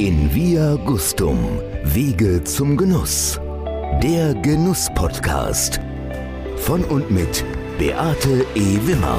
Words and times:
In 0.00 0.34
Via 0.34 0.76
Gustum, 0.76 1.60
Wege 1.82 2.42
zum 2.42 2.78
Genuss. 2.78 3.38
Der 4.02 4.32
Genuss-Podcast. 4.32 5.78
Von 6.56 6.82
und 6.86 7.10
mit 7.10 7.44
Beate 7.78 8.46
E. 8.54 8.78
Wimmer. 8.86 9.18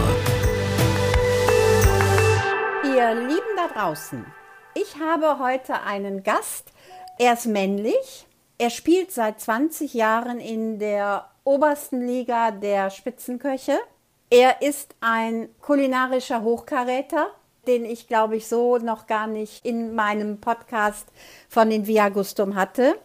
Ihr 2.83 3.13
Lieben 3.13 3.55
da 3.55 3.67
draußen, 3.67 4.25
ich 4.73 4.95
habe 4.99 5.37
heute 5.37 5.83
einen 5.83 6.23
Gast. 6.23 6.71
Er 7.19 7.33
ist 7.33 7.45
männlich. 7.45 8.25
Er 8.57 8.71
spielt 8.71 9.11
seit 9.11 9.39
20 9.39 9.93
Jahren 9.93 10.39
in 10.39 10.79
der 10.79 11.29
obersten 11.43 12.01
Liga 12.01 12.49
der 12.49 12.89
Spitzenköche. 12.89 13.77
Er 14.31 14.63
ist 14.63 14.95
ein 14.99 15.49
kulinarischer 15.61 16.41
Hochkaräter, 16.41 17.27
den 17.67 17.85
ich, 17.85 18.07
glaube 18.07 18.35
ich, 18.35 18.47
so 18.47 18.77
noch 18.77 19.07
gar 19.07 19.27
nicht 19.27 19.65
in 19.65 19.93
meinem 19.93 20.39
Podcast 20.39 21.07
von 21.49 21.69
den 21.69 21.87
Viagustum 21.87 22.55
hatte. 22.55 22.95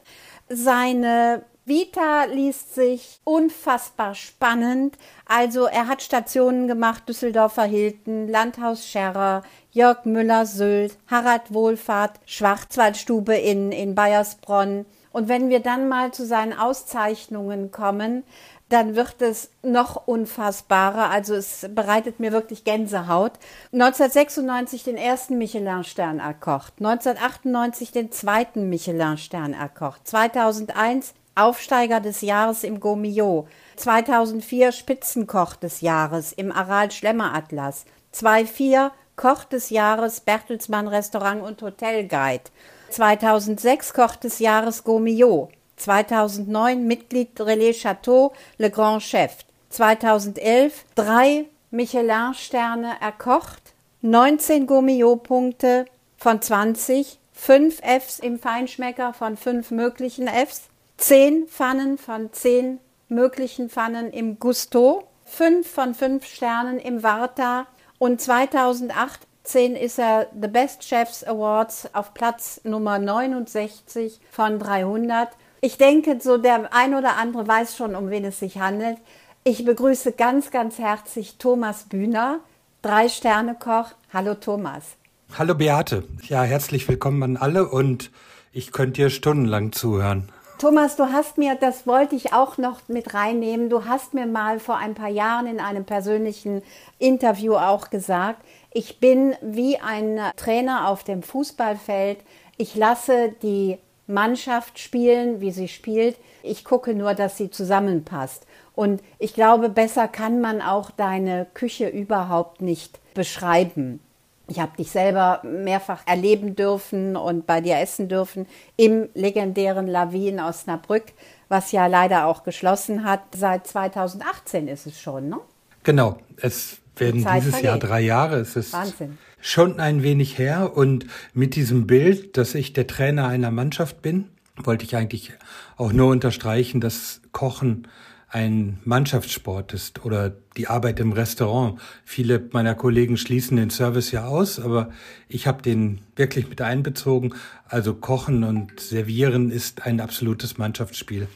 Seine 0.48 1.44
Vita 1.64 2.24
liest 2.26 2.76
sich 2.76 3.20
unfassbar 3.24 4.14
spannend. 4.14 4.96
Also 5.26 5.66
er 5.66 5.88
hat 5.88 6.00
Stationen 6.00 6.68
gemacht, 6.68 7.08
Düsseldorfer 7.08 7.64
Hilton, 7.64 8.28
Landhaus 8.28 8.86
Scherrer, 8.86 9.42
Jörg 9.72 10.04
Müller 10.04 10.46
Sylt, 10.46 10.96
Harald 11.08 11.52
Wohlfahrt, 11.52 12.20
Schwarzwaldstube 12.24 13.34
in, 13.34 13.72
in 13.72 13.96
Bayersbronn. 13.96 14.86
Und 15.10 15.28
wenn 15.28 15.48
wir 15.48 15.60
dann 15.60 15.88
mal 15.88 16.12
zu 16.12 16.24
seinen 16.24 16.52
Auszeichnungen 16.52 17.72
kommen, 17.72 18.22
dann 18.68 18.96
wird 18.96 19.22
es 19.22 19.50
noch 19.62 20.06
unfassbarer. 20.06 21.10
Also 21.10 21.34
es 21.34 21.66
bereitet 21.74 22.18
mir 22.18 22.32
wirklich 22.32 22.64
Gänsehaut. 22.64 23.32
1996 23.72 24.84
den 24.84 24.96
ersten 24.96 25.38
Michelin-Stern 25.38 26.18
erkocht, 26.18 26.74
1998 26.78 27.92
den 27.92 28.10
zweiten 28.10 28.68
Michelin-Stern 28.68 29.52
erkocht, 29.52 30.06
2001 30.08 31.14
Aufsteiger 31.34 32.00
des 32.00 32.22
Jahres 32.22 32.64
im 32.64 32.80
Gomio, 32.80 33.46
2004 33.76 34.72
Spitzenkoch 34.72 35.54
des 35.54 35.82
Jahres 35.82 36.32
im 36.32 36.50
Aral 36.50 36.90
Schlemmer 36.90 37.34
Atlas, 37.34 37.84
2004 38.12 38.90
Koch 39.16 39.44
des 39.44 39.70
Jahres 39.70 40.20
Bertelsmann 40.20 40.88
Restaurant 40.88 41.42
und 41.42 41.60
Hotel 41.60 42.08
Guide, 42.08 42.44
2006 42.88 43.92
Koch 43.92 44.16
des 44.16 44.38
Jahres 44.38 44.82
Gomio, 44.82 45.50
2009 45.76 46.86
Mitglied 46.86 47.40
Relais 47.40 47.72
Chateau 47.72 48.32
Le 48.58 48.70
Grand 48.70 49.02
Chef, 49.02 49.44
2011 49.70 50.84
drei 50.94 51.46
Michelin-Sterne 51.70 52.94
erkocht, 53.00 53.74
19 54.02 54.66
Gomio-Punkte 54.66 55.86
von 56.16 56.40
20, 56.40 57.18
5 57.32 57.80
Fs 57.80 58.18
im 58.18 58.38
Feinschmecker 58.38 59.12
von 59.12 59.36
5 59.36 59.70
möglichen 59.70 60.28
Fs, 60.28 60.68
10 60.96 61.48
Pfannen 61.48 61.98
von 61.98 62.32
10 62.32 62.78
möglichen 63.08 63.68
Pfannen 63.68 64.10
im 64.10 64.38
Gusto, 64.38 65.06
5 65.24 65.68
von 65.68 65.94
5 65.94 66.24
Sternen 66.24 66.78
im 66.78 67.02
Varta 67.02 67.66
und 67.98 68.20
2018 68.20 69.76
ist 69.76 69.98
er 69.98 70.28
The 70.40 70.48
Best 70.48 70.84
Chefs 70.84 71.24
Awards 71.24 71.88
auf 71.92 72.14
Platz 72.14 72.60
Nummer 72.64 72.98
69 72.98 74.20
von 74.30 74.58
300 74.58 75.28
ich 75.60 75.78
denke, 75.78 76.18
so 76.20 76.38
der 76.38 76.72
ein 76.74 76.94
oder 76.94 77.16
andere 77.16 77.46
weiß 77.46 77.76
schon, 77.76 77.94
um 77.94 78.10
wen 78.10 78.24
es 78.24 78.38
sich 78.38 78.58
handelt. 78.58 78.98
Ich 79.44 79.64
begrüße 79.64 80.12
ganz, 80.12 80.50
ganz 80.50 80.78
herzlich 80.78 81.36
Thomas 81.38 81.84
Bühner, 81.84 82.40
Drei-Sterne-Koch. 82.82 83.92
Hallo 84.12 84.34
Thomas. 84.34 84.96
Hallo 85.38 85.54
Beate. 85.54 86.04
Ja, 86.22 86.42
herzlich 86.42 86.88
willkommen 86.88 87.22
an 87.22 87.36
alle 87.36 87.68
und 87.68 88.10
ich 88.52 88.72
könnte 88.72 89.02
dir 89.02 89.10
stundenlang 89.10 89.72
zuhören. 89.72 90.30
Thomas, 90.58 90.96
du 90.96 91.12
hast 91.12 91.36
mir, 91.36 91.54
das 91.54 91.86
wollte 91.86 92.16
ich 92.16 92.32
auch 92.32 92.56
noch 92.56 92.80
mit 92.88 93.12
reinnehmen, 93.12 93.68
du 93.68 93.84
hast 93.84 94.14
mir 94.14 94.26
mal 94.26 94.58
vor 94.58 94.78
ein 94.78 94.94
paar 94.94 95.10
Jahren 95.10 95.46
in 95.46 95.60
einem 95.60 95.84
persönlichen 95.84 96.62
Interview 96.98 97.56
auch 97.56 97.90
gesagt, 97.90 98.42
ich 98.72 98.98
bin 98.98 99.34
wie 99.42 99.78
ein 99.78 100.18
Trainer 100.36 100.88
auf 100.88 101.04
dem 101.04 101.22
Fußballfeld. 101.22 102.18
Ich 102.56 102.74
lasse 102.74 103.34
die 103.42 103.78
Mannschaft 104.06 104.78
spielen, 104.78 105.40
wie 105.40 105.50
sie 105.50 105.68
spielt. 105.68 106.16
Ich 106.42 106.64
gucke 106.64 106.94
nur, 106.94 107.14
dass 107.14 107.36
sie 107.36 107.50
zusammenpasst. 107.50 108.46
Und 108.74 109.02
ich 109.18 109.34
glaube, 109.34 109.68
besser 109.68 110.06
kann 110.06 110.40
man 110.40 110.60
auch 110.60 110.90
deine 110.90 111.46
Küche 111.54 111.88
überhaupt 111.88 112.60
nicht 112.60 113.00
beschreiben. 113.14 114.00
Ich 114.48 114.60
habe 114.60 114.76
dich 114.76 114.90
selber 114.90 115.40
mehrfach 115.42 116.06
erleben 116.06 116.54
dürfen 116.54 117.16
und 117.16 117.46
bei 117.46 117.60
dir 117.60 117.78
essen 117.78 118.08
dürfen 118.08 118.46
im 118.76 119.08
legendären 119.14 119.88
Lavie 119.88 120.28
in 120.28 120.38
Osnabrück, 120.38 121.06
was 121.48 121.72
ja 121.72 121.86
leider 121.88 122.26
auch 122.26 122.44
geschlossen 122.44 123.04
hat. 123.04 123.22
Seit 123.34 123.66
2018 123.66 124.68
ist 124.68 124.86
es 124.86 125.00
schon, 125.00 125.28
ne? 125.28 125.38
Genau. 125.82 126.18
Es 126.40 126.78
werden 126.96 127.26
dieses 127.34 127.50
vergeht. 127.50 127.62
Jahr 127.62 127.78
drei 127.78 128.00
Jahre. 128.02 128.36
Es 128.36 128.54
ist 128.54 128.72
Wahnsinn 128.72 129.18
schon 129.46 129.78
ein 129.78 130.02
wenig 130.02 130.38
her 130.38 130.76
und 130.76 131.06
mit 131.32 131.54
diesem 131.54 131.86
Bild, 131.86 132.36
dass 132.36 132.56
ich 132.56 132.72
der 132.72 132.88
Trainer 132.88 133.28
einer 133.28 133.52
Mannschaft 133.52 134.02
bin, 134.02 134.26
wollte 134.56 134.84
ich 134.84 134.96
eigentlich 134.96 135.32
auch 135.76 135.92
nur 135.92 136.08
unterstreichen, 136.08 136.80
dass 136.80 137.20
Kochen 137.30 137.86
ein 138.28 138.80
Mannschaftssport 138.84 139.72
ist 139.72 140.04
oder 140.04 140.32
die 140.56 140.66
Arbeit 140.66 140.98
im 140.98 141.12
Restaurant. 141.12 141.80
Viele 142.04 142.48
meiner 142.50 142.74
Kollegen 142.74 143.16
schließen 143.16 143.56
den 143.56 143.70
Service 143.70 144.10
ja 144.10 144.26
aus, 144.26 144.58
aber 144.58 144.90
ich 145.28 145.46
habe 145.46 145.62
den 145.62 146.00
wirklich 146.16 146.48
mit 146.48 146.60
einbezogen. 146.60 147.32
Also 147.68 147.94
Kochen 147.94 148.42
und 148.42 148.80
Servieren 148.80 149.52
ist 149.52 149.86
ein 149.86 150.00
absolutes 150.00 150.58
Mannschaftsspiel. 150.58 151.28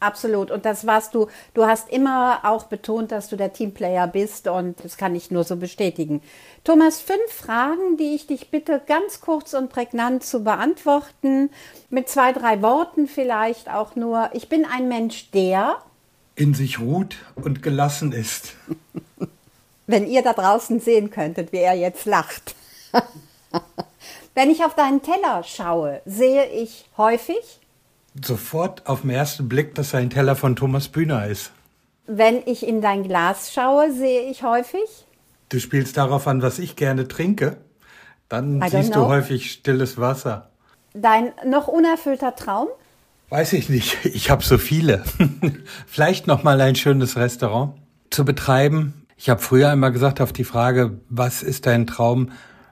Absolut. 0.00 0.50
Und 0.50 0.64
das 0.64 0.86
warst 0.86 1.14
du. 1.14 1.26
Du 1.54 1.66
hast 1.66 1.88
immer 1.90 2.40
auch 2.44 2.64
betont, 2.64 3.10
dass 3.10 3.28
du 3.28 3.36
der 3.36 3.52
Teamplayer 3.52 4.06
bist 4.06 4.46
und 4.46 4.82
das 4.84 4.96
kann 4.96 5.14
ich 5.16 5.30
nur 5.30 5.44
so 5.44 5.56
bestätigen. 5.56 6.22
Thomas, 6.62 7.00
fünf 7.00 7.32
Fragen, 7.32 7.96
die 7.96 8.14
ich 8.14 8.26
dich 8.26 8.50
bitte 8.50 8.80
ganz 8.86 9.20
kurz 9.20 9.54
und 9.54 9.70
prägnant 9.70 10.22
zu 10.22 10.44
beantworten. 10.44 11.50
Mit 11.90 12.08
zwei, 12.08 12.32
drei 12.32 12.62
Worten 12.62 13.08
vielleicht 13.08 13.70
auch 13.70 13.96
nur. 13.96 14.30
Ich 14.34 14.48
bin 14.48 14.64
ein 14.64 14.88
Mensch, 14.88 15.30
der 15.32 15.78
in 16.36 16.54
sich 16.54 16.78
ruht 16.78 17.16
und 17.34 17.62
gelassen 17.62 18.12
ist. 18.12 18.54
Wenn 19.88 20.06
ihr 20.06 20.22
da 20.22 20.32
draußen 20.32 20.78
sehen 20.78 21.10
könntet, 21.10 21.50
wie 21.52 21.58
er 21.58 21.74
jetzt 21.74 22.04
lacht. 22.04 22.54
Wenn 24.34 24.50
ich 24.50 24.64
auf 24.64 24.76
deinen 24.76 25.02
Teller 25.02 25.42
schaue, 25.42 26.00
sehe 26.04 26.46
ich 26.46 26.88
häufig 26.96 27.58
sofort 28.24 28.86
auf 28.86 29.02
den 29.02 29.10
ersten 29.10 29.48
Blick, 29.48 29.74
dass 29.74 29.94
ein 29.94 30.10
Teller 30.10 30.36
von 30.36 30.56
Thomas 30.56 30.88
Bühner 30.88 31.26
ist. 31.26 31.52
Wenn 32.06 32.42
ich 32.46 32.66
in 32.66 32.80
dein 32.80 33.02
Glas 33.02 33.52
schaue, 33.52 33.92
sehe 33.92 34.30
ich 34.30 34.42
häufig. 34.42 35.06
Du 35.50 35.60
spielst 35.60 35.96
darauf 35.96 36.26
an, 36.26 36.42
was 36.42 36.58
ich 36.58 36.76
gerne 36.76 37.08
trinke. 37.08 37.58
Dann 38.28 38.62
siehst 38.68 38.92
know. 38.92 39.04
du 39.04 39.08
häufig 39.08 39.50
stilles 39.50 39.98
Wasser. 39.98 40.50
Dein 40.94 41.32
noch 41.46 41.68
unerfüllter 41.68 42.34
Traum? 42.34 42.68
Weiß 43.30 43.52
ich 43.52 43.68
nicht. 43.68 43.98
Ich 44.04 44.30
habe 44.30 44.44
so 44.44 44.58
viele. 44.58 45.04
Vielleicht 45.86 46.26
noch 46.26 46.42
mal 46.42 46.60
ein 46.60 46.74
schönes 46.74 47.16
Restaurant 47.16 47.74
zu 48.10 48.24
betreiben. 48.24 49.06
Ich 49.16 49.28
habe 49.28 49.40
früher 49.40 49.70
einmal 49.70 49.92
gesagt 49.92 50.20
auf 50.20 50.32
die 50.32 50.44
Frage, 50.44 51.00
was 51.08 51.42
ist 51.42 51.66
dein 51.66 51.86
Traum? 51.86 52.30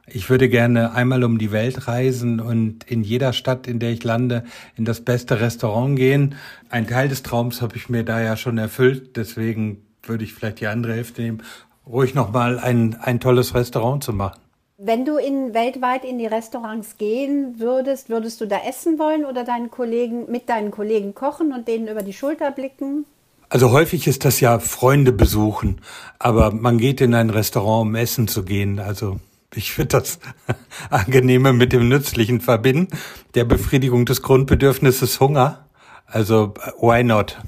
Ich 0.09 0.31
würde 0.31 0.49
gerne 0.49 0.93
einmal 0.93 1.25
um 1.25 1.37
die 1.37 1.51
Welt 1.51 1.89
reisen 1.89 2.39
und 2.39 2.85
in 2.85 3.03
jeder 3.03 3.33
Stadt, 3.33 3.67
in 3.67 3.81
der 3.81 3.91
ich 3.91 4.05
lande, 4.05 4.45
in 4.77 4.85
das 4.85 5.01
beste 5.01 5.41
Restaurant 5.41 5.97
gehen. 5.97 6.37
Ein 6.71 6.87
Teil 6.87 7.09
des 7.09 7.25
Traums 7.25 7.61
habe 7.61 7.77
ich 7.77 7.89
mir 7.89 8.05
da 8.05 8.21
ja 8.21 8.37
schon 8.37 8.57
erfüllt, 8.57 9.17
deswegen 9.17 9.83
würde 10.05 10.23
ich 10.23 10.33
vielleicht 10.33 10.61
die 10.61 10.69
andere 10.69 10.95
Hälfte 10.95 11.23
nehmen, 11.23 11.43
ruhig 11.89 12.15
nochmal 12.15 12.61
ein, 12.61 12.97
ein 13.01 13.19
tolles 13.19 13.55
Restaurant 13.55 14.05
zu 14.05 14.13
machen. 14.13 14.41
Wenn 14.79 15.05
du 15.05 15.17
in, 15.17 15.55
weltweit 15.55 16.05
in 16.05 16.19
die 16.19 16.27
Restaurants 16.27 16.99
gehen 16.99 17.59
würdest, 17.59 18.09
würdest 18.09 18.41
du 18.41 18.47
da 18.47 18.59
essen 18.69 18.99
wollen 18.99 19.25
oder 19.25 19.43
deinen 19.43 19.71
Kollegen, 19.71 20.31
mit 20.31 20.49
deinen 20.49 20.71
Kollegen 20.71 21.15
kochen 21.15 21.53
und 21.53 21.67
denen 21.67 21.89
über 21.89 22.03
die 22.03 22.13
Schulter 22.13 22.53
blicken? 22.53 23.07
Also 23.49 23.71
häufig 23.71 24.07
ist 24.07 24.25
das 24.25 24.39
ja 24.41 24.59
Freunde 24.59 25.13
besuchen, 25.13 25.81
aber 26.19 26.53
man 26.53 26.79
geht 26.79 27.01
in 27.01 27.15
ein 27.15 27.31
Restaurant, 27.31 27.89
um 27.89 27.95
essen 27.95 28.29
zu 28.29 28.45
gehen. 28.45 28.79
Also 28.79 29.19
ich 29.55 29.77
würde 29.79 29.89
das 29.89 30.19
Angenehme 30.91 31.53
mit 31.53 31.73
dem 31.73 31.89
Nützlichen 31.89 32.41
verbinden. 32.41 32.89
Der 33.35 33.45
Befriedigung 33.45 34.07
des 34.07 34.23
Grundbedürfnisses 34.23 35.21
Hunger. 35.21 35.67
Also, 36.07 36.55
why 36.81 37.03
not? 37.03 37.39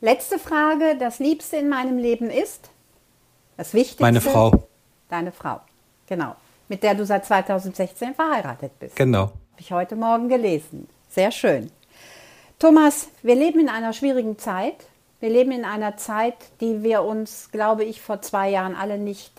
Letzte 0.00 0.38
Frage. 0.38 0.96
Das 0.98 1.18
Liebste 1.18 1.56
in 1.56 1.68
meinem 1.68 1.98
Leben 1.98 2.30
ist? 2.30 2.70
Das 3.56 3.72
Wichtigste? 3.74 4.02
Meine 4.02 4.20
Frau. 4.20 4.68
Deine 5.08 5.32
Frau. 5.32 5.60
Genau. 6.06 6.36
Mit 6.68 6.82
der 6.82 6.94
du 6.94 7.04
seit 7.06 7.24
2016 7.26 8.14
verheiratet 8.14 8.78
bist. 8.78 8.96
Genau. 8.96 9.32
Habe 9.52 9.60
ich 9.60 9.72
heute 9.72 9.96
Morgen 9.96 10.28
gelesen. 10.28 10.88
Sehr 11.08 11.30
schön. 11.30 11.70
Thomas, 12.58 13.08
wir 13.22 13.34
leben 13.34 13.60
in 13.60 13.68
einer 13.68 13.92
schwierigen 13.92 14.38
Zeit. 14.38 14.74
Wir 15.20 15.30
leben 15.30 15.52
in 15.52 15.64
einer 15.64 15.96
Zeit, 15.96 16.34
die 16.60 16.82
wir 16.82 17.02
uns, 17.02 17.50
glaube 17.52 17.84
ich, 17.84 18.00
vor 18.00 18.20
zwei 18.20 18.50
Jahren 18.50 18.74
alle 18.74 18.98
nicht 18.98 19.32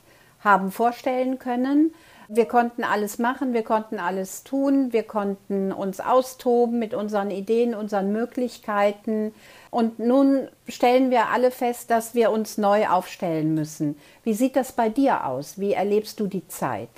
haben 0.45 0.71
vorstellen 0.71 1.39
können. 1.39 1.94
Wir 2.27 2.45
konnten 2.45 2.83
alles 2.83 3.19
machen, 3.19 3.53
wir 3.53 3.63
konnten 3.63 4.00
alles 4.00 4.44
tun, 4.44 4.94
wir 4.94 5.03
konnten 5.03 5.71
uns 5.71 6.00
austoben 6.00 6.80
mit 6.80 6.94
unseren 6.94 7.30
Ideen, 7.30 7.75
unseren 7.75 8.12
Möglichkeiten. 8.12 9.33
Und 9.69 10.00
nun 10.00 10.47
stellen 10.68 11.12
wir 11.12 11.27
alle 11.27 11.51
fest, 11.51 11.92
dass 11.92 12.15
wir 12.15 12.31
uns 12.31 12.57
neu 12.57 12.88
aufstellen 12.88 13.53
müssen. 13.53 13.95
Wie 14.24 14.33
sieht 14.33 14.56
das 14.56 14.71
bei 14.71 14.89
dir 14.89 15.25
aus? 15.25 15.59
Wie 15.59 15.74
erlebst 15.74 16.19
du 16.19 16.27
die 16.27 16.47
Zeit? 16.47 16.89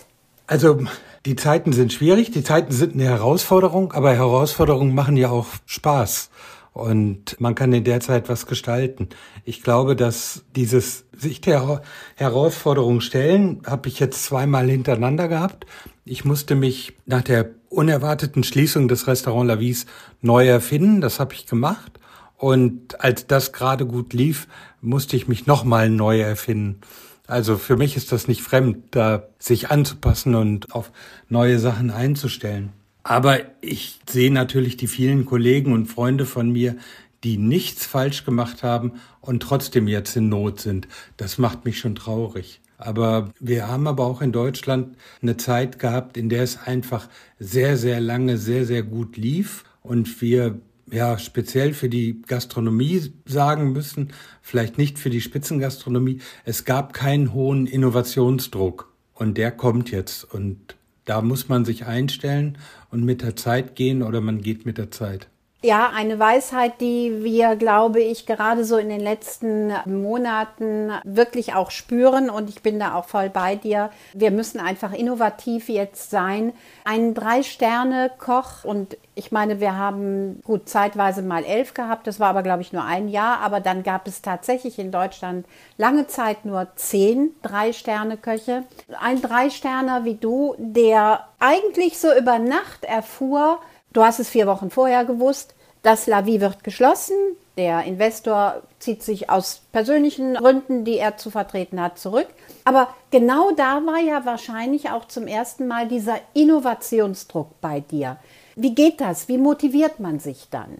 Also 0.45 0.79
die 1.25 1.35
Zeiten 1.35 1.73
sind 1.73 1.91
schwierig, 1.91 2.31
die 2.31 2.43
Zeiten 2.43 2.71
sind 2.71 2.93
eine 2.93 3.03
Herausforderung, 3.03 3.91
aber 3.91 4.13
Herausforderungen 4.13 4.95
machen 4.95 5.17
ja 5.17 5.29
auch 5.29 5.47
Spaß 5.65 6.29
und 6.77 7.39
man 7.41 7.55
kann 7.55 7.73
in 7.73 7.83
der 7.83 7.99
Zeit 7.99 8.29
was 8.29 8.45
gestalten. 8.45 9.09
Ich 9.45 9.63
glaube, 9.63 9.95
dass 9.95 10.43
dieses 10.55 11.05
sich 11.11 11.41
der 11.41 11.81
Herausforderung 12.15 13.01
stellen, 13.01 13.61
habe 13.65 13.89
ich 13.89 13.99
jetzt 13.99 14.23
zweimal 14.23 14.69
hintereinander 14.69 15.27
gehabt. 15.27 15.65
Ich 16.05 16.23
musste 16.23 16.55
mich 16.55 16.93
nach 17.05 17.23
der 17.23 17.49
unerwarteten 17.69 18.43
Schließung 18.43 18.87
des 18.87 19.07
Restaurant 19.07 19.47
La 19.47 19.59
Vie 19.59 19.75
neu 20.21 20.47
erfinden. 20.47 21.01
Das 21.01 21.19
habe 21.19 21.33
ich 21.33 21.47
gemacht. 21.47 21.99
Und 22.37 23.01
als 23.01 23.25
das 23.25 23.51
gerade 23.51 23.87
gut 23.87 24.13
lief, 24.13 24.47
musste 24.79 25.15
ich 25.17 25.27
mich 25.27 25.47
nochmal 25.47 25.89
neu 25.89 26.21
erfinden. 26.21 26.81
Also 27.25 27.57
für 27.57 27.75
mich 27.75 27.97
ist 27.97 28.11
das 28.11 28.27
nicht 28.27 28.41
fremd, 28.41 28.77
da 28.91 29.23
sich 29.39 29.71
anzupassen 29.71 30.35
und 30.35 30.71
auf 30.71 30.91
neue 31.27 31.57
Sachen 31.57 31.89
einzustellen. 31.89 32.71
Aber 33.07 33.39
ich 33.61 34.01
sehe 34.09 34.33
natürlich 34.33 34.75
die 34.75 34.87
vielen 34.87 35.23
Kollegen 35.23 35.71
und 35.71 35.85
Freunde 35.85 36.25
von 36.25 36.51
mir, 36.51 36.75
die 37.23 37.37
nichts 37.37 37.85
falsch 37.85 38.25
gemacht 38.25 38.63
haben 38.63 38.99
und 39.21 39.41
trotzdem 39.41 39.87
jetzt 39.87 40.17
in 40.17 40.27
Not 40.27 40.59
sind. 40.59 40.89
Das 41.15 41.37
macht 41.37 41.63
mich 41.63 41.79
schon 41.79 41.95
traurig. 41.95 42.59
Aber 42.77 43.31
wir 43.39 43.69
haben 43.69 43.87
aber 43.87 44.03
auch 44.03 44.21
in 44.21 44.33
Deutschland 44.33 44.97
eine 45.21 45.37
Zeit 45.37 45.79
gehabt, 45.79 46.17
in 46.17 46.27
der 46.27 46.43
es 46.43 46.57
einfach 46.57 47.07
sehr, 47.39 47.77
sehr 47.77 48.01
lange, 48.01 48.37
sehr, 48.37 48.65
sehr 48.65 48.83
gut 48.83 49.15
lief 49.15 49.63
und 49.83 50.21
wir 50.21 50.59
ja 50.91 51.17
speziell 51.17 51.73
für 51.73 51.87
die 51.87 52.21
Gastronomie 52.27 53.13
sagen 53.23 53.71
müssen, 53.71 54.11
vielleicht 54.41 54.77
nicht 54.77 54.99
für 54.99 55.09
die 55.09 55.21
Spitzengastronomie, 55.21 56.19
es 56.43 56.65
gab 56.65 56.91
keinen 56.91 57.31
hohen 57.31 57.67
Innovationsdruck 57.67 58.91
und 59.13 59.37
der 59.37 59.51
kommt 59.51 59.91
jetzt 59.91 60.25
und 60.25 60.75
da 61.07 61.21
muss 61.21 61.47
man 61.47 61.63
sich 61.63 61.85
einstellen 61.85 62.57
und 62.89 63.03
mit 63.03 63.21
der 63.21 63.35
Zeit 63.35 63.75
gehen 63.75 64.03
oder 64.03 64.21
man 64.21 64.41
geht 64.41 64.65
mit 64.65 64.77
der 64.77 64.91
Zeit. 64.91 65.29
Ja, 65.63 65.89
eine 65.89 66.19
Weisheit, 66.19 66.79
die 66.81 67.23
wir, 67.23 67.55
glaube 67.55 67.99
ich, 67.99 68.27
gerade 68.27 68.63
so 68.63 68.77
in 68.77 68.89
den 68.89 68.99
letzten 68.99 69.73
Monaten 69.85 70.91
wirklich 71.03 71.55
auch 71.55 71.71
spüren 71.71 72.29
und 72.29 72.47
ich 72.47 72.61
bin 72.61 72.79
da 72.79 72.93
auch 72.93 73.05
voll 73.05 73.31
bei 73.31 73.55
dir. 73.55 73.89
Wir 74.13 74.29
müssen 74.29 74.59
einfach 74.59 74.93
innovativ 74.93 75.67
jetzt 75.67 76.11
sein. 76.11 76.53
Ein 76.85 77.15
Drei-Sterne-Koch 77.15 78.65
und 78.65 78.97
ich 79.15 79.31
meine, 79.31 79.59
wir 79.59 79.75
haben 79.75 80.41
gut 80.43 80.69
zeitweise 80.69 81.23
mal 81.23 81.43
elf 81.43 81.73
gehabt, 81.73 82.05
das 82.05 82.19
war 82.19 82.29
aber, 82.29 82.43
glaube 82.43 82.61
ich, 82.61 82.71
nur 82.71 82.83
ein 82.83 83.07
Jahr, 83.07 83.39
aber 83.39 83.59
dann 83.59 83.81
gab 83.81 84.07
es 84.07 84.21
tatsächlich 84.21 84.77
in 84.77 84.91
Deutschland 84.91 85.47
lange 85.77 86.05
Zeit 86.05 86.45
nur 86.45 86.67
zehn 86.75 87.31
Drei-Sterne-Köche. 87.41 88.63
Ein 89.01 89.23
Drei-Sterner 89.23 90.05
wie 90.05 90.15
du, 90.15 90.53
der 90.59 91.27
eigentlich 91.39 91.97
so 91.97 92.15
über 92.15 92.37
Nacht 92.37 92.85
erfuhr, 92.85 93.59
Du 93.93 94.03
hast 94.03 94.19
es 94.19 94.29
vier 94.29 94.47
Wochen 94.47 94.69
vorher 94.69 95.05
gewusst. 95.05 95.55
Das 95.83 96.07
Lavi 96.07 96.41
wird 96.41 96.63
geschlossen. 96.63 97.15
Der 97.57 97.83
Investor 97.85 98.61
zieht 98.77 99.01
sich 99.01 99.29
aus 99.29 99.61
persönlichen 99.71 100.35
Gründen, 100.35 100.85
die 100.85 100.97
er 100.97 101.17
zu 101.17 101.31
vertreten 101.31 101.81
hat, 101.81 101.97
zurück. 101.97 102.27
Aber 102.65 102.89
genau 103.09 103.51
da 103.51 103.81
war 103.85 103.99
ja 103.99 104.25
wahrscheinlich 104.25 104.91
auch 104.91 105.07
zum 105.07 105.25
ersten 105.25 105.67
Mal 105.67 105.87
dieser 105.87 106.19
Innovationsdruck 106.33 107.59
bei 107.59 107.79
dir. 107.79 108.17
Wie 108.55 108.75
geht 108.75 109.01
das? 109.01 109.27
Wie 109.27 109.37
motiviert 109.37 109.99
man 109.99 110.19
sich 110.19 110.47
dann? 110.51 110.77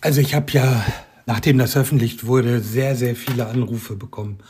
Also 0.00 0.20
ich 0.20 0.34
habe 0.34 0.52
ja, 0.52 0.84
nachdem 1.24 1.58
das 1.58 1.72
veröffentlicht 1.72 2.26
wurde, 2.26 2.60
sehr, 2.60 2.94
sehr 2.94 3.16
viele 3.16 3.46
Anrufe 3.46 3.96
bekommen 3.96 4.40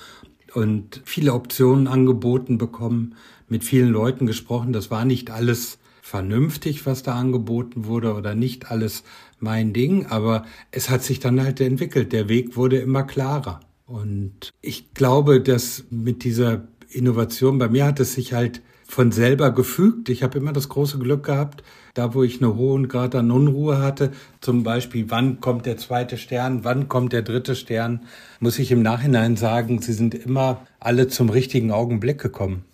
und 0.54 1.00
viele 1.04 1.32
Optionen 1.32 1.86
angeboten 1.86 2.58
bekommen, 2.58 3.16
mit 3.48 3.64
vielen 3.64 3.90
Leuten 3.90 4.26
gesprochen. 4.26 4.72
Das 4.72 4.90
war 4.90 5.04
nicht 5.04 5.30
alles 5.30 5.78
vernünftig, 6.08 6.86
was 6.86 7.02
da 7.02 7.14
angeboten 7.14 7.84
wurde 7.84 8.14
oder 8.14 8.34
nicht 8.34 8.70
alles 8.70 9.04
mein 9.40 9.74
Ding, 9.74 10.06
aber 10.06 10.44
es 10.70 10.88
hat 10.88 11.02
sich 11.02 11.20
dann 11.20 11.42
halt 11.42 11.60
entwickelt. 11.60 12.12
Der 12.12 12.30
Weg 12.30 12.56
wurde 12.56 12.78
immer 12.78 13.02
klarer. 13.02 13.60
Und 13.84 14.54
ich 14.62 14.94
glaube, 14.94 15.42
dass 15.42 15.84
mit 15.90 16.24
dieser 16.24 16.66
Innovation, 16.90 17.58
bei 17.58 17.68
mir 17.68 17.84
hat 17.84 18.00
es 18.00 18.14
sich 18.14 18.32
halt 18.32 18.62
von 18.86 19.12
selber 19.12 19.50
gefügt. 19.50 20.08
Ich 20.08 20.22
habe 20.22 20.38
immer 20.38 20.54
das 20.54 20.70
große 20.70 20.98
Glück 20.98 21.24
gehabt, 21.24 21.62
da 21.92 22.14
wo 22.14 22.22
ich 22.22 22.42
einen 22.42 22.56
hohen 22.56 22.88
Grad 22.88 23.14
an 23.14 23.30
Unruhe 23.30 23.78
hatte, 23.78 24.12
zum 24.40 24.62
Beispiel, 24.62 25.10
wann 25.10 25.40
kommt 25.40 25.66
der 25.66 25.76
zweite 25.76 26.16
Stern, 26.16 26.64
wann 26.64 26.88
kommt 26.88 27.12
der 27.12 27.22
dritte 27.22 27.54
Stern, 27.54 28.06
muss 28.40 28.58
ich 28.58 28.70
im 28.70 28.80
Nachhinein 28.80 29.36
sagen, 29.36 29.82
sie 29.82 29.92
sind 29.92 30.14
immer 30.14 30.66
alle 30.80 31.08
zum 31.08 31.28
richtigen 31.28 31.70
Augenblick 31.70 32.18
gekommen. 32.18 32.64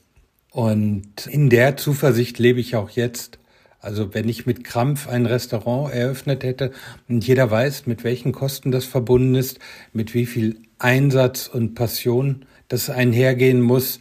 Und 0.55 1.27
in 1.27 1.51
der 1.51 1.77
Zuversicht 1.77 2.39
lebe 2.39 2.61
ich 2.61 2.77
auch 2.77 2.91
jetzt. 2.91 3.41
Also 3.81 4.15
wenn 4.15 4.29
ich 4.29 4.47
mit 4.47 4.63
Krampf 4.63 5.09
ein 5.09 5.27
Restaurant 5.27 5.93
eröffnet 5.93 6.45
hätte 6.45 6.71
und 7.09 7.27
jeder 7.27 7.51
weiß, 7.51 7.87
mit 7.87 8.05
welchen 8.05 8.31
Kosten 8.31 8.71
das 8.71 8.85
verbunden 8.85 9.35
ist, 9.35 9.59
mit 9.93 10.15
wie 10.15 10.27
viel 10.27 10.61
Einsatz 10.79 11.49
und 11.49 11.75
Passion 11.75 12.47
das 12.69 12.89
einhergehen 12.89 13.61
muss 13.61 13.99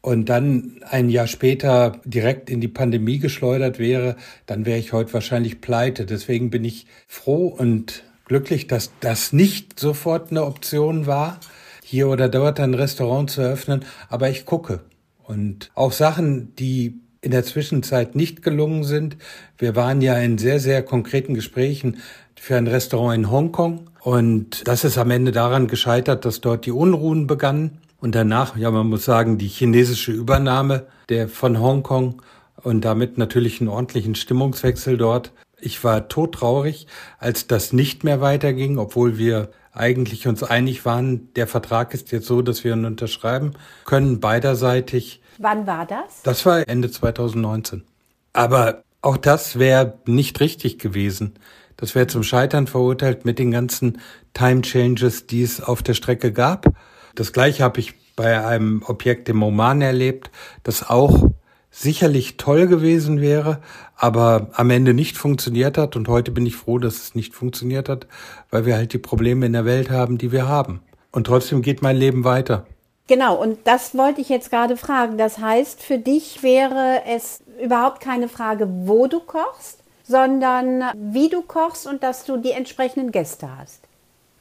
und 0.00 0.28
dann 0.28 0.78
ein 0.88 1.10
Jahr 1.10 1.26
später 1.26 2.00
direkt 2.04 2.50
in 2.50 2.60
die 2.60 2.68
Pandemie 2.68 3.18
geschleudert 3.18 3.80
wäre, 3.80 4.14
dann 4.46 4.64
wäre 4.64 4.78
ich 4.78 4.92
heute 4.92 5.12
wahrscheinlich 5.12 5.60
pleite. 5.60 6.06
Deswegen 6.06 6.50
bin 6.50 6.64
ich 6.64 6.86
froh 7.08 7.48
und 7.48 8.04
glücklich, 8.26 8.68
dass 8.68 8.92
das 9.00 9.32
nicht 9.32 9.80
sofort 9.80 10.30
eine 10.30 10.44
Option 10.44 11.06
war, 11.06 11.40
hier 11.82 12.06
oder 12.06 12.28
dort 12.28 12.60
ein 12.60 12.74
Restaurant 12.74 13.28
zu 13.28 13.40
eröffnen. 13.40 13.84
Aber 14.08 14.30
ich 14.30 14.46
gucke. 14.46 14.84
Und 15.26 15.70
auch 15.74 15.92
Sachen, 15.92 16.54
die 16.56 17.00
in 17.20 17.32
der 17.32 17.44
Zwischenzeit 17.44 18.14
nicht 18.14 18.42
gelungen 18.42 18.84
sind. 18.84 19.16
Wir 19.58 19.74
waren 19.74 20.00
ja 20.00 20.16
in 20.16 20.38
sehr, 20.38 20.60
sehr 20.60 20.82
konkreten 20.82 21.34
Gesprächen 21.34 21.96
für 22.36 22.56
ein 22.56 22.68
Restaurant 22.68 23.16
in 23.16 23.30
Hongkong. 23.30 23.90
Und 24.00 24.68
das 24.68 24.84
ist 24.84 24.98
am 24.98 25.10
Ende 25.10 25.32
daran 25.32 25.66
gescheitert, 25.66 26.24
dass 26.24 26.40
dort 26.40 26.66
die 26.66 26.70
Unruhen 26.70 27.26
begannen. 27.26 27.78
Und 27.98 28.14
danach, 28.14 28.56
ja, 28.56 28.70
man 28.70 28.86
muss 28.88 29.04
sagen, 29.04 29.38
die 29.38 29.48
chinesische 29.48 30.12
Übernahme 30.12 30.86
der 31.08 31.28
von 31.28 31.60
Hongkong 31.60 32.22
und 32.62 32.84
damit 32.84 33.18
natürlich 33.18 33.60
einen 33.60 33.68
ordentlichen 33.68 34.14
Stimmungswechsel 34.14 34.96
dort. 34.96 35.32
Ich 35.58 35.82
war 35.82 36.08
todtraurig, 36.08 36.86
als 37.18 37.46
das 37.46 37.72
nicht 37.72 38.04
mehr 38.04 38.20
weiterging, 38.20 38.78
obwohl 38.78 39.18
wir 39.18 39.50
eigentlich 39.72 40.26
uns 40.26 40.42
einig 40.42 40.84
waren, 40.84 41.32
der 41.34 41.46
Vertrag 41.46 41.94
ist 41.94 42.12
jetzt 42.12 42.26
so, 42.26 42.42
dass 42.42 42.64
wir 42.64 42.74
ihn 42.74 42.84
unterschreiben 42.84 43.52
können, 43.84 44.20
beiderseitig. 44.20 45.20
Wann 45.38 45.66
war 45.66 45.86
das? 45.86 46.22
Das 46.22 46.46
war 46.46 46.68
Ende 46.68 46.90
2019. 46.90 47.84
Aber 48.32 48.82
auch 49.02 49.16
das 49.16 49.58
wäre 49.58 49.98
nicht 50.06 50.40
richtig 50.40 50.78
gewesen. 50.78 51.34
Das 51.76 51.94
wäre 51.94 52.06
zum 52.06 52.22
Scheitern 52.22 52.66
verurteilt 52.66 53.24
mit 53.24 53.38
den 53.38 53.50
ganzen 53.50 54.00
Time 54.34 54.62
Changes, 54.62 55.26
die 55.26 55.42
es 55.42 55.60
auf 55.60 55.82
der 55.82 55.94
Strecke 55.94 56.32
gab. 56.32 56.66
Das 57.14 57.32
gleiche 57.32 57.62
habe 57.62 57.80
ich 57.80 57.94
bei 58.16 58.44
einem 58.44 58.82
Objekt 58.86 59.28
im 59.28 59.42
Oman 59.42 59.82
erlebt, 59.82 60.30
das 60.62 60.88
auch 60.88 61.28
sicherlich 61.70 62.38
toll 62.38 62.66
gewesen 62.66 63.20
wäre, 63.20 63.60
aber 63.94 64.48
am 64.54 64.70
Ende 64.70 64.94
nicht 64.94 65.18
funktioniert 65.18 65.76
hat. 65.76 65.94
Und 65.94 66.08
heute 66.08 66.30
bin 66.30 66.46
ich 66.46 66.56
froh, 66.56 66.78
dass 66.78 66.96
es 66.96 67.14
nicht 67.14 67.34
funktioniert 67.34 67.90
hat, 67.90 68.06
weil 68.50 68.64
wir 68.64 68.76
halt 68.76 68.94
die 68.94 68.98
Probleme 68.98 69.44
in 69.44 69.52
der 69.52 69.66
Welt 69.66 69.90
haben, 69.90 70.16
die 70.16 70.32
wir 70.32 70.48
haben. 70.48 70.80
Und 71.12 71.26
trotzdem 71.26 71.60
geht 71.60 71.82
mein 71.82 71.96
Leben 71.96 72.24
weiter. 72.24 72.66
Genau, 73.06 73.36
und 73.36 73.58
das 73.64 73.96
wollte 73.96 74.20
ich 74.20 74.28
jetzt 74.28 74.50
gerade 74.50 74.76
fragen. 74.76 75.16
Das 75.16 75.38
heißt, 75.38 75.82
für 75.82 75.98
dich 75.98 76.42
wäre 76.42 77.02
es 77.06 77.40
überhaupt 77.62 78.00
keine 78.00 78.28
Frage, 78.28 78.68
wo 78.68 79.06
du 79.06 79.20
kochst, 79.20 79.78
sondern 80.02 80.84
wie 80.94 81.28
du 81.28 81.42
kochst 81.42 81.86
und 81.86 82.02
dass 82.02 82.24
du 82.24 82.36
die 82.36 82.50
entsprechenden 82.50 83.12
Gäste 83.12 83.48
hast. 83.56 83.80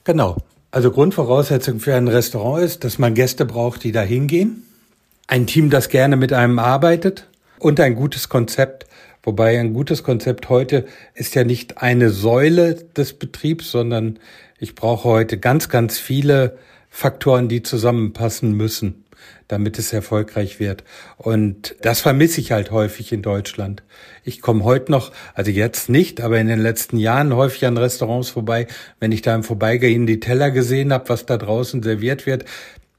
Genau. 0.04 0.38
Also 0.72 0.92
Grundvoraussetzung 0.92 1.80
für 1.80 1.96
ein 1.96 2.08
Restaurant 2.08 2.64
ist, 2.64 2.84
dass 2.84 3.00
man 3.00 3.14
Gäste 3.14 3.46
braucht, 3.46 3.84
die 3.84 3.92
da 3.92 4.02
hingehen 4.02 4.66
ein 5.28 5.48
Team, 5.48 5.70
das 5.70 5.90
gerne 5.90 6.18
mit 6.18 6.34
einem 6.34 6.60
arbeitet 6.60 7.28
und 7.60 7.80
ein 7.80 7.96
gutes 7.96 8.30
Konzept. 8.30 8.86
Wobei 9.24 9.60
ein 9.60 9.74
gutes 9.74 10.04
Konzept 10.04 10.50
heute 10.50 10.86
ist 11.16 11.34
ja 11.34 11.44
nicht 11.44 11.82
eine 11.82 12.12
Säule 12.12 12.76
des 12.76 13.14
Betriebs, 13.14 13.72
sondern 13.72 14.20
ich 14.60 14.76
brauche 14.76 15.06
heute 15.06 15.40
ganz, 15.40 15.70
ganz 15.70 15.98
viele 15.98 16.58
Faktoren, 16.98 17.50
die 17.50 17.62
zusammenpassen 17.62 18.54
müssen, 18.54 19.04
damit 19.50 19.78
es 19.80 19.92
erfolgreich 19.92 20.62
wird. 20.62 20.86
Und 21.18 21.76
das 21.82 22.00
vermisse 22.00 22.40
ich 22.40 22.54
halt 22.54 22.72
häufig 22.72 23.12
in 23.12 23.22
Deutschland. 23.22 23.84
Ich 24.24 24.40
komme 24.40 24.64
heute 24.64 24.94
noch, 24.94 25.12
also 25.34 25.52
jetzt 25.52 25.90
nicht, 25.90 26.22
aber 26.22 26.40
in 26.40 26.48
den 26.48 26.62
letzten 26.62 26.96
Jahren 26.96 27.36
häufig 27.36 27.66
an 27.66 27.78
Restaurants 27.78 28.30
vorbei. 28.30 28.68
Wenn 29.02 29.12
ich 29.12 29.22
da 29.22 29.36
im 29.36 29.44
Vorbeigehen 29.44 30.08
die 30.08 30.22
Teller 30.22 30.52
gesehen 30.52 30.94
habe, 30.94 31.10
was 31.10 31.26
da 31.26 31.36
draußen 31.36 31.84
serviert 31.84 32.26
wird, 32.26 32.46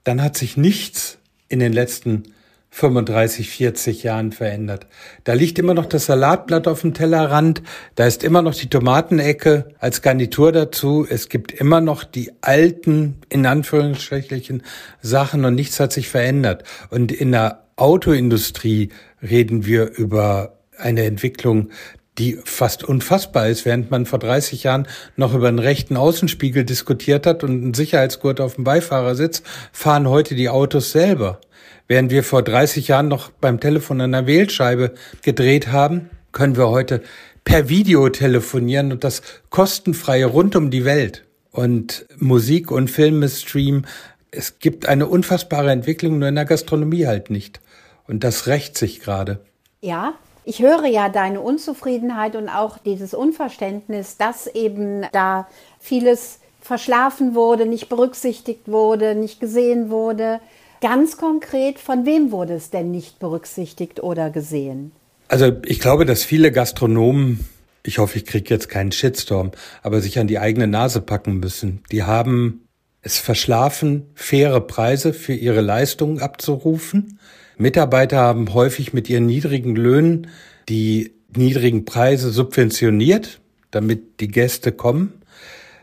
dann 0.05 0.23
hat 0.23 0.37
sich 0.37 0.59
nichts 0.59 1.17
in 1.49 1.59
den 1.59 1.73
letzten 1.73 2.35
35, 2.77 3.49
40 3.49 4.03
Jahren 4.03 4.33
verändert. 4.33 4.87
Da 5.25 5.33
liegt 5.33 5.59
immer 5.59 5.73
noch 5.73 5.87
das 5.87 6.05
Salatblatt 6.05 6.69
auf 6.69 6.83
dem 6.83 6.93
Tellerrand, 6.93 7.63
da 7.95 8.07
ist 8.07 8.23
immer 8.23 8.43
noch 8.43 8.55
die 8.55 8.69
Tomatenecke 8.69 9.69
als 9.79 10.03
Garnitur 10.03 10.53
dazu. 10.53 11.07
Es 11.09 11.31
gibt 11.31 11.53
immer 11.53 11.81
noch 11.81 12.05
die 12.05 12.33
alten, 12.43 13.17
in 13.31 13.47
Anführungsstrichen, 13.47 14.63
Sachen 15.01 15.47
und 15.47 15.55
nichts 15.55 15.81
hat 15.81 15.91
sich 15.91 16.11
verändert. 16.11 16.65
Und 16.91 17.13
in 17.13 17.33
der 17.33 17.65
Autoindustrie 17.77 18.91
reden 19.23 19.65
wir 19.65 19.97
über 19.97 20.59
eine 20.77 21.05
Entwicklung, 21.05 21.71
die 22.19 22.39
fast 22.45 22.85
unfassbar 22.85 23.49
ist, 23.49 23.65
während 23.65 23.91
man 23.91 24.05
vor 24.05 24.19
30 24.19 24.65
Jahren 24.65 24.87
noch 25.17 25.33
über 25.33 25.49
einen 25.49 25.59
rechten 25.61 25.97
Außenspiegel 25.97 26.65
diskutiert 26.65 27.27
hat 27.27 27.43
und 27.43 27.53
einen 27.53 27.75
Sicherheitsgurt 27.75 28.39
auf 28.39 28.57
dem 28.57 28.65
Beifahrersitz, 28.65 29.43
fahren 29.73 30.11
heute 30.11 30.35
die 30.35 30.51
Autos 30.51 30.93
selber. 30.93 31.41
Während 31.89 32.11
wir 32.11 32.25
vor 32.25 32.43
30 32.43 32.89
Jahren 32.89 33.09
noch 33.09 33.31
beim 33.31 33.61
Telefon 33.61 34.01
an 34.01 34.13
der 34.13 34.27
Wählscheibe 34.27 34.95
gedreht 35.23 35.69
haben, 35.69 36.11
können 36.33 36.57
wir 36.57 36.69
heute 36.69 37.03
per 37.45 37.69
Video 37.69 38.09
telefonieren 38.09 38.91
und 38.91 39.05
das 39.05 39.23
kostenfreie 39.51 40.27
rund 40.27 40.57
um 40.57 40.71
die 40.71 40.85
Welt. 40.85 41.25
Und 41.53 42.05
Musik 42.19 42.71
und 42.71 42.91
Filme 42.91 43.29
streamen. 43.29 43.87
Es 44.31 44.59
gibt 44.59 44.87
eine 44.87 45.07
unfassbare 45.07 45.71
Entwicklung, 45.71 46.19
nur 46.19 46.29
in 46.29 46.35
der 46.35 46.45
Gastronomie 46.45 47.07
halt 47.07 47.31
nicht. 47.31 47.61
Und 48.07 48.25
das 48.25 48.47
rächt 48.47 48.77
sich 48.77 49.01
gerade. 49.01 49.41
Ja, 49.81 50.15
ich 50.45 50.61
höre 50.61 50.87
ja 50.87 51.09
deine 51.09 51.41
Unzufriedenheit 51.41 52.37
und 52.37 52.49
auch 52.49 52.79
dieses 52.79 53.15
Unverständnis, 53.15 54.17
dass 54.17 54.47
eben 54.49 55.07
da 55.13 55.49
vieles 55.81 56.41
verschlafen 56.61 57.35
wurde, 57.35 57.65
nicht 57.65 57.89
berücksichtigt 57.89 58.69
wurde, 58.69 59.15
nicht 59.15 59.41
gesehen 59.41 59.89
wurde. 59.89 60.41
Ganz 60.81 61.17
konkret, 61.17 61.79
von 61.79 62.05
wem 62.07 62.31
wurde 62.31 62.55
es 62.55 62.71
denn 62.71 62.91
nicht 62.91 63.19
berücksichtigt 63.19 64.03
oder 64.03 64.31
gesehen? 64.31 64.93
Also 65.29 65.53
ich 65.65 65.81
glaube, 65.81 66.05
dass 66.05 66.25
viele 66.25 66.53
Gastronomen, 66.53 67.47
ich 67.83 67.99
hoffe, 67.99 68.19
ich 68.19 68.27
kriege 68.27 68.53
jetzt 68.53 68.69
keinen 68.69 68.93
Shitstorm, 68.93 69.53
aber 69.83 70.01
sich 70.01 70.19
an 70.19 70.27
die 70.27 70.39
eigene 70.39 70.67
Nase 70.67 71.01
packen 71.01 71.41
müssen. 71.41 71.83
Die 71.91 72.05
haben 72.05 72.67
es 73.03 73.19
verschlafen, 73.19 74.11
faire 74.15 74.61
Preise 74.61 75.13
für 75.13 75.35
ihre 75.35 75.61
Leistungen 75.61 76.21
abzurufen. 76.21 77.19
Mitarbeiter 77.57 78.19
haben 78.19 78.53
häufig 78.53 78.93
mit 78.93 79.09
ihren 79.09 79.27
niedrigen 79.27 79.77
Löhnen 79.77 80.29
die 80.69 81.15
niedrigen 81.35 81.85
Preise 81.85 82.31
subventioniert, 82.31 83.41
damit 83.71 84.21
die 84.21 84.29
Gäste 84.29 84.73
kommen. 84.73 85.23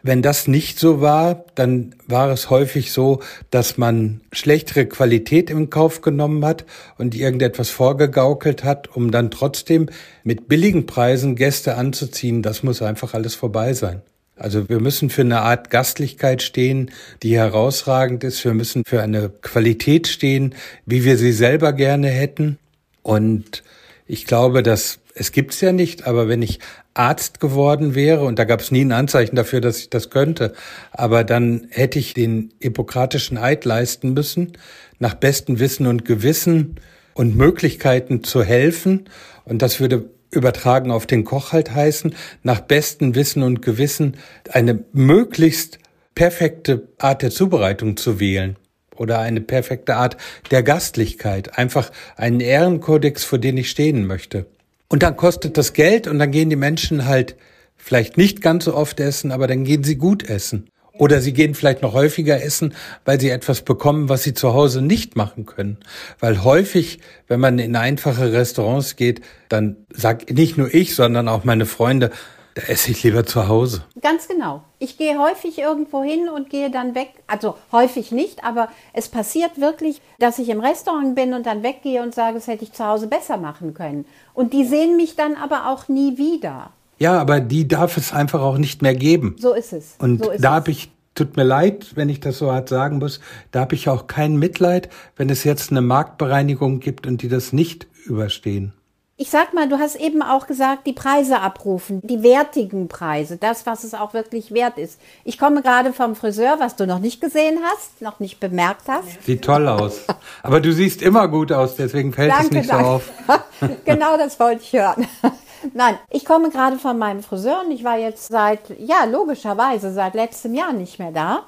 Wenn 0.06 0.22
das 0.22 0.50
nicht 0.50 0.80
so 0.80 1.00
war, 1.00 1.46
dann 1.56 1.96
war 2.08 2.30
es 2.30 2.50
häufig 2.50 2.92
so, 2.92 3.22
dass 3.52 3.78
man 3.78 4.20
schlechtere 4.34 4.86
Qualität 4.86 5.50
im 5.50 5.70
Kauf 5.70 6.02
genommen 6.02 6.44
hat 6.44 6.66
und 6.98 7.16
irgendetwas 7.16 7.70
vorgegaukelt 7.70 8.66
hat, 8.66 8.94
um 8.94 9.12
dann 9.12 9.32
trotzdem 9.32 9.88
mit 10.26 10.50
billigen 10.50 10.86
Preisen 10.86 11.38
Gäste 11.38 11.76
anzuziehen. 11.76 12.42
Das 12.42 12.64
muss 12.64 12.82
einfach 12.82 13.14
alles 13.14 13.34
vorbei 13.34 13.74
sein. 13.74 14.02
Also 14.36 14.68
wir 14.68 14.82
müssen 14.82 15.10
für 15.10 15.22
eine 15.22 15.40
Art 15.40 15.70
Gastlichkeit 15.70 16.42
stehen, 16.42 16.92
die 17.22 17.38
herausragend 17.38 18.26
ist. 18.26 18.44
Wir 18.44 18.54
müssen 18.54 18.84
für 18.86 19.02
eine 19.02 19.30
Qualität 19.30 20.08
stehen, 20.08 20.54
wie 20.86 21.06
wir 21.06 21.18
sie 21.18 21.32
selber 21.32 21.72
gerne 21.72 22.10
hätten. 22.10 22.58
Und 23.04 23.64
ich 24.06 24.26
glaube, 24.26 24.64
dass 24.64 25.00
es 25.16 25.32
gibt's 25.32 25.62
ja 25.62 25.72
nicht, 25.72 26.08
aber 26.08 26.28
wenn 26.28 26.42
ich 26.42 26.60
Arzt 26.94 27.40
geworden 27.40 27.96
wäre, 27.96 28.24
und 28.24 28.40
da 28.40 28.44
gab 28.44 28.62
es 28.62 28.72
nie 28.72 28.84
ein 28.84 28.92
Anzeichen 28.92 29.36
dafür, 29.36 29.62
dass 29.62 29.80
ich 29.80 29.90
das 29.90 30.10
könnte, 30.10 30.54
aber 30.92 31.24
dann 31.24 31.68
hätte 31.70 32.00
ich 32.00 32.14
den 32.14 32.54
hippokratischen 32.60 33.38
Eid 33.38 33.66
leisten 33.66 34.14
müssen, 34.14 34.54
nach 35.00 35.14
bestem 35.14 35.60
Wissen 35.60 35.88
und 35.88 36.06
Gewissen 36.06 36.80
und 37.14 37.36
Möglichkeiten 37.36 38.24
zu 38.24 38.44
helfen. 38.44 39.10
Und 39.46 39.62
das 39.62 39.80
würde 39.80 40.10
übertragen 40.32 40.92
auf 40.92 41.06
den 41.06 41.26
Koch 41.26 41.52
halt 41.52 41.74
heißen, 41.74 42.16
nach 42.42 42.60
bestem 42.62 43.16
Wissen 43.16 43.44
und 43.44 43.62
Gewissen 43.62 44.18
eine 44.52 44.84
möglichst 44.94 45.80
perfekte 46.16 46.88
Art 46.98 47.22
der 47.22 47.32
Zubereitung 47.32 47.98
zu 47.98 48.20
wählen 48.20 48.56
oder 48.96 49.20
eine 49.20 49.42
perfekte 49.42 49.96
Art 49.96 50.18
der 50.52 50.64
Gastlichkeit, 50.64 51.58
einfach 51.58 51.92
einen 52.16 52.40
Ehrenkodex, 52.40 53.24
vor 53.24 53.40
den 53.40 53.58
ich 53.58 53.70
stehen 53.70 54.06
möchte. 54.06 54.46
Und 54.90 55.04
dann 55.04 55.18
kostet 55.18 55.58
das 55.58 55.74
Geld 55.74 56.08
und 56.08 56.20
dann 56.20 56.32
gehen 56.32 56.50
die 56.50 56.56
Menschen 56.56 57.06
halt 57.06 57.36
vielleicht 57.78 58.18
nicht 58.18 58.42
ganz 58.42 58.66
so 58.66 58.76
oft 58.76 59.00
essen, 59.00 59.32
aber 59.32 59.48
dann 59.48 59.64
gehen 59.64 59.84
sie 59.84 59.98
gut 59.98 60.30
essen. 60.30 60.70
Oder 60.96 61.22
sie 61.22 61.34
gehen 61.34 61.56
vielleicht 61.56 61.82
noch 61.82 61.94
häufiger 61.94 62.44
essen, 62.44 62.76
weil 63.04 63.20
sie 63.20 63.30
etwas 63.30 63.64
bekommen, 63.64 64.10
was 64.10 64.22
sie 64.22 64.36
zu 64.36 64.54
Hause 64.54 64.84
nicht 64.84 65.16
machen 65.16 65.48
können. 65.48 65.80
Weil 66.20 66.44
häufig, 66.44 67.00
wenn 67.28 67.40
man 67.40 67.58
in 67.58 67.76
einfache 67.76 68.32
Restaurants 68.32 68.96
geht, 68.96 69.22
dann 69.50 69.78
sag 69.90 70.30
nicht 70.32 70.56
nur 70.56 70.72
ich, 70.72 70.94
sondern 70.94 71.28
auch 71.28 71.46
meine 71.46 71.66
Freunde, 71.66 72.12
da 72.56 72.62
esse 72.64 72.92
ich 72.92 73.04
lieber 73.04 73.26
zu 73.26 73.48
Hause. 73.48 73.84
Ganz 74.02 74.28
genau. 74.28 74.64
Ich 74.78 74.98
gehe 74.98 75.18
häufig 75.18 75.58
irgendwo 75.58 76.04
hin 76.04 76.30
und 76.30 76.50
gehe 76.50 76.70
dann 76.70 76.94
weg. 76.94 77.10
Also 77.26 77.56
häufig 77.72 78.12
nicht, 78.12 78.44
aber 78.44 78.70
es 78.94 79.10
passiert 79.10 79.60
wirklich, 79.60 80.02
dass 80.20 80.38
ich 80.38 80.50
im 80.50 80.60
Restaurant 80.60 81.16
bin 81.16 81.34
und 81.34 81.46
dann 81.46 81.64
weggehe 81.64 82.04
und 82.04 82.14
sage, 82.14 82.36
das 82.36 82.48
hätte 82.48 82.64
ich 82.64 82.72
zu 82.72 82.86
Hause 82.86 83.08
besser 83.08 83.38
machen 83.38 83.74
können. 83.74 84.06
Und 84.34 84.54
die 84.54 84.66
sehen 84.66 84.98
mich 84.98 85.16
dann 85.16 85.36
aber 85.36 85.70
auch 85.70 85.88
nie 85.88 86.18
wieder. 86.18 86.72
Ja, 87.00 87.20
aber 87.20 87.40
die 87.40 87.68
darf 87.68 87.98
es 87.98 88.14
einfach 88.14 88.42
auch 88.42 88.58
nicht 88.58 88.82
mehr 88.82 88.96
geben. 88.96 89.36
So 89.40 89.54
ist 89.54 89.74
es. 89.74 89.96
Und 89.98 90.24
so 90.24 90.32
ist 90.32 90.44
da 90.44 90.52
habe 90.52 90.72
ich, 90.72 90.92
tut 91.16 91.36
mir 91.36 91.44
leid, 91.44 91.94
wenn 91.96 92.10
ich 92.10 92.20
das 92.20 92.38
so 92.38 92.52
hart 92.52 92.70
sagen 92.70 93.00
muss, 93.00 93.20
da 93.52 93.62
habe 93.62 93.74
ich 93.74 93.90
auch 93.90 94.06
kein 94.06 94.38
Mitleid, 94.38 94.90
wenn 95.16 95.30
es 95.30 95.44
jetzt 95.44 95.72
eine 95.72 95.82
Marktbereinigung 95.82 96.80
gibt 96.80 97.08
und 97.08 97.24
die 97.24 97.30
das 97.30 97.52
nicht 97.52 97.88
überstehen. 98.06 98.74
Ich 99.16 99.30
sag 99.30 99.54
mal, 99.54 99.70
du 99.70 99.78
hast 99.78 99.96
eben 99.96 100.24
auch 100.24 100.48
gesagt, 100.48 100.88
die 100.88 100.94
Preise 100.94 101.40
abrufen, 101.40 102.02
die 102.04 102.24
wertigen 102.24 102.88
Preise, 102.88 103.38
das, 103.38 103.68
was 103.68 103.84
es 103.84 103.94
auch 103.94 104.16
wirklich 104.16 104.52
wert 104.52 104.80
ist. 104.80 105.00
Ich 105.24 105.38
komme 105.38 105.62
gerade 105.62 105.94
vom 105.94 106.16
Friseur, 106.16 106.56
was 106.58 106.76
du 106.76 106.88
noch 106.88 106.98
nicht 106.98 107.22
gesehen 107.22 107.60
hast, 107.64 108.02
noch 108.02 108.20
nicht 108.20 108.40
bemerkt 108.40 108.88
hast. 108.88 109.24
Sieht 109.24 109.44
toll 109.44 109.68
aus. 109.68 110.06
Aber 110.42 110.62
du 110.62 110.74
siehst 110.74 111.04
immer 111.04 111.28
gut 111.28 111.52
aus, 111.52 111.76
deswegen 111.76 112.12
fällt 112.12 112.32
danke, 112.32 112.46
es 112.46 112.52
nicht 112.54 112.70
danke. 112.72 112.86
so 112.86 112.90
auf. 112.90 113.12
genau 113.86 114.18
das 114.18 114.40
wollte 114.40 114.64
ich 114.64 114.74
hören. 114.74 115.08
Nein, 115.76 115.96
ich 116.10 116.26
komme 116.26 116.50
gerade 116.50 116.80
von 116.80 116.98
meinem 116.98 117.22
Friseur 117.22 117.62
und 117.64 117.72
ich 117.72 117.84
war 117.84 118.00
jetzt 118.00 118.30
seit, 118.30 118.62
ja, 118.80 119.06
logischerweise 119.06 119.94
seit 119.94 120.16
letztem 120.16 120.56
Jahr 120.56 120.74
nicht 120.74 120.98
mehr 120.98 121.12
da. 121.12 121.44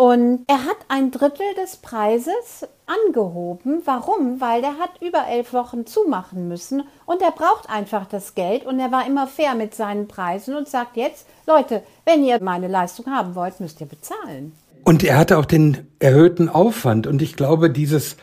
Und 0.00 0.44
er 0.46 0.64
hat 0.64 0.78
ein 0.88 1.10
Drittel 1.10 1.44
des 1.62 1.76
Preises 1.76 2.66
angehoben. 2.86 3.82
Warum? 3.84 4.40
Weil 4.40 4.62
der 4.62 4.78
hat 4.78 4.92
über 5.02 5.26
elf 5.28 5.52
Wochen 5.52 5.84
zumachen 5.84 6.48
müssen 6.48 6.84
und 7.04 7.20
er 7.20 7.32
braucht 7.32 7.68
einfach 7.68 8.06
das 8.06 8.34
Geld 8.34 8.64
und 8.64 8.80
er 8.80 8.90
war 8.92 9.06
immer 9.06 9.26
fair 9.26 9.54
mit 9.54 9.74
seinen 9.74 10.08
Preisen 10.08 10.56
und 10.56 10.68
sagt 10.68 10.96
jetzt, 10.96 11.26
Leute, 11.46 11.82
wenn 12.06 12.24
ihr 12.24 12.42
meine 12.42 12.66
Leistung 12.66 13.08
haben 13.08 13.34
wollt, 13.34 13.60
müsst 13.60 13.78
ihr 13.82 13.88
bezahlen. 13.88 14.52
Und 14.84 15.04
er 15.04 15.18
hatte 15.18 15.36
auch 15.36 15.44
den 15.44 15.86
erhöhten 15.98 16.48
Aufwand 16.48 17.06
und 17.06 17.20
ich 17.20 17.36
glaube, 17.36 17.68
dieses, 17.68 18.16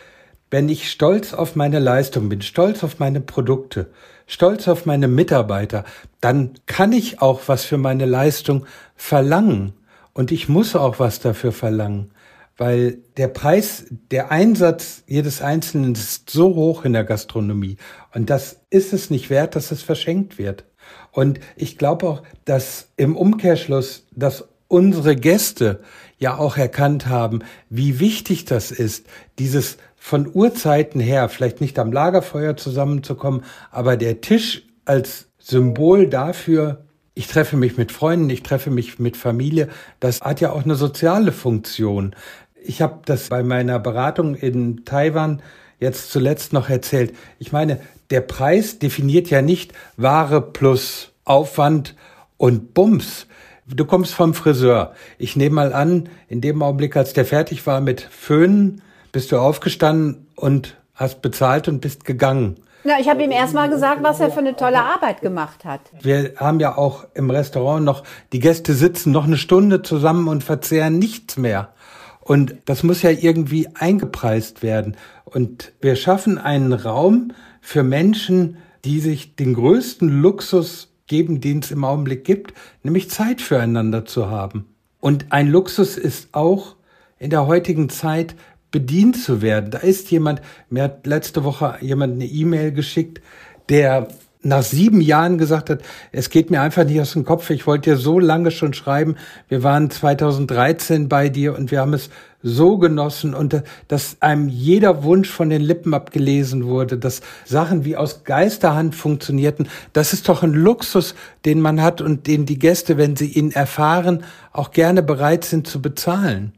wenn 0.50 0.70
ich 0.70 0.90
stolz 0.90 1.36
auf 1.36 1.56
meine 1.56 1.78
Leistung 1.78 2.28
bin, 2.28 2.42
stolz 2.42 2.84
auf 2.84 2.98
meine 2.98 3.22
Produkte, 3.22 3.92
stolz 4.26 4.68
auf 4.68 4.88
meine 4.88 5.08
Mitarbeiter, 5.08 5.84
dann 6.22 6.56
kann 6.66 6.92
ich 6.92 7.22
auch 7.22 7.42
was 7.46 7.66
für 7.66 7.78
meine 7.78 8.08
Leistung 8.08 8.66
verlangen. 8.96 9.77
Und 10.18 10.34
ich 10.34 10.50
muss 10.50 10.76
auch 10.76 11.00
was 11.00 11.22
dafür 11.22 11.54
verlangen 11.54 12.12
weil 12.58 12.98
der 13.18 13.28
Preis, 13.28 13.86
der 14.12 14.32
Einsatz 14.32 15.04
jedes 15.06 15.42
Einzelnen 15.42 15.94
ist 15.94 16.30
so 16.30 16.56
hoch 16.56 16.86
in 16.86 16.94
der 16.94 17.04
Gastronomie 17.04 17.78
und 18.14 18.30
das 18.30 18.62
ist 18.70 18.94
es 18.94 19.10
nicht 19.10 19.30
wert, 19.30 19.56
dass 19.56 19.72
es 19.72 19.84
verschenkt 19.84 20.38
wird. 20.38 20.66
Und 21.12 21.40
ich 21.56 21.78
glaube 21.78 22.08
auch, 22.08 22.24
dass 22.46 22.90
im 22.98 23.16
Umkehrschluss, 23.16 24.08
dass 24.16 24.48
unsere 24.68 25.16
Gäste 25.16 25.82
ja 26.18 26.38
auch 26.38 26.58
erkannt 26.58 27.08
haben, 27.08 27.40
wie 27.70 28.00
wichtig 28.00 28.46
das 28.46 28.72
ist, 28.72 29.06
dieses 29.38 29.78
von 29.96 30.30
Urzeiten 30.34 31.00
her, 31.00 31.30
vielleicht 31.30 31.62
nicht 31.62 31.78
am 31.80 31.92
Lagerfeuer 31.92 32.58
zusammenzukommen, 32.58 33.44
aber 33.72 33.98
der 33.98 34.22
Tisch 34.22 34.64
als 34.86 35.28
Symbol 35.38 36.08
dafür, 36.08 36.87
ich 37.18 37.26
treffe 37.26 37.58
mich 37.58 37.78
mit 37.78 37.92
Freunden, 37.92 38.30
ich 38.30 38.44
treffe 38.44 38.70
mich 38.70 39.00
mit 39.00 39.18
Familie, 39.18 39.70
das 40.00 40.22
hat 40.22 40.40
ja 40.40 40.52
auch 40.52 40.64
eine 40.64 40.76
soziale 40.76 41.32
Funktion. 41.32 42.16
Ich 42.64 42.80
habe 42.84 43.00
das 43.06 43.30
bei 43.30 43.42
meiner 43.42 43.80
Beratung 43.80 44.36
in 44.36 44.86
Taiwan 44.86 45.42
jetzt 45.80 46.12
zuletzt 46.12 46.54
noch 46.54 46.70
erzählt. 46.70 47.16
Ich 47.40 47.52
meine, 47.52 47.80
der 48.12 48.22
Preis 48.22 48.78
definiert 48.78 49.32
ja 49.32 49.42
nicht 49.42 49.74
Ware 49.96 50.42
plus 50.42 51.12
Aufwand 51.26 51.96
und 52.38 52.76
Bums. 52.76 53.26
Du 53.66 53.86
kommst 53.86 54.14
vom 54.14 54.36
Friseur. 54.36 54.94
Ich 55.18 55.36
nehme 55.36 55.56
mal 55.56 55.74
an, 55.74 56.10
in 56.28 56.40
dem 56.40 56.62
Augenblick, 56.62 56.96
als 56.96 57.14
der 57.14 57.26
fertig 57.26 57.66
war 57.66 57.82
mit 57.82 58.02
Föhnen, 58.02 58.84
bist 59.12 59.32
du 59.32 59.40
aufgestanden 59.40 60.28
und 60.36 60.78
hast 60.94 61.24
bezahlt 61.24 61.68
und 61.68 61.82
bist 61.82 62.06
gegangen. 62.06 62.58
Na, 62.84 63.00
ich 63.00 63.10
habe 63.10 63.24
ihm 63.24 63.32
erstmal 63.32 63.70
gesagt, 63.70 64.04
was 64.04 64.20
er 64.20 64.32
für 64.32 64.40
eine 64.40 64.56
tolle 64.56 64.82
Arbeit 64.82 65.22
gemacht 65.22 65.66
hat. 65.66 65.82
Wir 66.02 66.34
haben 66.38 66.60
ja 66.60 66.78
auch 66.78 67.06
im 67.14 67.30
Restaurant 67.30 67.84
noch, 67.84 68.04
die 68.32 68.40
Gäste 68.40 68.74
sitzen 68.74 69.12
noch 69.12 69.26
eine 69.26 69.38
Stunde 69.38 69.82
zusammen 69.82 70.28
und 70.28 70.44
verzehren 70.44 71.00
nichts 71.00 71.38
mehr. 71.38 71.74
Und 72.22 72.58
das 72.66 72.84
muss 72.84 73.02
ja 73.02 73.10
irgendwie 73.10 73.68
eingepreist 73.74 74.62
werden. 74.62 74.98
Und 75.26 75.74
wir 75.82 75.96
schaffen 75.96 76.38
einen 76.38 76.74
Raum 76.74 77.32
für 77.62 77.84
Menschen, 77.84 78.58
die 78.86 79.00
sich 79.00 79.36
den 79.36 79.54
größten 79.54 80.22
Luxus 80.22 80.94
geben, 81.08 81.42
den 81.42 81.60
es 81.60 81.72
im 81.72 81.84
Augenblick 81.84 82.26
gibt, 82.26 82.54
nämlich 82.84 83.10
Zeit 83.10 83.42
füreinander 83.42 84.06
zu 84.06 84.30
haben. 84.30 84.66
Und 85.00 85.28
ein 85.30 85.48
Luxus 85.48 85.98
ist 85.98 86.30
auch 86.34 86.76
in 87.18 87.30
der 87.30 87.48
heutigen 87.48 87.90
Zeit 87.90 88.36
bedient 88.72 89.22
zu 89.22 89.42
werden. 89.42 89.72
Da 89.72 89.80
ist 89.80 90.12
jemand, 90.12 90.42
mir 90.70 90.84
hat 90.84 91.08
letzte 91.08 91.44
Woche 91.44 91.76
jemand 91.82 92.14
eine 92.14 92.26
E-Mail 92.26 92.72
geschickt, 92.72 93.22
der 93.70 94.08
nach 94.44 94.64
sieben 94.64 95.02
Jahren 95.02 95.38
gesagt 95.38 95.70
hat, 95.70 95.82
es 96.12 96.30
geht 96.30 96.52
mir 96.52 96.62
einfach 96.62 96.86
nicht 96.86 97.02
aus 97.02 97.14
dem 97.14 97.26
Kopf. 97.26 97.50
Ich 97.50 97.68
wollte 97.68 97.92
dir 97.92 97.98
so 97.98 98.20
lange 98.20 98.52
schon 98.52 98.74
schreiben. 98.74 99.16
Wir 99.50 99.64
waren 99.64 99.90
2013 99.90 101.10
bei 101.10 101.30
dir 101.30 101.56
und 101.56 101.72
wir 101.72 101.82
haben 101.82 101.94
es 101.94 102.10
so 102.44 102.78
genossen 102.78 103.34
und 103.34 103.64
dass 103.88 104.18
einem 104.22 104.48
jeder 104.48 105.04
Wunsch 105.04 105.30
von 105.30 105.50
den 105.50 105.62
Lippen 105.62 105.94
abgelesen 105.94 106.66
wurde, 106.66 106.98
dass 106.98 107.22
Sachen 107.46 107.84
wie 107.84 107.98
aus 107.98 108.24
Geisterhand 108.24 108.96
funktionierten. 108.96 109.68
Das 109.92 110.14
ist 110.14 110.30
doch 110.30 110.44
ein 110.44 110.54
Luxus, 110.54 111.16
den 111.46 111.60
man 111.60 111.82
hat 111.82 112.00
und 112.00 112.28
den 112.28 112.46
die 112.46 112.60
Gäste, 112.60 112.98
wenn 112.98 113.16
sie 113.16 113.32
ihn 113.32 113.52
erfahren, 113.52 114.24
auch 114.54 114.72
gerne 114.72 115.02
bereit 115.02 115.46
sind 115.46 115.68
zu 115.68 115.82
bezahlen. 115.82 116.54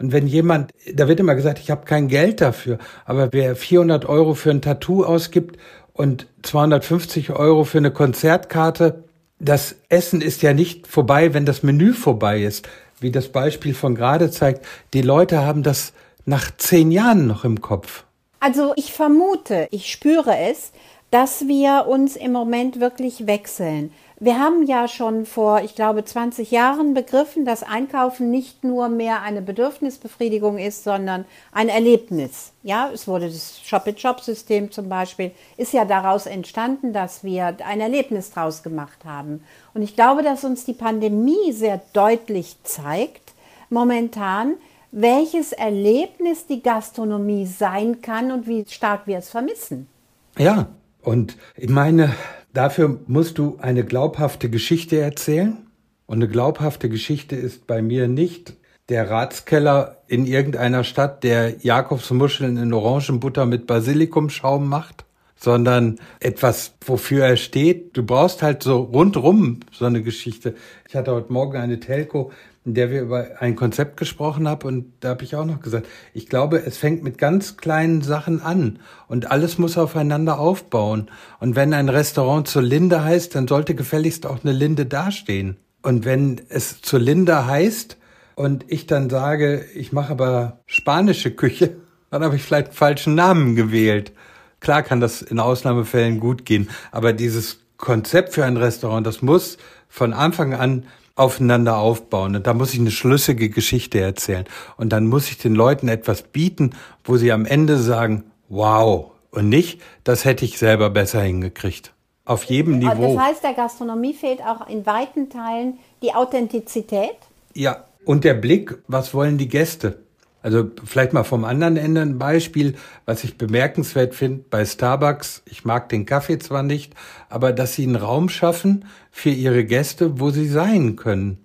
Und 0.00 0.12
wenn 0.12 0.26
jemand, 0.26 0.72
da 0.92 1.08
wird 1.08 1.20
immer 1.20 1.34
gesagt, 1.34 1.58
ich 1.58 1.70
habe 1.70 1.84
kein 1.84 2.08
Geld 2.08 2.40
dafür, 2.40 2.78
aber 3.04 3.32
wer 3.32 3.54
400 3.54 4.06
Euro 4.06 4.34
für 4.34 4.50
ein 4.50 4.62
Tattoo 4.62 5.04
ausgibt 5.04 5.58
und 5.92 6.26
250 6.42 7.30
Euro 7.30 7.64
für 7.64 7.78
eine 7.78 7.90
Konzertkarte. 7.90 9.04
Das 9.38 9.76
Essen 9.90 10.22
ist 10.22 10.40
ja 10.40 10.54
nicht 10.54 10.86
vorbei, 10.86 11.34
wenn 11.34 11.44
das 11.44 11.62
Menü 11.62 11.92
vorbei 11.92 12.42
ist. 12.42 12.68
Wie 12.98 13.10
das 13.10 13.28
Beispiel 13.28 13.74
von 13.74 13.94
gerade 13.94 14.30
zeigt, 14.30 14.64
die 14.94 15.02
Leute 15.02 15.44
haben 15.44 15.62
das 15.62 15.92
nach 16.24 16.50
zehn 16.56 16.90
Jahren 16.90 17.26
noch 17.26 17.44
im 17.44 17.60
Kopf. 17.60 18.04
Also 18.40 18.72
ich 18.76 18.92
vermute, 18.92 19.68
ich 19.70 19.90
spüre 19.90 20.34
es, 20.36 20.72
dass 21.10 21.46
wir 21.46 21.86
uns 21.88 22.16
im 22.16 22.32
Moment 22.32 22.80
wirklich 22.80 23.26
wechseln. 23.26 23.92
Wir 24.22 24.38
haben 24.38 24.66
ja 24.66 24.86
schon 24.86 25.24
vor, 25.24 25.62
ich 25.62 25.74
glaube, 25.74 26.04
20 26.04 26.50
Jahren 26.50 26.92
begriffen, 26.92 27.46
dass 27.46 27.62
Einkaufen 27.62 28.30
nicht 28.30 28.64
nur 28.64 28.90
mehr 28.90 29.22
eine 29.22 29.40
Bedürfnisbefriedigung 29.40 30.58
ist, 30.58 30.84
sondern 30.84 31.24
ein 31.52 31.70
Erlebnis. 31.70 32.52
Ja, 32.62 32.90
es 32.92 33.08
wurde 33.08 33.30
das 33.30 33.58
Shop-in-Shop-System 33.64 34.72
zum 34.72 34.90
Beispiel, 34.90 35.30
ist 35.56 35.72
ja 35.72 35.86
daraus 35.86 36.26
entstanden, 36.26 36.92
dass 36.92 37.24
wir 37.24 37.56
ein 37.64 37.80
Erlebnis 37.80 38.30
draus 38.30 38.62
gemacht 38.62 39.06
haben. 39.06 39.42
Und 39.72 39.80
ich 39.80 39.96
glaube, 39.96 40.22
dass 40.22 40.44
uns 40.44 40.66
die 40.66 40.74
Pandemie 40.74 41.52
sehr 41.52 41.80
deutlich 41.94 42.56
zeigt, 42.62 43.32
momentan, 43.70 44.56
welches 44.92 45.52
Erlebnis 45.52 46.46
die 46.46 46.62
Gastronomie 46.62 47.46
sein 47.46 48.02
kann 48.02 48.32
und 48.32 48.46
wie 48.46 48.66
stark 48.68 49.06
wir 49.06 49.16
es 49.16 49.30
vermissen. 49.30 49.88
Ja, 50.36 50.66
und 51.02 51.38
ich 51.56 51.70
meine, 51.70 52.14
Dafür 52.52 53.00
musst 53.06 53.38
du 53.38 53.58
eine 53.60 53.84
glaubhafte 53.84 54.50
Geschichte 54.50 55.00
erzählen. 55.00 55.58
Und 56.06 56.16
eine 56.16 56.28
glaubhafte 56.28 56.88
Geschichte 56.88 57.36
ist 57.36 57.68
bei 57.68 57.82
mir 57.82 58.08
nicht 58.08 58.54
der 58.88 59.08
Ratskeller 59.08 59.98
in 60.08 60.26
irgendeiner 60.26 60.82
Stadt, 60.82 61.22
der 61.22 61.58
Jakobsmuscheln 61.60 62.56
in 62.56 62.72
Orangenbutter 62.72 63.46
mit 63.46 63.68
Basilikumschaum 63.68 64.68
macht, 64.68 65.04
sondern 65.36 66.00
etwas, 66.18 66.74
wofür 66.84 67.24
er 67.24 67.36
steht. 67.36 67.96
Du 67.96 68.02
brauchst 68.02 68.42
halt 68.42 68.64
so 68.64 68.78
rundrum 68.78 69.60
so 69.70 69.84
eine 69.84 70.02
Geschichte. 70.02 70.56
Ich 70.88 70.96
hatte 70.96 71.12
heute 71.14 71.32
Morgen 71.32 71.56
eine 71.56 71.78
Telco, 71.78 72.32
in 72.70 72.74
der 72.74 72.92
wir 72.92 73.02
über 73.02 73.26
ein 73.40 73.56
Konzept 73.56 73.96
gesprochen 73.96 74.46
haben 74.46 74.64
und 74.64 74.92
da 75.00 75.08
habe 75.08 75.24
ich 75.24 75.34
auch 75.34 75.44
noch 75.44 75.60
gesagt, 75.60 75.88
ich 76.14 76.28
glaube, 76.28 76.62
es 76.64 76.76
fängt 76.76 77.02
mit 77.02 77.18
ganz 77.18 77.56
kleinen 77.56 78.00
Sachen 78.00 78.40
an 78.40 78.78
und 79.08 79.28
alles 79.28 79.58
muss 79.58 79.76
aufeinander 79.76 80.38
aufbauen. 80.38 81.10
Und 81.40 81.56
wenn 81.56 81.74
ein 81.74 81.88
Restaurant 81.88 82.46
zur 82.46 82.62
Linde 82.62 83.02
heißt, 83.02 83.34
dann 83.34 83.48
sollte 83.48 83.74
gefälligst 83.74 84.24
auch 84.24 84.44
eine 84.44 84.52
Linde 84.52 84.86
dastehen. 84.86 85.56
Und 85.82 86.04
wenn 86.04 86.40
es 86.48 86.80
zur 86.80 87.00
Linde 87.00 87.44
heißt 87.44 87.96
und 88.36 88.64
ich 88.68 88.86
dann 88.86 89.10
sage, 89.10 89.64
ich 89.74 89.92
mache 89.92 90.12
aber 90.12 90.60
spanische 90.66 91.32
Küche, 91.32 91.74
dann 92.12 92.22
habe 92.22 92.36
ich 92.36 92.42
vielleicht 92.44 92.68
einen 92.68 92.76
falschen 92.76 93.16
Namen 93.16 93.56
gewählt. 93.56 94.12
Klar 94.60 94.84
kann 94.84 95.00
das 95.00 95.22
in 95.22 95.40
Ausnahmefällen 95.40 96.20
gut 96.20 96.44
gehen, 96.44 96.70
aber 96.92 97.12
dieses 97.12 97.62
Konzept 97.78 98.32
für 98.32 98.44
ein 98.44 98.56
Restaurant, 98.56 99.04
das 99.04 99.22
muss 99.22 99.58
von 99.88 100.12
Anfang 100.12 100.54
an 100.54 100.84
aufeinander 101.20 101.78
aufbauen. 101.78 102.34
Und 102.34 102.46
da 102.46 102.54
muss 102.54 102.72
ich 102.72 102.80
eine 102.80 102.90
schlüssige 102.90 103.50
Geschichte 103.50 104.00
erzählen. 104.00 104.46
Und 104.76 104.90
dann 104.90 105.06
muss 105.06 105.30
ich 105.30 105.38
den 105.38 105.54
Leuten 105.54 105.88
etwas 105.88 106.22
bieten, 106.22 106.70
wo 107.04 107.16
sie 107.16 107.30
am 107.30 107.44
Ende 107.44 107.76
sagen, 107.76 108.24
wow. 108.48 109.10
Und 109.30 109.48
nicht, 109.48 109.80
das 110.02 110.24
hätte 110.24 110.44
ich 110.44 110.58
selber 110.58 110.90
besser 110.90 111.20
hingekriegt. 111.20 111.92
Auf 112.24 112.44
jedem 112.44 112.78
Niveau. 112.78 113.14
Das 113.14 113.24
heißt, 113.24 113.44
der 113.44 113.54
Gastronomie 113.54 114.14
fehlt 114.14 114.40
auch 114.40 114.68
in 114.68 114.86
weiten 114.86 115.30
Teilen 115.30 115.78
die 116.02 116.14
Authentizität? 116.14 117.16
Ja, 117.54 117.84
und 118.04 118.24
der 118.24 118.34
Blick, 118.34 118.78
was 118.88 119.14
wollen 119.14 119.36
die 119.36 119.48
Gäste? 119.48 119.98
Also 120.42 120.70
vielleicht 120.84 121.12
mal 121.12 121.24
vom 121.24 121.44
anderen 121.44 121.76
Ende 121.76 122.00
ein 122.00 122.18
Beispiel, 122.18 122.76
was 123.04 123.24
ich 123.24 123.36
bemerkenswert 123.36 124.14
finde 124.14 124.44
bei 124.48 124.64
Starbucks. 124.64 125.42
Ich 125.44 125.64
mag 125.64 125.88
den 125.90 126.06
Kaffee 126.06 126.38
zwar 126.38 126.62
nicht, 126.62 126.94
aber 127.28 127.52
dass 127.52 127.74
sie 127.74 127.84
einen 127.84 127.96
Raum 127.96 128.28
schaffen 128.28 128.86
für 129.10 129.30
ihre 129.30 129.64
Gäste, 129.64 130.18
wo 130.18 130.30
sie 130.30 130.48
sein 130.48 130.96
können. 130.96 131.44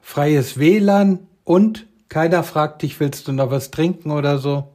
Freies 0.00 0.58
WLAN 0.58 1.20
und 1.44 1.86
keiner 2.08 2.42
fragt 2.42 2.82
dich, 2.82 3.00
willst 3.00 3.26
du 3.26 3.32
noch 3.32 3.50
was 3.50 3.70
trinken 3.70 4.10
oder 4.10 4.38
so. 4.38 4.74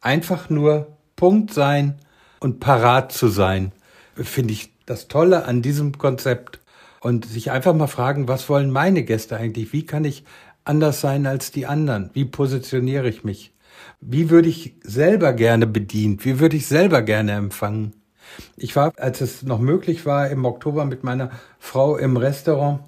Einfach 0.00 0.50
nur 0.50 0.96
Punkt 1.14 1.52
sein 1.52 1.98
und 2.40 2.58
parat 2.60 3.12
zu 3.12 3.28
sein. 3.28 3.72
Finde 4.16 4.52
ich 4.52 4.72
das 4.86 5.08
Tolle 5.08 5.44
an 5.44 5.62
diesem 5.62 5.98
Konzept. 5.98 6.60
Und 7.00 7.26
sich 7.26 7.50
einfach 7.50 7.74
mal 7.74 7.86
fragen, 7.86 8.28
was 8.28 8.48
wollen 8.48 8.70
meine 8.70 9.02
Gäste 9.02 9.36
eigentlich? 9.36 9.74
Wie 9.74 9.84
kann 9.84 10.06
ich 10.06 10.24
anders 10.64 11.00
sein 11.00 11.26
als 11.26 11.50
die 11.50 11.66
anderen? 11.66 12.10
Wie 12.12 12.24
positioniere 12.24 13.08
ich 13.08 13.24
mich? 13.24 13.52
Wie 14.00 14.30
würde 14.30 14.48
ich 14.48 14.76
selber 14.82 15.32
gerne 15.32 15.66
bedient? 15.66 16.24
Wie 16.24 16.40
würde 16.40 16.56
ich 16.56 16.66
selber 16.66 17.02
gerne 17.02 17.32
empfangen? 17.32 17.94
Ich 18.56 18.74
war, 18.76 18.92
als 18.96 19.20
es 19.20 19.42
noch 19.42 19.58
möglich 19.58 20.06
war, 20.06 20.28
im 20.30 20.44
Oktober 20.44 20.84
mit 20.84 21.04
meiner 21.04 21.30
Frau 21.58 21.96
im 21.96 22.16
Restaurant. 22.16 22.80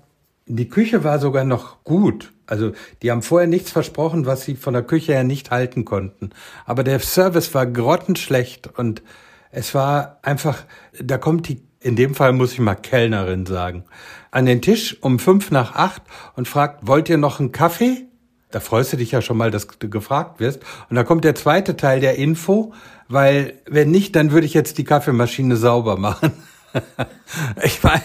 Die 0.47 0.69
Küche 0.69 1.05
war 1.05 1.19
sogar 1.19 1.45
noch 1.45 1.83
gut. 1.85 2.33
Also 2.47 2.73
die 3.03 3.11
haben 3.11 3.23
vorher 3.23 3.49
nichts 3.49 3.73
versprochen, 3.73 4.27
was 4.27 4.45
sie 4.45 4.55
von 4.55 4.75
der 4.75 4.85
Küche 4.85 5.13
her 5.13 5.25
nicht 5.25 5.51
halten 5.51 5.85
konnten. 5.85 6.31
Aber 6.65 6.85
der 6.85 7.01
Service 7.01 7.53
war 7.55 7.67
grottenschlecht 7.67 8.79
und 8.79 9.03
es 9.51 9.75
war 9.75 10.19
einfach, 10.23 10.65
da 11.03 11.19
kommt 11.19 11.49
die, 11.49 11.66
in 11.81 11.97
dem 11.97 12.15
Fall 12.15 12.33
muss 12.33 12.53
ich 12.53 12.59
mal 12.59 12.75
Kellnerin 12.75 13.47
sagen, 13.47 13.85
an 14.31 14.47
den 14.47 14.63
Tisch 14.63 14.97
um 15.01 15.19
fünf 15.19 15.51
nach 15.51 15.75
acht 15.75 16.03
und 16.35 16.49
fragt, 16.49 16.87
wollt 16.87 17.09
ihr 17.09 17.19
noch 17.19 17.41
einen 17.41 17.53
Kaffee? 17.53 18.07
Da 18.51 18.61
freust 18.61 18.93
du 18.93 18.97
dich 18.97 19.13
ja 19.13 19.23
schon 19.23 19.37
mal, 19.37 19.51
dass 19.51 19.67
du 19.67 19.89
gefragt 19.91 20.41
wirst. 20.41 20.61
Und 20.89 20.97
da 20.97 21.05
kommt 21.05 21.25
der 21.25 21.35
zweite 21.35 21.77
Teil 21.77 22.01
der 22.01 22.17
Info, 22.17 22.73
weil 23.09 23.55
wenn 23.67 23.91
nicht, 23.91 24.17
dann 24.17 24.31
würde 24.31 24.47
ich 24.47 24.55
jetzt 24.55 24.79
die 24.79 24.85
Kaffeemaschine 24.85 25.57
sauber 25.57 25.97
machen. 25.97 26.33
ich 27.63 27.83
meine, 27.83 28.03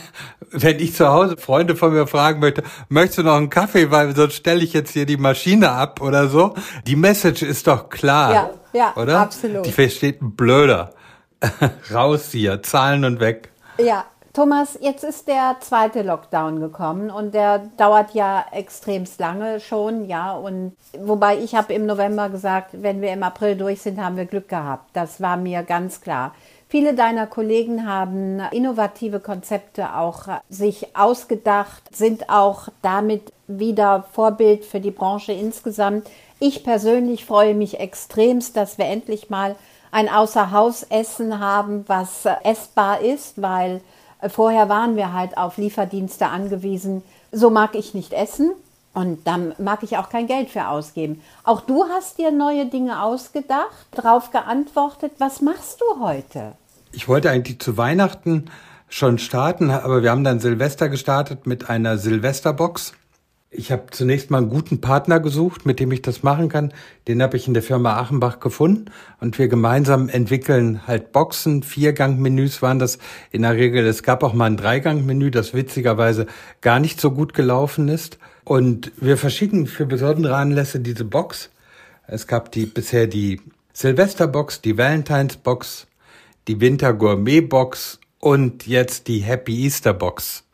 wenn 0.51 0.79
ich 0.79 0.95
zu 0.95 1.07
Hause 1.07 1.38
Freunde 1.38 1.75
von 1.75 1.93
mir 1.93 2.07
fragen 2.07 2.39
möchte, 2.39 2.63
möchtest 2.89 3.19
du 3.19 3.23
noch 3.23 3.36
einen 3.36 3.49
Kaffee, 3.49 3.91
weil 3.91 4.15
sonst 4.15 4.36
stelle 4.36 4.63
ich 4.63 4.73
jetzt 4.73 4.91
hier 4.91 5.05
die 5.05 5.17
Maschine 5.17 5.71
ab 5.71 6.01
oder 6.01 6.27
so. 6.27 6.55
Die 6.88 6.95
Message 6.95 7.43
ist 7.43 7.67
doch 7.67 7.89
klar. 7.89 8.34
Ja, 8.34 8.49
ja, 8.73 8.93
oder? 8.95 9.19
absolut. 9.19 9.65
Die 9.65 9.71
versteht 9.71 10.21
ein 10.21 10.36
Blöder. 10.36 10.93
Raus 11.93 12.29
hier, 12.31 12.62
Zahlen 12.62 13.05
und 13.05 13.19
weg. 13.19 13.51
Ja, 13.84 14.06
Thomas, 14.34 14.78
jetzt 14.80 15.04
ist 15.04 15.28
der 15.28 15.58
zweite 15.60 16.04
Lockdown 16.04 16.60
gekommen 16.60 17.10
und 17.10 17.34
der 17.34 17.60
dauert 17.78 18.13
ja 18.13 18.46
extremst 18.52 19.20
lange 19.20 19.60
schon, 19.60 20.06
ja. 20.08 20.34
Und 20.34 20.76
wobei 20.98 21.38
ich 21.38 21.56
habe 21.56 21.74
im 21.74 21.86
November 21.86 22.30
gesagt, 22.30 22.70
wenn 22.74 23.02
wir 23.02 23.12
im 23.12 23.24
April 23.24 23.58
durch 23.58 23.82
sind, 23.82 24.00
haben 24.02 24.17
wir 24.17 24.26
Glück 24.26 24.48
gehabt. 24.48 24.89
Das 24.94 25.20
war 25.20 25.36
mir 25.36 25.63
ganz 25.63 26.00
klar. 26.00 26.34
Viele 26.70 26.94
deiner 26.94 27.28
Kollegen 27.28 27.86
haben 27.86 28.39
innovative 28.52 29.20
Konzepte 29.20 29.96
auch 29.96 30.28
sich 30.48 30.96
ausgedacht, 30.96 31.84
sind 31.94 32.30
auch 32.30 32.70
damit 32.82 33.34
wieder 33.48 34.06
Vorbild 34.13 34.63
für 34.63 34.80
die 34.80 34.91
Branche 34.91 35.34
insgesamt. 35.34 36.10
Ich 36.39 36.63
persönlich 36.63 37.26
freue 37.26 37.56
mich 37.56 37.82
extremst, 37.82 38.56
dass 38.56 38.78
wir 38.78 38.86
endlich 38.86 39.30
mal 39.30 39.58
ein 39.91 40.10
Außerhausessen 40.10 41.39
haben, 41.39 41.84
was 41.88 42.25
essbar 42.43 43.01
ist, 43.01 43.41
weil 43.41 43.82
Vorher 44.30 44.69
waren 44.69 44.95
wir 44.95 45.13
halt 45.13 45.38
auf 45.38 45.58
Lieferdienste 45.58 46.27
angewiesen. 46.27 47.04
So 47.32 47.49
mag 47.49 47.75
ich 47.75 47.93
nicht 47.93 48.13
essen 48.13 48.51
und 48.93 49.25
dann 49.25 49.54
mag 49.58 49.84
ich 49.84 49.97
auch 49.97 50.10
kein 50.10 50.27
Geld 50.27 50.49
für 50.49 50.67
ausgeben. 50.67 51.21
Auch 51.43 51.62
du 51.62 51.86
hast 51.86 52.19
dir 52.19 52.32
neue 52.32 52.67
Dinge 52.67 53.01
ausgedacht, 53.01 53.88
darauf 53.91 54.32
geantwortet. 54.32 55.13
Was 55.17 55.41
machst 55.41 55.82
du 55.82 56.01
heute? 56.01 56.54
Ich 56.91 57.08
wollte 57.08 57.32
eigentlich 57.32 57.60
zu 57.60 57.77
Weihnachten 57.77 58.51
schon 58.89 59.17
starten, 59.17 59.71
aber 59.71 60.04
wir 60.04 60.12
haben 60.12 60.25
dann 60.25 60.39
Silvester 60.39 60.89
gestartet 60.89 61.47
mit 61.47 61.69
einer 61.69 61.97
Silvesterbox. 61.97 62.93
Ich 63.54 63.70
habe 63.70 63.88
zunächst 63.92 64.32
mal 64.32 64.38
einen 64.38 64.50
guten 64.50 64.80
Partner 64.80 65.20
gesucht, 65.20 65.66
mit 65.66 65.82
dem 65.82 65.92
ich 65.92 66.02
das 66.02 66.24
machen 66.24 66.48
kann. 66.48 66.74
Den 67.10 67.22
habe 67.22 67.36
ich 67.36 67.48
in 67.48 67.54
der 67.54 67.62
Firma 67.62 68.00
Achenbach 68.00 68.40
gefunden 68.40 68.86
und 69.20 69.38
wir 69.38 69.50
gemeinsam 69.50 70.08
entwickeln 70.08 70.88
halt 70.88 71.12
Boxen. 71.12 71.62
Viergang-Menüs 71.62 72.62
waren 72.62 72.80
das 72.80 72.98
in 73.30 73.42
der 73.42 73.56
Regel. 73.56 73.86
Es 73.86 74.04
gab 74.04 74.24
auch 74.24 74.32
mal 74.32 74.46
ein 74.46 74.56
Dreigang-Menü, 74.56 75.32
das 75.32 75.54
witzigerweise 75.54 76.28
gar 76.62 76.80
nicht 76.80 77.02
so 77.02 77.12
gut 77.12 77.34
gelaufen 77.34 77.90
ist. 77.90 78.20
Und 78.46 78.94
wir 78.96 79.18
verschicken 79.18 79.68
für 79.68 79.86
besondere 79.86 80.38
Anlässe 80.38 80.80
diese 80.80 81.04
Box. 81.04 81.50
Es 82.08 82.28
gab 82.28 82.54
die 82.54 82.66
bisher 82.66 83.06
die 83.06 83.42
Silvesterbox, 83.74 84.62
die 84.62 84.78
Valentines 84.78 85.36
Box, 85.36 85.88
die 86.48 86.62
Winter 86.62 86.94
Gourmet 86.94 87.42
Box 87.42 88.00
und 88.18 88.66
jetzt 88.66 89.10
die 89.10 89.20
Happy 89.20 89.66
Easter 89.66 89.94
Box. 89.94 90.46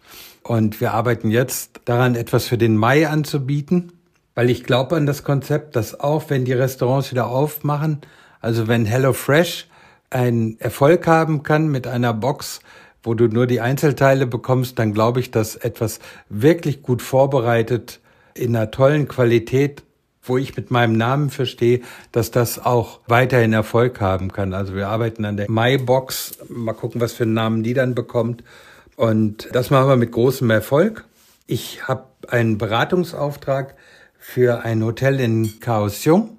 Und 0.48 0.80
wir 0.80 0.94
arbeiten 0.94 1.30
jetzt 1.30 1.82
daran, 1.84 2.16
etwas 2.16 2.48
für 2.48 2.58
den 2.58 2.78
Mai 2.78 3.10
anzubieten, 3.10 3.92
weil 4.34 4.50
ich 4.50 4.64
glaube 4.64 4.96
an 4.96 5.06
das 5.06 5.26
Konzept, 5.26 5.76
dass 5.76 6.00
auch 6.00 6.30
wenn 6.30 6.46
die 6.46 6.54
Restaurants 6.54 7.12
wieder 7.12 7.28
aufmachen, 7.28 8.00
also 8.40 8.70
wenn 8.70 8.86
HelloFresh 8.86 9.68
einen 10.10 10.58
Erfolg 10.62 11.06
haben 11.06 11.44
kann 11.44 11.68
mit 11.68 11.86
einer 11.86 12.14
Box, 12.14 12.62
wo 13.04 13.14
du 13.14 13.28
nur 13.28 13.46
die 13.46 13.60
Einzelteile 13.60 14.26
bekommst, 14.26 14.80
dann 14.80 14.94
glaube 14.94 15.20
ich, 15.20 15.32
dass 15.32 15.58
etwas 15.58 16.00
wirklich 16.30 16.82
gut 16.82 17.02
vorbereitet 17.02 18.00
in 18.34 18.56
einer 18.56 18.72
tollen 18.72 19.10
Qualität, 19.10 19.84
wo 20.24 20.38
ich 20.38 20.56
mit 20.56 20.72
meinem 20.72 20.94
Namen 20.94 21.30
verstehe, 21.30 21.82
dass 22.14 22.32
das 22.32 22.58
auch 22.58 23.02
weiterhin 23.08 23.52
Erfolg 23.52 24.00
haben 24.00 24.32
kann. 24.32 24.54
Also 24.54 24.76
wir 24.76 24.88
arbeiten 24.88 25.26
an 25.26 25.36
der 25.36 25.52
MyBox, 25.52 26.38
mal 26.48 26.72
gucken, 26.72 27.02
was 27.02 27.12
für 27.12 27.24
einen 27.24 27.34
Namen 27.34 27.64
die 27.64 27.74
dann 27.74 27.96
bekommt. 27.96 28.46
Und 28.98 29.48
das 29.54 29.70
machen 29.70 29.90
wir 29.90 29.96
mit 29.96 30.12
großem 30.12 30.50
Erfolg. 30.50 31.06
Ich 31.46 31.88
habe 31.88 32.08
einen 32.28 32.58
Beratungsauftrag 32.58 33.76
für 34.18 34.66
ein 34.66 34.84
Hotel 34.84 35.20
in 35.20 35.60
Kaohsiung, 35.60 36.36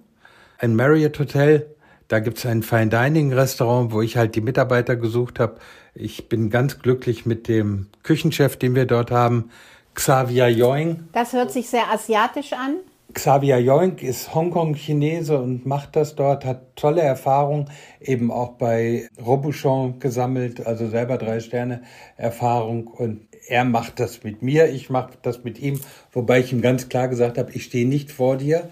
ein 0.59 0.75
Marriott 0.75 1.21
Hotel. 1.21 1.73
Da 2.09 2.19
gibt's 2.19 2.45
ein 2.45 2.65
Fine 2.65 2.89
Dining 2.89 3.33
Restaurant, 3.33 3.93
wo 3.93 4.03
ich 4.03 4.17
halt 4.17 4.35
die 4.35 4.41
Mitarbeiter 4.41 4.97
gesucht 4.97 5.39
habe. 5.39 5.59
Ich 5.95 6.29
bin 6.29 6.51
ganz 6.51 6.81
glücklich 6.81 7.27
mit 7.27 7.47
dem 7.47 7.87
Küchenchef, 8.03 8.57
den 8.57 8.75
wir 8.75 8.87
dort 8.87 9.13
haben, 9.13 9.51
Xavier 9.95 10.49
Yoing. 10.49 11.09
Das 11.13 11.35
hört 11.35 11.53
sich 11.53 11.69
sehr 11.69 11.89
asiatisch 11.93 12.55
an. 12.55 12.79
Xavier 13.15 13.59
Joink 13.59 14.03
ist 14.03 14.35
Hongkong-Chinese 14.35 15.39
und 15.39 15.65
macht 15.65 15.97
das 15.97 16.15
dort, 16.15 16.45
hat 16.45 16.77
tolle 16.77 17.01
Erfahrungen, 17.01 17.71
eben 18.01 18.31
auch 18.31 18.51
bei 18.51 19.09
Robuchon 19.25 19.99
gesammelt, 19.99 20.67
also 20.67 20.89
selber 20.89 21.17
drei 21.17 21.41
Sterne 21.41 21.83
Erfahrung 22.17 22.87
und 22.87 23.27
er 23.49 23.65
macht 23.65 23.99
das 23.99 24.25
mit 24.25 24.43
mir, 24.43 24.69
ich 24.69 24.91
mache 24.91 25.13
das 25.23 25.43
mit 25.43 25.59
ihm, 25.59 25.81
wobei 26.13 26.41
ich 26.41 26.53
ihm 26.53 26.61
ganz 26.61 26.91
klar 26.91 27.09
gesagt 27.09 27.39
habe, 27.39 27.51
ich 27.53 27.65
stehe 27.65 27.89
nicht 27.89 28.13
vor 28.13 28.37
dir, 28.37 28.71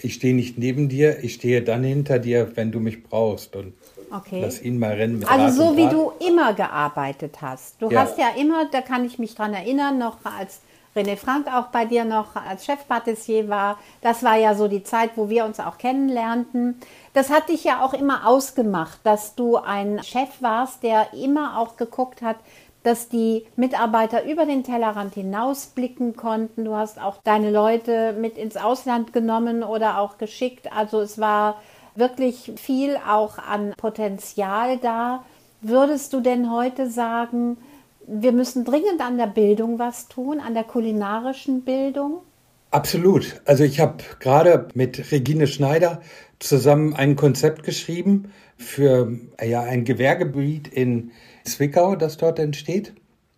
ich 0.00 0.14
stehe 0.14 0.34
nicht 0.34 0.58
neben 0.58 0.88
dir, 0.88 1.22
ich 1.22 1.34
stehe 1.34 1.62
dann 1.62 1.84
hinter 1.84 2.18
dir, 2.18 2.56
wenn 2.56 2.72
du 2.72 2.80
mich 2.80 3.04
brauchst 3.04 3.54
und 3.54 3.74
okay. 4.10 4.40
lass 4.40 4.62
ihn 4.62 4.78
mal 4.78 4.94
rennen. 4.94 5.18
Mit 5.18 5.30
also 5.30 5.62
so 5.62 5.76
wie 5.76 5.88
du 5.88 6.12
immer 6.26 6.54
gearbeitet 6.54 7.42
hast. 7.42 7.80
Du 7.80 7.90
ja. 7.90 8.00
hast 8.00 8.18
ja 8.18 8.30
immer, 8.40 8.68
da 8.70 8.80
kann 8.80 9.04
ich 9.04 9.18
mich 9.18 9.34
dran 9.34 9.52
erinnern, 9.52 9.98
noch 9.98 10.24
als 10.24 10.60
René 10.94 11.16
Frank 11.16 11.48
auch 11.52 11.68
bei 11.68 11.84
dir 11.84 12.04
noch 12.04 12.36
als 12.36 12.64
Chefpatissier 12.64 13.48
war. 13.48 13.78
Das 14.00 14.22
war 14.22 14.36
ja 14.36 14.54
so 14.54 14.68
die 14.68 14.84
Zeit, 14.84 15.10
wo 15.16 15.28
wir 15.28 15.44
uns 15.44 15.58
auch 15.58 15.78
kennenlernten. 15.78 16.80
Das 17.12 17.30
hat 17.30 17.48
dich 17.48 17.64
ja 17.64 17.84
auch 17.84 17.94
immer 17.94 18.26
ausgemacht, 18.26 19.00
dass 19.02 19.34
du 19.34 19.56
ein 19.56 20.02
Chef 20.02 20.30
warst, 20.40 20.82
der 20.82 21.12
immer 21.14 21.58
auch 21.58 21.76
geguckt 21.76 22.22
hat, 22.22 22.36
dass 22.84 23.08
die 23.08 23.46
Mitarbeiter 23.56 24.24
über 24.24 24.46
den 24.46 24.62
Tellerrand 24.62 25.14
hinausblicken 25.14 26.16
konnten. 26.16 26.64
Du 26.64 26.76
hast 26.76 27.00
auch 27.00 27.16
deine 27.24 27.50
Leute 27.50 28.12
mit 28.12 28.36
ins 28.36 28.56
Ausland 28.56 29.12
genommen 29.12 29.64
oder 29.64 29.98
auch 29.98 30.18
geschickt. 30.18 30.70
Also 30.72 31.00
es 31.00 31.18
war 31.18 31.60
wirklich 31.96 32.52
viel 32.56 32.98
auch 33.08 33.38
an 33.38 33.72
Potenzial 33.76 34.76
da. 34.78 35.24
Würdest 35.60 36.12
du 36.12 36.20
denn 36.20 36.52
heute 36.52 36.90
sagen, 36.90 37.56
wir 38.06 38.32
müssen 38.32 38.64
dringend 38.64 39.00
an 39.00 39.18
der 39.18 39.26
Bildung 39.26 39.78
was 39.78 40.08
tun, 40.08 40.40
an 40.40 40.54
der 40.54 40.64
kulinarischen 40.64 41.62
Bildung. 41.62 42.20
Absolut. 42.70 43.40
Also 43.44 43.64
ich 43.64 43.80
habe 43.80 44.02
gerade 44.18 44.68
mit 44.74 45.12
Regine 45.12 45.46
Schneider 45.46 46.00
zusammen 46.40 46.94
ein 46.94 47.16
Konzept 47.16 47.62
geschrieben 47.62 48.32
für 48.56 49.12
ja, 49.42 49.62
ein 49.62 49.84
Gewerbegebiet 49.84 50.68
in 50.68 51.12
Zwickau, 51.44 51.96
das 51.96 52.16
dort 52.16 52.38
entsteht, 52.38 52.94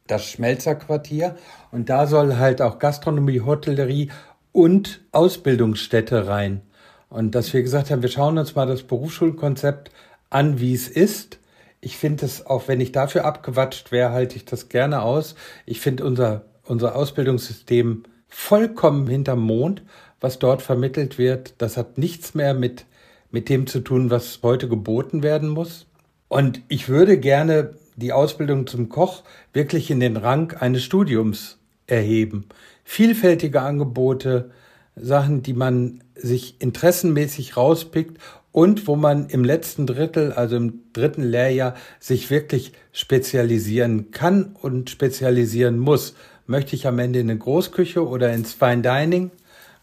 das 0.07 0.25
Schmelzerquartier. 0.25 1.37
Und 1.71 1.91
da 1.91 2.07
soll 2.07 2.37
halt 2.37 2.63
auch 2.63 2.79
Gastronomie, 2.79 3.41
Hotellerie 3.41 4.11
und 4.53 5.03
Ausbildungsstätte 5.13 6.27
rein. 6.27 6.63
Und 7.09 7.35
dass 7.35 7.53
wir 7.53 7.63
gesagt 7.63 7.91
haben, 7.91 8.03
wir 8.03 8.09
schauen 8.09 8.39
uns 8.39 8.55
mal 8.55 8.67
das 8.67 8.83
Berufsschulkonzept 8.83 9.91
an, 10.31 10.61
wie 10.61 10.75
es 10.75 10.89
ist 10.89 11.39
ich 11.81 11.97
finde 11.97 12.27
es, 12.27 12.47
auch 12.47 12.69
wenn 12.69 12.81
ich 12.81 12.93
dafür 12.93 13.25
abgewatscht 13.25 13.93
wäre, 13.93 14.11
halte 14.11 14.37
ich 14.37 14.45
das 14.45 14.69
gerne 14.69 15.03
aus. 15.03 15.35
Ich 15.67 15.81
finde 15.81 16.05
unser, 16.05 16.45
unser 16.65 16.97
Ausbildungssystem 16.97 18.05
vollkommen 18.29 19.07
hinterm 19.07 19.41
Mond, 19.41 19.83
was 20.21 20.39
dort 20.39 20.63
vermittelt 20.63 21.19
wird. 21.19 21.55
Das 21.59 21.77
hat 21.77 21.99
nichts 21.99 22.35
mehr 22.35 22.55
mit, 22.55 22.87
mit 23.31 23.49
dem 23.49 23.67
zu 23.67 23.81
tun, 23.81 24.11
was 24.11 24.41
heute 24.43 24.69
geboten 24.69 25.23
werden 25.23 25.49
muss. 25.49 25.87
Und 26.29 26.63
ich 26.69 26.89
würde 26.89 27.19
gerne 27.19 27.77
die 27.97 28.13
Ausbildung 28.13 28.67
zum 28.67 28.89
Koch 28.89 29.23
wirklich 29.53 29.91
in 29.91 30.01
den 30.01 30.17
Rang 30.17 30.53
eines 30.53 30.83
Studiums 30.83 31.59
erheben. 31.87 32.49
Vielfältige 32.85 33.63
Angebote, 33.63 34.51
Sachen, 34.97 35.43
die 35.43 35.53
man 35.53 36.03
sich 36.15 36.61
interessenmäßig 36.61 37.57
rauspickt 37.57 38.19
und 38.57 38.87
wo 38.87 38.97
man 38.97 39.29
im 39.29 39.45
letzten 39.45 39.87
Drittel, 39.87 40.33
also 40.33 40.57
im 40.57 40.81
dritten 40.95 41.23
Lehrjahr, 41.23 41.75
sich 42.01 42.31
wirklich 42.31 42.73
spezialisieren 42.91 44.13
kann 44.13 44.57
und 44.59 44.89
spezialisieren 44.89 45.79
muss. 45.79 46.15
Möchte 46.47 46.75
ich 46.75 46.87
am 46.87 46.99
Ende 46.99 47.19
in 47.19 47.29
eine 47.29 47.39
Großküche 47.39 48.09
oder 48.09 48.33
ins 48.33 48.55
Fine 48.55 48.81
Dining? 48.81 49.31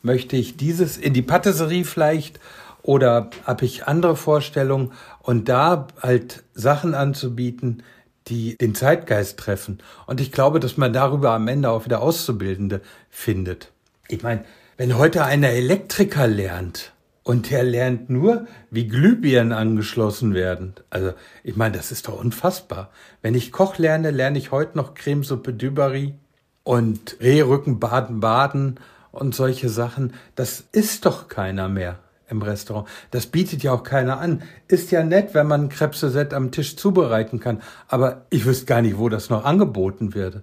Möchte 0.01 0.37
ich 0.37 0.57
dieses 0.57 0.97
in 0.97 1.13
die 1.13 1.21
Patisserie 1.21 1.85
vielleicht? 1.85 2.39
Oder 2.81 3.29
habe 3.43 3.63
ich 3.63 3.85
andere 3.85 4.15
Vorstellungen? 4.15 4.91
Und 5.21 5.49
da 5.49 5.85
halt 6.01 6.41
Sachen 6.55 6.95
anzubieten, 6.95 7.83
die 8.25 8.57
den 8.57 8.73
Zeitgeist 8.73 9.37
treffen. 9.37 9.83
Und 10.07 10.19
ich 10.19 10.31
glaube, 10.31 10.59
dass 10.59 10.77
man 10.77 10.93
darüber 10.93 11.33
am 11.33 11.47
Ende 11.47 11.69
auch 11.69 11.85
wieder 11.85 12.01
Auszubildende 12.01 12.81
findet. 13.11 13.71
Ich 14.07 14.23
meine, 14.23 14.45
wenn 14.77 14.97
heute 14.97 15.25
einer 15.25 15.49
Elektriker 15.49 16.25
lernt, 16.25 16.91
und 17.23 17.51
der 17.51 17.63
lernt 17.63 18.09
nur, 18.09 18.47
wie 18.69 18.87
Glühbirnen 18.87 19.53
angeschlossen 19.53 20.33
werden. 20.33 20.73
Also, 20.89 21.13
ich 21.43 21.55
meine, 21.55 21.77
das 21.77 21.91
ist 21.91 22.07
doch 22.07 22.19
unfassbar. 22.19 22.89
Wenn 23.21 23.33
ich 23.33 23.51
Koch 23.51 23.77
lerne, 23.77 24.11
lerne 24.11 24.37
ich 24.37 24.51
heute 24.51 24.77
noch 24.77 24.93
Cremesuppe 24.93 25.53
Dubarry 25.53 26.15
und 26.63 27.17
Rehrücken 27.21 27.79
Baden-Baden 27.79 28.79
und 29.11 29.35
solche 29.35 29.69
Sachen. 29.69 30.13
Das 30.35 30.65
ist 30.73 31.05
doch 31.05 31.29
keiner 31.29 31.69
mehr 31.69 31.99
im 32.29 32.41
Restaurant. 32.41 32.87
Das 33.11 33.27
bietet 33.27 33.63
ja 33.63 33.71
auch 33.71 33.83
keiner 33.83 34.19
an. 34.19 34.43
Ist 34.67 34.91
ja 34.91 35.03
nett, 35.03 35.33
wenn 35.33 35.47
man 35.47 35.65
ein 35.65 35.69
Krebsset 35.69 36.33
am 36.33 36.51
Tisch 36.51 36.75
zubereiten 36.75 37.39
kann. 37.39 37.61
Aber 37.87 38.25
ich 38.31 38.45
wüsste 38.45 38.65
gar 38.65 38.81
nicht, 38.81 38.97
wo 38.97 39.07
das 39.07 39.29
noch 39.29 39.45
angeboten 39.45 40.13
wird. 40.13 40.41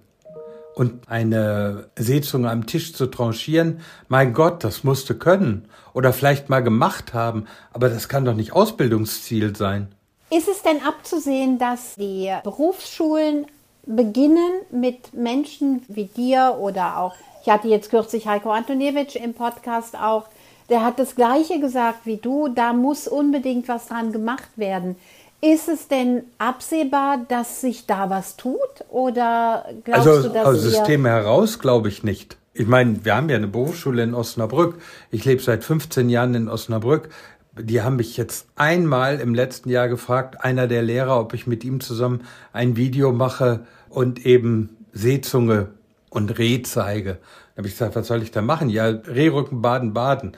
Und 0.73 1.09
eine 1.09 1.89
Seezunge 1.95 2.49
am 2.49 2.65
Tisch 2.65 2.93
zu 2.93 3.07
tranchieren, 3.07 3.81
mein 4.07 4.33
Gott, 4.33 4.63
das 4.63 4.83
musste 4.83 5.15
können 5.15 5.67
oder 5.93 6.13
vielleicht 6.13 6.49
mal 6.49 6.63
gemacht 6.63 7.13
haben, 7.13 7.45
aber 7.73 7.89
das 7.89 8.07
kann 8.07 8.25
doch 8.25 8.35
nicht 8.35 8.53
Ausbildungsziel 8.53 9.55
sein. 9.55 9.87
Ist 10.29 10.47
es 10.47 10.61
denn 10.61 10.81
abzusehen, 10.81 11.57
dass 11.57 11.95
die 11.95 12.31
Berufsschulen 12.43 13.47
beginnen 13.85 14.51
mit 14.71 15.13
Menschen 15.13 15.83
wie 15.87 16.05
dir 16.05 16.57
oder 16.59 16.97
auch, 16.99 17.15
ich 17.43 17.49
hatte 17.49 17.67
jetzt 17.67 17.89
kürzlich 17.89 18.27
Heiko 18.27 18.51
Antoniewicz 18.51 19.15
im 19.15 19.33
Podcast 19.33 19.95
auch, 19.95 20.27
der 20.69 20.85
hat 20.85 20.99
das 20.99 21.15
Gleiche 21.15 21.59
gesagt 21.59 22.05
wie 22.05 22.17
du, 22.17 22.47
da 22.47 22.71
muss 22.71 23.07
unbedingt 23.07 23.67
was 23.67 23.87
dran 23.87 24.13
gemacht 24.13 24.49
werden. 24.55 24.95
Ist 25.41 25.67
es 25.67 25.87
denn 25.87 26.23
absehbar, 26.37 27.25
dass 27.27 27.61
sich 27.61 27.87
da 27.87 28.09
was 28.09 28.37
tut? 28.37 28.59
Oder 28.89 29.65
glaubst 29.83 30.07
also, 30.07 30.29
du, 30.29 30.33
dass 30.33 30.45
aus 30.45 30.61
System 30.61 31.05
heraus 31.05 31.59
glaube 31.59 31.89
ich 31.89 32.03
nicht. 32.03 32.37
Ich 32.53 32.67
meine, 32.67 33.05
wir 33.05 33.15
haben 33.15 33.29
ja 33.29 33.37
eine 33.37 33.47
Berufsschule 33.47 34.03
in 34.03 34.13
Osnabrück. 34.13 34.75
Ich 35.09 35.23
lebe 35.23 35.41
seit 35.41 35.63
15 35.63 36.09
Jahren 36.09 36.35
in 36.35 36.49
Osnabrück. 36.49 37.07
Die 37.57 37.81
haben 37.81 37.95
mich 37.95 38.17
jetzt 38.17 38.47
einmal 38.57 39.21
im 39.21 39.33
letzten 39.33 39.69
Jahr 39.69 39.87
gefragt, 39.87 40.43
einer 40.43 40.67
der 40.67 40.81
Lehrer, 40.81 41.17
ob 41.17 41.33
ich 41.33 41.47
mit 41.47 41.63
ihm 41.63 41.79
zusammen 41.79 42.23
ein 42.51 42.75
Video 42.75 43.13
mache 43.13 43.61
und 43.87 44.25
eben 44.25 44.77
Seezunge 44.91 45.69
und 46.09 46.37
Reh 46.37 46.61
zeige. 46.61 47.19
Da 47.55 47.59
habe 47.59 47.67
ich 47.67 47.73
gesagt, 47.73 47.95
was 47.95 48.07
soll 48.07 48.21
ich 48.21 48.31
da 48.31 48.41
machen? 48.41 48.69
Ja, 48.69 48.87
Rehrücken 48.87 49.61
baden, 49.61 49.93
baden. 49.93 50.33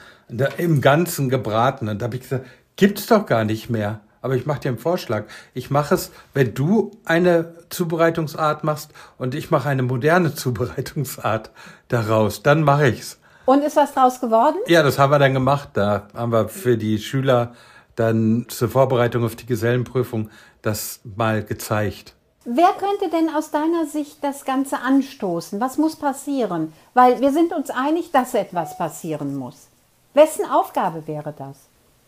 Im 0.58 0.82
Ganzen 0.82 1.30
gebraten. 1.30 1.90
Und 1.90 2.00
da 2.00 2.06
habe 2.06 2.16
ich 2.16 2.22
gesagt, 2.22 2.46
gibt's 2.76 3.08
doch 3.08 3.26
gar 3.26 3.44
nicht 3.44 3.72
mehr. 3.72 4.02
Aber 4.24 4.36
ich 4.36 4.48
mache 4.48 4.62
dir 4.62 4.70
einen 4.70 4.80
Vorschlag. 4.80 5.26
Ich 5.54 5.70
mache 5.70 5.94
es, 5.94 6.12
wenn 6.34 6.56
du 6.56 6.92
eine 7.06 7.54
Zubereitungsart 7.70 8.64
machst 8.64 8.92
und 9.20 9.36
ich 9.36 9.52
mache 9.52 9.70
eine 9.70 9.84
moderne 9.84 10.34
Zubereitungsart 10.36 11.52
daraus, 11.90 12.42
dann 12.42 12.64
mache 12.64 12.88
ich's. 12.88 13.20
Und 13.46 13.62
ist 13.62 13.76
was 13.76 13.94
draus 13.94 14.22
geworden? 14.22 14.56
Ja, 14.68 14.82
das 14.82 14.98
haben 14.98 15.12
wir 15.12 15.20
dann 15.20 15.34
gemacht. 15.34 15.70
Da 15.74 16.08
haben 16.16 16.32
wir 16.32 16.48
für 16.48 16.78
die 16.78 16.98
Schüler 16.98 17.54
dann 17.96 18.46
zur 18.48 18.70
Vorbereitung 18.70 19.26
auf 19.26 19.36
die 19.36 19.46
Gesellenprüfung 19.46 20.30
das 20.62 21.02
mal 21.04 21.44
gezeigt. 21.44 22.16
Wer 22.46 22.70
könnte 22.80 23.10
denn 23.16 23.30
aus 23.34 23.52
deiner 23.52 23.86
Sicht 23.86 24.24
das 24.24 24.46
Ganze 24.46 24.80
anstoßen? 24.80 25.60
Was 25.60 25.78
muss 25.78 25.98
passieren? 25.98 26.74
Weil 26.94 27.22
wir 27.22 27.32
sind 27.32 27.54
uns 27.54 27.70
einig, 27.70 28.12
dass 28.12 28.34
etwas 28.34 28.78
passieren 28.78 29.36
muss. 29.36 29.68
Wessen 30.14 30.46
Aufgabe 30.46 31.08
wäre 31.08 31.34
das? 31.38 31.58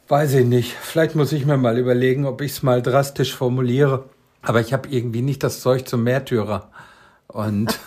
Weiß 0.07 0.35
ich 0.35 0.45
nicht. 0.45 0.73
Vielleicht 0.73 1.15
muss 1.15 1.31
ich 1.31 1.45
mir 1.45 1.57
mal 1.57 1.77
überlegen, 1.77 2.25
ob 2.25 2.41
ich 2.41 2.51
es 2.51 2.63
mal 2.63 2.81
drastisch 2.81 3.35
formuliere. 3.35 4.03
Aber 4.43 4.61
ich 4.61 4.71
habe 4.71 4.89
irgendwie 4.89 5.23
nicht 5.23 5.43
das 5.43 5.61
Zeug 5.61 5.87
zum 5.87 6.03
Märtyrer. 6.03 6.69
Und 7.27 7.79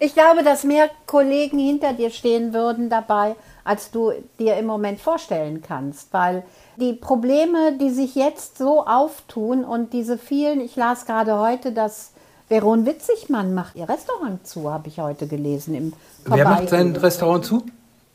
ich 0.00 0.14
glaube, 0.14 0.42
dass 0.42 0.64
mehr 0.64 0.90
Kollegen 1.06 1.58
hinter 1.58 1.92
dir 1.92 2.10
stehen 2.10 2.52
würden 2.52 2.90
dabei, 2.90 3.36
als 3.62 3.92
du 3.92 4.12
dir 4.40 4.56
im 4.56 4.66
Moment 4.66 5.00
vorstellen 5.00 5.62
kannst, 5.62 6.12
weil 6.12 6.42
die 6.76 6.92
Probleme, 6.92 7.78
die 7.80 7.90
sich 7.90 8.16
jetzt 8.16 8.58
so 8.58 8.84
auftun 8.84 9.64
und 9.64 9.92
diese 9.92 10.18
vielen, 10.18 10.60
ich 10.60 10.74
las 10.74 11.06
gerade 11.06 11.38
heute, 11.38 11.70
dass 11.70 12.10
Veron 12.48 12.84
Witzigmann 12.84 13.54
macht 13.54 13.76
ihr 13.76 13.88
Restaurant 13.88 14.46
zu, 14.46 14.70
habe 14.70 14.88
ich 14.88 14.98
heute 14.98 15.28
gelesen. 15.28 15.74
Im 15.74 15.92
Wer 16.26 16.44
macht 16.44 16.68
sein 16.68 16.94
Restaurant 16.96 17.44
zu? 17.44 17.64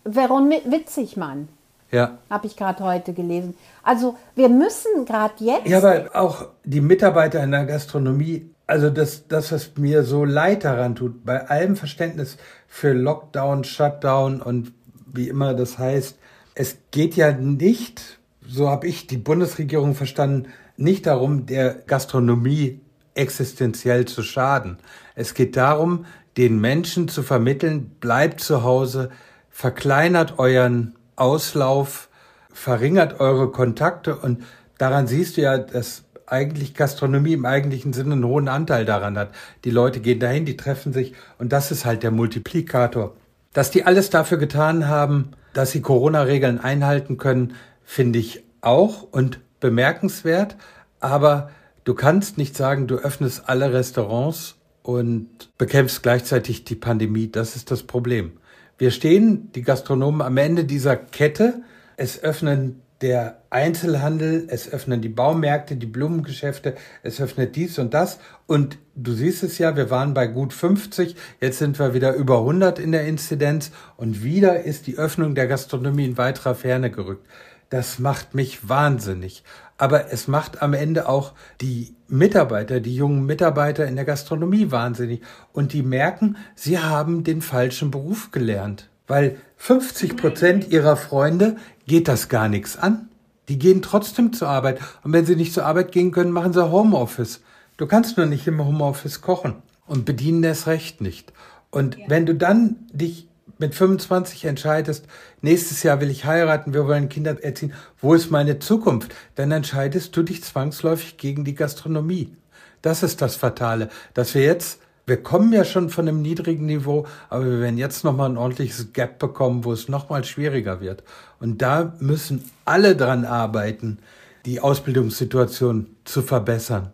Veron 0.04 0.52
Witzigmann. 0.52 1.48
Ja. 1.92 2.20
Habe 2.30 2.48
ich 2.48 2.56
gerade 2.56 2.84
heute 2.84 3.14
gelesen. 3.14 3.56
Also 3.84 4.18
wir 4.36 4.50
müssen 4.50 5.06
gerade 5.06 5.34
jetzt. 5.40 5.68
Ja, 5.68 5.80
aber 5.80 6.10
auch 6.14 6.48
die 6.64 6.82
Mitarbeiter 6.82 7.44
in 7.44 7.52
der 7.52 7.66
Gastronomie, 7.66 8.52
also 8.68 8.90
das, 8.90 9.28
das, 9.28 9.52
was 9.52 9.72
mir 9.78 10.04
so 10.04 10.26
leid 10.26 10.64
daran 10.64 10.96
tut, 10.96 11.26
bei 11.26 11.48
allem 11.48 11.76
Verständnis 11.76 12.38
für 12.68 12.94
Lockdown, 12.94 13.64
Shutdown 13.64 14.42
und 14.42 14.74
wie 15.12 15.28
immer 15.30 15.56
das 15.56 15.80
heißt, 15.80 16.18
es 16.54 16.78
geht 16.92 17.16
ja 17.16 17.32
nicht 17.32 18.20
so 18.50 18.70
habe 18.70 18.88
ich 18.88 19.08
die 19.08 19.18
Bundesregierung 19.18 19.96
verstanden, 19.96 20.50
nicht 20.76 21.06
darum, 21.06 21.46
der 21.46 21.74
Gastronomie 21.74 22.82
existenziell 23.14 24.06
zu 24.06 24.24
schaden. 24.24 24.78
Es 25.16 25.34
geht 25.34 25.56
darum, 25.56 26.06
den 26.38 26.60
Menschen 26.60 27.08
zu 27.08 27.22
vermitteln, 27.22 27.92
bleibt 28.00 28.42
zu 28.42 28.64
Hause, 28.64 29.12
verkleinert 29.50 30.40
euren 30.40 30.96
Auslauf, 31.20 32.10
verringert 32.52 33.20
eure 33.20 33.52
Kontakte 33.52 34.16
und 34.16 34.44
daran 34.78 35.08
siehst 35.08 35.38
du 35.38 35.42
ja, 35.42 35.58
dass 35.58 36.04
eigentlich 36.26 36.74
Gastronomie 36.74 37.34
im 37.34 37.46
eigentlichen 37.46 37.94
Sinne 37.94 38.14
einen 38.14 38.26
hohen 38.26 38.48
Anteil 38.48 38.86
daran 38.86 39.18
hat. 39.18 39.32
Die 39.64 39.72
Leute 39.72 40.00
gehen 40.00 40.20
dahin, 40.20 40.46
die 40.46 40.58
treffen 40.58 40.94
sich 40.94 41.14
und 41.38 41.52
das 41.52 41.72
ist 41.72 41.86
halt 41.86 42.04
der 42.04 42.12
Multiplikator. 42.12 43.16
Dass 43.54 43.72
die 43.72 43.86
alles 43.86 44.10
dafür 44.10 44.38
getan 44.38 44.88
haben, 44.88 45.32
dass 45.54 45.72
sie 45.72 45.82
Corona-Regeln 45.82 46.60
einhalten 46.60 47.18
können, 47.18 47.54
finde 47.84 48.20
ich 48.20 48.44
auch 48.62 49.04
und 49.04 49.40
bemerkenswert, 49.60 50.56
aber 51.00 51.50
du 51.84 51.94
kannst 51.94 52.38
nicht 52.38 52.56
sagen, 52.56 52.88
du 52.88 52.96
öffnest 52.96 53.50
alle 53.50 53.74
Restaurants 53.74 54.56
und 54.84 55.50
bekämpfst 55.58 56.04
gleichzeitig 56.04 56.64
die 56.64 56.76
Pandemie. 56.76 57.32
Das 57.32 57.56
ist 57.56 57.72
das 57.72 57.84
Problem. 57.84 58.34
Wir 58.80 58.92
stehen, 58.92 59.52
die 59.52 59.62
Gastronomen, 59.62 60.22
am 60.22 60.38
Ende 60.38 60.64
dieser 60.64 60.96
Kette. 60.96 61.62
Es 61.98 62.24
öffnen 62.24 62.82
der 63.02 63.42
Einzelhandel, 63.50 64.48
es 64.50 64.72
öffnen 64.72 65.02
die 65.02 65.10
Baumärkte, 65.10 65.76
die 65.76 65.86
Blumengeschäfte, 65.86 66.76
es 67.04 67.20
öffnet 67.20 67.58
dies 67.58 67.78
und 67.78 67.94
das. 67.94 68.20
Und 68.48 68.78
du 68.96 69.12
siehst 69.12 69.44
es 69.44 69.58
ja, 69.58 69.76
wir 69.76 69.90
waren 69.90 70.14
bei 70.14 70.28
gut 70.28 70.54
50, 70.54 71.18
jetzt 71.42 71.60
sind 71.60 71.78
wir 71.78 71.94
wieder 71.94 72.14
über 72.14 72.40
100 72.40 72.80
in 72.80 72.94
der 72.94 73.06
Inzidenz 73.06 73.72
und 73.98 74.24
wieder 74.24 74.64
ist 74.64 74.88
die 74.88 74.98
Öffnung 74.98 75.36
der 75.36 75.48
Gastronomie 75.48 76.06
in 76.06 76.18
weiterer 76.18 76.56
Ferne 76.56 76.90
gerückt 76.90 77.26
das 77.70 78.00
macht 78.00 78.34
mich 78.34 78.68
wahnsinnig. 78.68 79.44
Aber 79.80 80.12
es 80.12 80.28
macht 80.28 80.62
am 80.62 80.74
Ende 80.74 81.08
auch 81.08 81.32
die 81.62 81.96
Mitarbeiter, 82.10 82.82
die 82.82 82.94
jungen 82.94 83.26
Mitarbeiter 83.26 83.88
in 83.88 83.96
der 83.96 84.04
Gastronomie 84.04 84.72
wahnsinnig. 84.72 85.22
Und 85.54 85.72
die 85.72 85.84
merken, 85.84 86.36
sie 86.54 86.80
haben 86.80 87.24
den 87.24 87.42
falschen 87.42 87.90
Beruf 87.90 88.30
gelernt. 88.32 88.90
Weil 89.08 89.38
50 89.56 90.18
Prozent 90.18 90.70
ihrer 90.70 90.98
Freunde 90.98 91.56
geht 91.88 92.10
das 92.10 92.28
gar 92.28 92.50
nichts 92.50 92.78
an. 92.78 93.08
Die 93.48 93.58
gehen 93.58 93.82
trotzdem 93.82 94.34
zur 94.34 94.50
Arbeit. 94.50 94.82
Und 95.04 95.14
wenn 95.14 95.26
sie 95.26 95.38
nicht 95.38 95.54
zur 95.54 95.66
Arbeit 95.66 95.94
gehen 95.94 96.12
können, 96.12 96.32
machen 96.32 96.52
sie 96.52 96.70
Homeoffice. 96.70 97.42
Du 97.78 97.88
kannst 97.88 98.18
nur 98.18 98.26
nicht 98.26 98.46
im 98.48 98.64
Homeoffice 98.64 99.22
kochen 99.22 99.56
und 99.88 100.04
bedienen 100.04 100.42
das 100.42 100.68
Recht 100.68 101.00
nicht. 101.00 101.32
Und 101.72 101.98
ja. 101.98 102.04
wenn 102.10 102.26
du 102.26 102.36
dann 102.36 102.76
dich 102.92 103.29
mit 103.60 103.76
25 103.76 104.46
entscheidest, 104.46 105.06
nächstes 105.42 105.84
Jahr 105.84 106.02
will 106.02 106.10
ich 106.10 106.26
heiraten, 106.26 106.74
wir 106.74 106.88
wollen 106.88 107.10
Kinder 107.10 107.44
erziehen, 107.44 107.74
wo 108.02 108.14
ist 108.14 108.32
meine 108.32 108.58
Zukunft? 108.58 109.14
Dann 109.36 109.52
entscheidest 109.52 110.16
du 110.16 110.24
dich 110.24 110.44
zwangsläufig 110.44 111.18
gegen 111.18 111.44
die 111.46 111.56
Gastronomie. 111.56 112.36
Das 112.82 113.04
ist 113.04 113.22
das 113.22 113.36
Fatale, 113.36 113.90
dass 114.14 114.34
wir 114.34 114.44
jetzt, 114.44 114.80
wir 115.06 115.22
kommen 115.22 115.52
ja 115.52 115.66
schon 115.66 115.90
von 115.90 116.08
einem 116.08 116.22
niedrigen 116.22 116.66
Niveau, 116.66 117.06
aber 117.30 117.46
wir 117.46 117.60
werden 117.60 117.78
jetzt 117.78 118.06
nochmal 118.06 118.30
ein 118.30 118.38
ordentliches 118.38 118.94
Gap 118.94 119.20
bekommen, 119.20 119.66
wo 119.66 119.74
es 119.74 119.90
nochmal 119.90 120.24
schwieriger 120.24 120.80
wird. 120.80 121.04
Und 121.40 121.62
da 121.62 121.94
müssen 122.00 122.50
alle 122.64 122.96
dran 122.96 123.26
arbeiten, 123.26 124.00
die 124.46 124.62
Ausbildungssituation 124.62 125.88
zu 126.06 126.22
verbessern. 126.22 126.92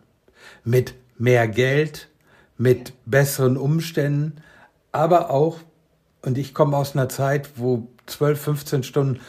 Mit 0.64 0.94
mehr 1.16 1.46
Geld, 1.46 2.08
mit 2.58 2.92
besseren 3.04 3.56
Umständen, 3.56 4.42
aber 4.90 5.30
auch 5.30 5.60
und 6.26 6.36
ich 6.36 6.52
komme 6.52 6.76
aus 6.76 6.94
einer 6.94 7.08
Zeit, 7.08 7.50
wo 7.56 7.86
12, 8.06 8.40
15 8.40 8.82
Stunden 8.82 9.20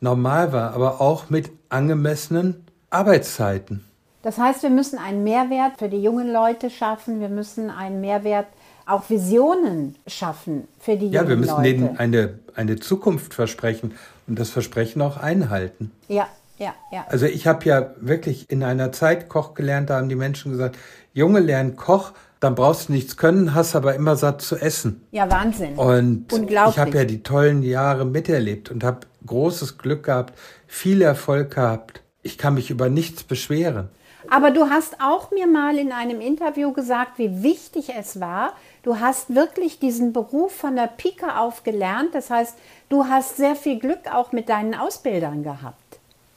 normal 0.00 0.52
war, 0.52 0.74
aber 0.74 1.00
auch 1.00 1.30
mit 1.30 1.50
angemessenen 1.68 2.64
Arbeitszeiten. 2.90 3.84
Das 4.22 4.38
heißt, 4.38 4.62
wir 4.62 4.70
müssen 4.70 4.98
einen 4.98 5.22
Mehrwert 5.22 5.78
für 5.78 5.88
die 5.88 6.02
jungen 6.02 6.32
Leute 6.32 6.70
schaffen. 6.70 7.20
Wir 7.20 7.28
müssen 7.28 7.70
einen 7.70 8.00
Mehrwert, 8.00 8.46
auch 8.86 9.08
Visionen 9.10 9.96
schaffen 10.06 10.66
für 10.80 10.96
die 10.96 11.06
jungen 11.06 11.12
Leute. 11.12 11.24
Ja, 11.24 11.28
wir 11.28 11.36
müssen 11.36 11.56
Leute. 11.56 11.62
denen 11.62 11.98
eine, 11.98 12.38
eine 12.54 12.76
Zukunft 12.76 13.34
versprechen 13.34 13.94
und 14.26 14.38
das 14.38 14.50
Versprechen 14.50 15.02
auch 15.02 15.16
einhalten. 15.18 15.92
Ja, 16.08 16.26
ja, 16.58 16.74
ja. 16.90 17.04
Also 17.08 17.26
ich 17.26 17.46
habe 17.46 17.64
ja 17.66 17.90
wirklich 18.00 18.50
in 18.50 18.64
einer 18.64 18.92
Zeit 18.92 19.28
Koch 19.28 19.54
gelernt, 19.54 19.90
da 19.90 19.98
haben 19.98 20.08
die 20.08 20.16
Menschen 20.16 20.52
gesagt, 20.52 20.78
Junge 21.12 21.40
lernen 21.40 21.76
Koch, 21.76 22.12
dann 22.46 22.54
brauchst 22.54 22.88
du 22.88 22.92
nichts 22.92 23.16
können, 23.16 23.54
hast 23.54 23.74
aber 23.74 23.94
immer 23.96 24.14
satt 24.14 24.40
zu 24.40 24.56
essen. 24.56 25.04
Ja, 25.10 25.28
Wahnsinn. 25.30 25.74
Und 25.74 26.32
ich 26.32 26.78
habe 26.78 26.96
ja 26.96 27.04
die 27.04 27.22
tollen 27.22 27.62
Jahre 27.64 28.04
miterlebt 28.04 28.70
und 28.70 28.84
habe 28.84 29.00
großes 29.26 29.78
Glück 29.78 30.04
gehabt, 30.04 30.38
viel 30.68 31.02
Erfolg 31.02 31.56
gehabt. 31.56 32.02
Ich 32.22 32.38
kann 32.38 32.54
mich 32.54 32.70
über 32.70 32.88
nichts 32.88 33.24
beschweren. 33.24 33.88
Aber 34.30 34.50
du 34.50 34.70
hast 34.70 35.00
auch 35.00 35.30
mir 35.30 35.46
mal 35.46 35.76
in 35.76 35.92
einem 35.92 36.20
Interview 36.20 36.72
gesagt, 36.72 37.18
wie 37.18 37.42
wichtig 37.42 37.92
es 37.96 38.20
war. 38.20 38.52
Du 38.82 39.00
hast 39.00 39.34
wirklich 39.34 39.78
diesen 39.78 40.12
Beruf 40.12 40.52
von 40.52 40.76
der 40.76 40.88
Pike 40.88 41.38
auf 41.38 41.64
gelernt. 41.64 42.14
Das 42.14 42.30
heißt, 42.30 42.56
du 42.88 43.06
hast 43.06 43.36
sehr 43.36 43.56
viel 43.56 43.78
Glück 43.78 44.12
auch 44.12 44.32
mit 44.32 44.48
deinen 44.48 44.74
Ausbildern 44.74 45.42
gehabt. 45.42 45.85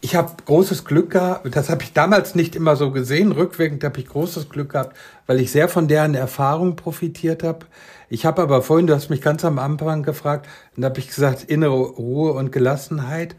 Ich 0.02 0.16
habe 0.16 0.32
großes 0.46 0.86
Glück 0.86 1.10
gehabt, 1.10 1.54
das 1.54 1.70
habe 1.70 1.84
ich 1.84 1.92
damals 1.92 2.34
nicht 2.34 2.56
immer 2.56 2.78
so 2.78 2.92
gesehen, 2.92 3.34
rückwirkend 3.34 3.84
habe 3.84 4.00
ich 4.00 4.08
großes 4.08 4.48
Glück 4.48 4.72
gehabt, 4.72 4.96
weil 5.28 5.42
ich 5.42 5.52
sehr 5.52 5.68
von 5.68 5.90
deren 5.90 6.16
Erfahrung 6.16 6.78
profitiert 6.78 7.44
habe. 7.44 7.66
Ich 8.08 8.26
habe 8.26 8.42
aber 8.42 8.62
vorhin, 8.62 8.88
du 8.88 8.96
hast 8.96 9.10
mich 9.10 9.22
ganz 9.22 9.44
am 9.44 9.60
Anfang 9.60 10.04
gefragt, 10.04 10.48
und 10.74 10.84
da 10.84 10.90
habe 10.90 11.00
ich 11.00 11.10
gesagt, 11.10 11.44
innere 11.44 11.82
Ruhe 11.82 12.32
und 12.32 12.54
Gelassenheit. 12.54 13.36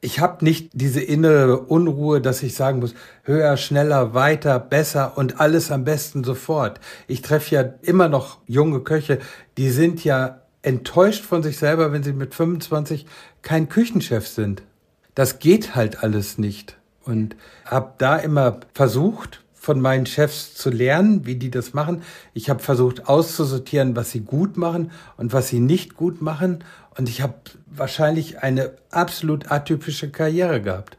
Ich 0.00 0.18
habe 0.18 0.44
nicht 0.44 0.70
diese 0.72 1.00
innere 1.00 1.58
Unruhe, 1.58 2.20
dass 2.20 2.42
ich 2.42 2.56
sagen 2.56 2.80
muss, 2.80 2.94
höher, 3.22 3.56
schneller, 3.56 4.12
weiter, 4.12 4.58
besser 4.58 5.16
und 5.16 5.40
alles 5.40 5.70
am 5.70 5.84
besten 5.84 6.24
sofort. 6.24 6.80
Ich 7.06 7.22
treffe 7.22 7.54
ja 7.54 7.62
immer 7.82 8.08
noch 8.08 8.38
junge 8.46 8.80
Köche, 8.80 9.20
die 9.58 9.70
sind 9.70 10.02
ja 10.02 10.40
enttäuscht 10.62 11.24
von 11.24 11.44
sich 11.44 11.56
selber, 11.56 11.92
wenn 11.92 12.02
sie 12.02 12.12
mit 12.12 12.34
25 12.34 13.06
kein 13.42 13.68
Küchenchef 13.68 14.26
sind 14.26 14.62
das 15.14 15.38
geht 15.38 15.74
halt 15.74 16.02
alles 16.02 16.38
nicht. 16.38 16.76
Und 17.04 17.36
habe 17.64 17.94
da 17.98 18.16
immer 18.16 18.60
versucht, 18.74 19.42
von 19.54 19.78
meinen 19.80 20.06
Chefs 20.06 20.54
zu 20.54 20.70
lernen, 20.70 21.26
wie 21.26 21.36
die 21.36 21.50
das 21.50 21.74
machen. 21.74 22.02
Ich 22.32 22.48
habe 22.48 22.60
versucht 22.60 23.08
auszusortieren, 23.08 23.94
was 23.94 24.10
sie 24.10 24.20
gut 24.20 24.56
machen 24.56 24.90
und 25.18 25.34
was 25.34 25.48
sie 25.48 25.60
nicht 25.60 25.96
gut 25.96 26.22
machen. 26.22 26.64
Und 26.96 27.10
ich 27.10 27.20
habe 27.20 27.34
wahrscheinlich 27.66 28.42
eine 28.42 28.72
absolut 28.90 29.52
atypische 29.52 30.10
Karriere 30.10 30.62
gehabt. 30.62 30.96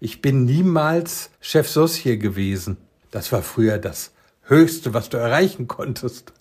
Ich 0.00 0.20
bin 0.20 0.44
niemals 0.44 1.30
Chef 1.40 1.68
Saucier 1.68 2.16
gewesen. 2.16 2.78
Das 3.12 3.30
war 3.30 3.42
früher 3.42 3.78
das 3.78 4.12
Höchste, 4.42 4.92
was 4.92 5.08
du 5.08 5.16
erreichen 5.16 5.68
konntest. 5.68 6.32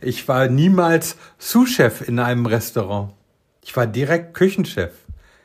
Ich 0.00 0.26
war 0.26 0.48
niemals 0.48 1.16
Sous-Chef 1.38 2.06
in 2.08 2.18
einem 2.18 2.46
Restaurant. 2.46 3.12
Ich 3.62 3.76
war 3.76 3.86
direkt 3.86 4.34
Küchenchef. 4.34 4.92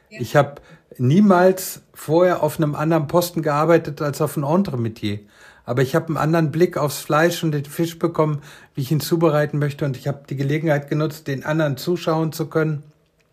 Ich 0.09 0.35
habe 0.35 0.61
niemals 0.97 1.81
vorher 1.93 2.43
auf 2.43 2.57
einem 2.57 2.75
anderen 2.75 3.07
Posten 3.07 3.41
gearbeitet 3.41 4.01
als 4.01 4.21
auf 4.21 4.37
einem 4.37 4.47
Entremetier. 4.47 5.19
Aber 5.65 5.81
ich 5.81 5.95
habe 5.95 6.07
einen 6.07 6.17
anderen 6.17 6.51
Blick 6.51 6.77
aufs 6.77 6.99
Fleisch 6.99 7.43
und 7.43 7.51
den 7.51 7.65
Fisch 7.65 7.99
bekommen, 7.99 8.41
wie 8.73 8.81
ich 8.81 8.91
ihn 8.91 8.99
zubereiten 8.99 9.59
möchte. 9.59 9.85
Und 9.85 9.95
ich 9.95 10.07
habe 10.07 10.21
die 10.29 10.35
Gelegenheit 10.35 10.89
genutzt, 10.89 11.27
den 11.27 11.45
anderen 11.45 11.77
zuschauen 11.77 12.31
zu 12.31 12.47
können 12.47 12.83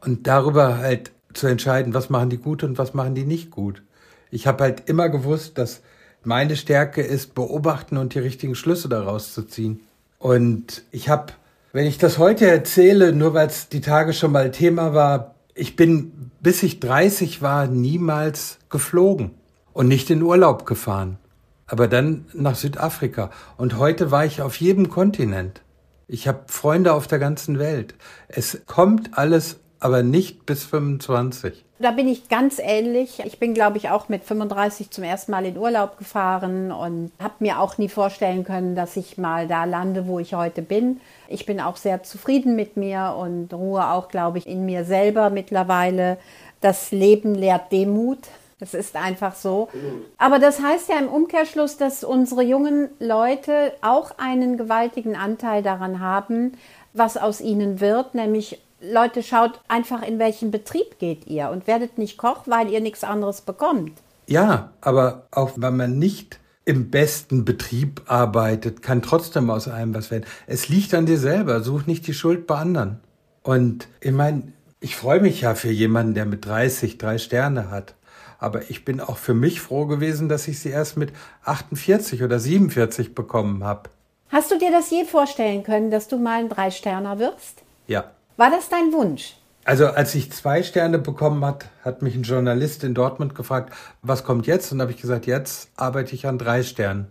und 0.00 0.26
darüber 0.26 0.78
halt 0.78 1.10
zu 1.32 1.46
entscheiden, 1.46 1.94
was 1.94 2.10
machen 2.10 2.30
die 2.30 2.38
gut 2.38 2.62
und 2.62 2.78
was 2.78 2.94
machen 2.94 3.14
die 3.14 3.24
nicht 3.24 3.50
gut. 3.50 3.82
Ich 4.30 4.46
habe 4.46 4.64
halt 4.64 4.88
immer 4.88 5.08
gewusst, 5.08 5.58
dass 5.58 5.80
meine 6.22 6.56
Stärke 6.56 7.00
ist, 7.00 7.34
beobachten 7.34 7.96
und 7.96 8.14
die 8.14 8.18
richtigen 8.18 8.54
Schlüsse 8.54 8.88
daraus 8.88 9.32
zu 9.32 9.42
ziehen. 9.42 9.80
Und 10.18 10.82
ich 10.90 11.08
habe, 11.08 11.32
wenn 11.72 11.86
ich 11.86 11.98
das 11.98 12.18
heute 12.18 12.46
erzähle, 12.46 13.12
nur 13.12 13.34
weil 13.34 13.46
es 13.46 13.68
die 13.68 13.80
Tage 13.80 14.12
schon 14.12 14.32
mal 14.32 14.50
Thema 14.50 14.92
war, 14.94 15.34
ich 15.58 15.76
bin, 15.76 16.30
bis 16.40 16.62
ich 16.62 16.80
30 16.80 17.42
war, 17.42 17.66
niemals 17.66 18.58
geflogen 18.70 19.32
und 19.72 19.88
nicht 19.88 20.08
in 20.10 20.22
Urlaub 20.22 20.66
gefahren. 20.66 21.18
Aber 21.66 21.88
dann 21.88 22.26
nach 22.32 22.54
Südafrika. 22.54 23.30
Und 23.56 23.76
heute 23.76 24.10
war 24.10 24.24
ich 24.24 24.40
auf 24.40 24.56
jedem 24.56 24.88
Kontinent. 24.88 25.62
Ich 26.06 26.26
habe 26.26 26.44
Freunde 26.46 26.94
auf 26.94 27.06
der 27.06 27.18
ganzen 27.18 27.58
Welt. 27.58 27.94
Es 28.28 28.62
kommt 28.66 29.18
alles 29.18 29.58
aber 29.80 30.02
nicht 30.02 30.46
bis 30.46 30.64
25. 30.64 31.64
Da 31.78 31.92
bin 31.92 32.08
ich 32.08 32.28
ganz 32.28 32.58
ähnlich. 32.58 33.20
Ich 33.24 33.38
bin, 33.38 33.54
glaube 33.54 33.76
ich, 33.76 33.90
auch 33.90 34.08
mit 34.08 34.24
35 34.24 34.90
zum 34.90 35.04
ersten 35.04 35.30
Mal 35.30 35.46
in 35.46 35.56
Urlaub 35.56 35.98
gefahren 35.98 36.72
und 36.72 37.12
habe 37.22 37.34
mir 37.38 37.60
auch 37.60 37.78
nie 37.78 37.88
vorstellen 37.88 38.44
können, 38.44 38.74
dass 38.74 38.96
ich 38.96 39.18
mal 39.18 39.46
da 39.46 39.64
lande, 39.64 40.06
wo 40.06 40.18
ich 40.18 40.34
heute 40.34 40.62
bin. 40.62 41.00
Ich 41.28 41.46
bin 41.46 41.60
auch 41.60 41.76
sehr 41.76 42.02
zufrieden 42.02 42.56
mit 42.56 42.76
mir 42.76 43.14
und 43.18 43.52
ruhe 43.52 43.86
auch, 43.90 44.08
glaube 44.08 44.38
ich, 44.38 44.46
in 44.46 44.64
mir 44.64 44.84
selber 44.84 45.30
mittlerweile. 45.30 46.18
Das 46.60 46.90
Leben 46.90 47.34
lehrt 47.34 47.70
Demut. 47.70 48.18
Das 48.58 48.74
ist 48.74 48.96
einfach 48.96 49.36
so. 49.36 49.68
Aber 50.16 50.40
das 50.40 50.60
heißt 50.60 50.88
ja 50.88 50.98
im 50.98 51.08
Umkehrschluss, 51.08 51.76
dass 51.76 52.02
unsere 52.02 52.42
jungen 52.42 52.88
Leute 52.98 53.72
auch 53.82 54.12
einen 54.18 54.56
gewaltigen 54.56 55.14
Anteil 55.14 55.62
daran 55.62 56.00
haben, 56.00 56.52
was 56.92 57.16
aus 57.16 57.40
ihnen 57.40 57.80
wird, 57.80 58.14
nämlich 58.14 58.60
Leute, 58.80 59.22
schaut 59.22 59.60
einfach, 59.66 60.02
in 60.02 60.18
welchen 60.18 60.50
Betrieb 60.50 60.98
geht 60.98 61.26
ihr 61.26 61.50
und 61.50 61.66
werdet 61.66 61.98
nicht 61.98 62.16
Koch, 62.16 62.42
weil 62.46 62.70
ihr 62.70 62.80
nichts 62.80 63.02
anderes 63.02 63.40
bekommt. 63.40 63.92
Ja, 64.26 64.70
aber 64.80 65.26
auch 65.32 65.52
wenn 65.56 65.76
man 65.76 65.98
nicht 65.98 66.38
im 66.68 66.90
besten 66.90 67.46
Betrieb 67.46 68.02
arbeitet, 68.08 68.82
kann 68.82 69.00
trotzdem 69.00 69.48
aus 69.48 69.68
einem 69.68 69.94
was 69.94 70.10
werden. 70.10 70.26
Es 70.46 70.68
liegt 70.68 70.92
an 70.92 71.06
dir 71.06 71.16
selber, 71.16 71.62
such 71.62 71.86
nicht 71.86 72.06
die 72.06 72.12
Schuld 72.12 72.46
bei 72.46 72.56
anderen. 72.56 73.00
Und 73.42 73.88
ich 74.02 74.12
meine, 74.12 74.52
ich 74.78 74.94
freue 74.94 75.20
mich 75.20 75.40
ja 75.40 75.54
für 75.54 75.70
jemanden, 75.70 76.12
der 76.12 76.26
mit 76.26 76.44
30 76.44 76.98
drei 76.98 77.16
Sterne 77.16 77.70
hat. 77.70 77.94
Aber 78.38 78.70
ich 78.70 78.84
bin 78.84 79.00
auch 79.00 79.16
für 79.16 79.32
mich 79.32 79.62
froh 79.62 79.86
gewesen, 79.86 80.28
dass 80.28 80.46
ich 80.46 80.60
sie 80.60 80.68
erst 80.68 80.98
mit 80.98 81.14
48 81.44 82.22
oder 82.22 82.38
47 82.38 83.14
bekommen 83.14 83.64
habe. 83.64 83.88
Hast 84.28 84.50
du 84.50 84.58
dir 84.58 84.70
das 84.70 84.90
je 84.90 85.06
vorstellen 85.06 85.62
können, 85.62 85.90
dass 85.90 86.06
du 86.06 86.18
mal 86.18 86.40
ein 86.40 86.50
Drei-Sterner 86.50 87.18
wirst? 87.18 87.62
Ja. 87.86 88.10
War 88.36 88.50
das 88.50 88.68
dein 88.68 88.92
Wunsch? 88.92 89.36
Also 89.68 89.88
als 89.88 90.14
ich 90.14 90.32
zwei 90.32 90.62
Sterne 90.62 90.98
bekommen 90.98 91.44
hat, 91.44 91.66
hat 91.84 92.00
mich 92.00 92.14
ein 92.14 92.22
Journalist 92.22 92.84
in 92.84 92.94
Dortmund 92.94 93.34
gefragt, 93.34 93.74
was 94.00 94.24
kommt 94.24 94.46
jetzt? 94.46 94.72
Und 94.72 94.80
habe 94.80 94.92
ich 94.92 94.96
gesagt, 94.98 95.26
jetzt 95.26 95.68
arbeite 95.76 96.14
ich 96.14 96.26
an 96.26 96.38
drei 96.38 96.62
Sternen. 96.62 97.08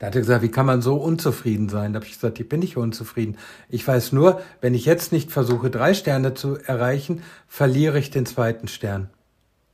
Da 0.00 0.08
hat 0.08 0.16
er 0.16 0.22
gesagt, 0.22 0.42
wie 0.42 0.50
kann 0.50 0.66
man 0.66 0.82
so 0.82 0.96
unzufrieden 0.96 1.68
sein? 1.68 1.92
Da 1.92 1.98
habe 1.98 2.06
ich 2.06 2.14
gesagt, 2.14 2.40
ich 2.40 2.48
bin 2.48 2.58
nicht 2.58 2.76
unzufrieden. 2.76 3.36
Ich 3.68 3.86
weiß 3.86 4.10
nur, 4.10 4.40
wenn 4.60 4.74
ich 4.74 4.86
jetzt 4.86 5.12
nicht 5.12 5.30
versuche, 5.30 5.70
drei 5.70 5.94
Sterne 5.94 6.34
zu 6.34 6.56
erreichen, 6.56 7.22
verliere 7.46 8.00
ich 8.00 8.10
den 8.10 8.26
zweiten 8.26 8.66
Stern. 8.66 9.08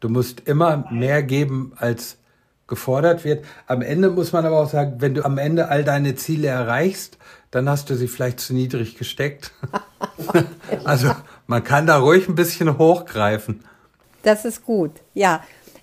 Du 0.00 0.10
musst 0.10 0.40
immer 0.40 0.84
mehr 0.90 1.22
geben, 1.22 1.72
als 1.76 2.18
gefordert 2.66 3.24
wird. 3.24 3.46
Am 3.66 3.80
Ende 3.80 4.10
muss 4.10 4.32
man 4.32 4.44
aber 4.44 4.60
auch 4.60 4.70
sagen, 4.70 4.96
wenn 4.98 5.14
du 5.14 5.24
am 5.24 5.38
Ende 5.38 5.68
all 5.68 5.84
deine 5.84 6.16
Ziele 6.16 6.48
erreichst, 6.48 7.16
dann 7.50 7.68
hast 7.68 7.90
du 7.90 7.96
sie 7.96 8.08
vielleicht 8.08 8.40
zu 8.40 8.54
niedrig 8.54 8.96
gesteckt. 8.96 9.52
also 10.84 11.10
man 11.50 11.64
kann 11.64 11.84
da 11.84 11.98
ruhig 11.98 12.28
ein 12.28 12.36
bisschen 12.36 12.78
hochgreifen. 12.78 13.64
Das 14.22 14.44
ist 14.44 14.64
gut, 14.64 14.92
ja. 15.14 15.42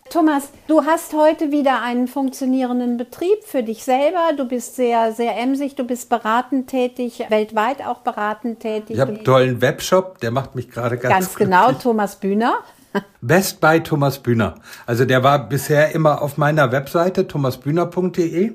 Thomas, 0.09 0.49
du 0.67 0.85
hast 0.85 1.13
heute 1.13 1.51
wieder 1.51 1.81
einen 1.81 2.07
funktionierenden 2.07 2.95
Betrieb 2.95 3.43
für 3.43 3.61
dich 3.63 3.83
selber. 3.83 4.29
Du 4.37 4.47
bist 4.47 4.77
sehr, 4.77 5.11
sehr 5.11 5.37
emsig, 5.37 5.75
du 5.75 5.83
bist 5.83 6.07
beratend 6.07 6.69
tätig, 6.69 7.25
weltweit 7.27 7.85
auch 7.85 7.99
beratend 7.99 8.61
tätig. 8.61 8.95
Ich 8.95 9.01
habe 9.01 9.15
einen 9.15 9.25
tollen 9.25 9.61
Webshop, 9.61 10.19
der 10.19 10.31
macht 10.31 10.55
mich 10.55 10.71
gerade 10.71 10.97
ganz 10.97 11.13
Ganz 11.13 11.35
genau, 11.35 11.65
glücklich. 11.65 11.83
genau, 11.83 11.91
Thomas 11.91 12.15
Bühner. 12.15 12.59
Best 13.21 13.59
by 13.59 13.81
Thomas 13.83 14.19
Bühner. 14.19 14.55
Also 14.85 15.03
der 15.03 15.21
war 15.23 15.49
bisher 15.49 15.93
immer 15.93 16.21
auf 16.21 16.37
meiner 16.37 16.71
Webseite 16.71 17.27
thomasbühner.de. 17.27 18.53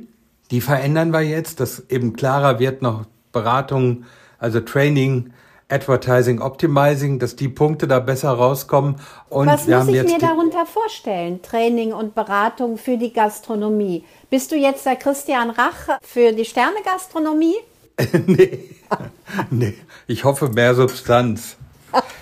Die 0.51 0.61
verändern 0.63 1.13
wir 1.13 1.21
jetzt, 1.21 1.61
dass 1.61 1.91
eben 1.91 2.15
klarer 2.15 2.59
wird 2.59 2.81
noch 2.81 3.05
Beratung, 3.33 4.05
also 4.39 4.61
Training, 4.61 5.35
Advertising, 5.73 6.41
Optimizing, 6.41 7.19
dass 7.19 7.35
die 7.35 7.49
Punkte 7.49 7.89
da 7.89 7.99
besser 7.99 8.31
rauskommen. 8.31 8.97
Und 9.29 9.49
Was 9.49 9.67
muss 9.67 9.89
ich 9.89 10.03
mir 10.05 10.19
darunter 10.19 10.67
vorstellen? 10.67 11.41
Training 11.43 11.93
und 11.93 12.15
Beratung 12.15 12.77
für 12.77 12.99
die 12.99 13.13
Gastronomie. 13.13 14.05
Bist 14.31 14.53
du 14.53 14.57
jetzt 14.57 14.85
der 14.87 14.97
Christian 14.97 15.51
Rach 15.51 15.99
für 16.03 16.33
die 16.33 16.45
Sterne-Gastronomie? 16.45 17.57
nee. 18.27 18.71
nee, 19.51 19.75
ich 20.07 20.25
hoffe 20.25 20.49
mehr 20.49 20.75
Substanz. 20.75 21.57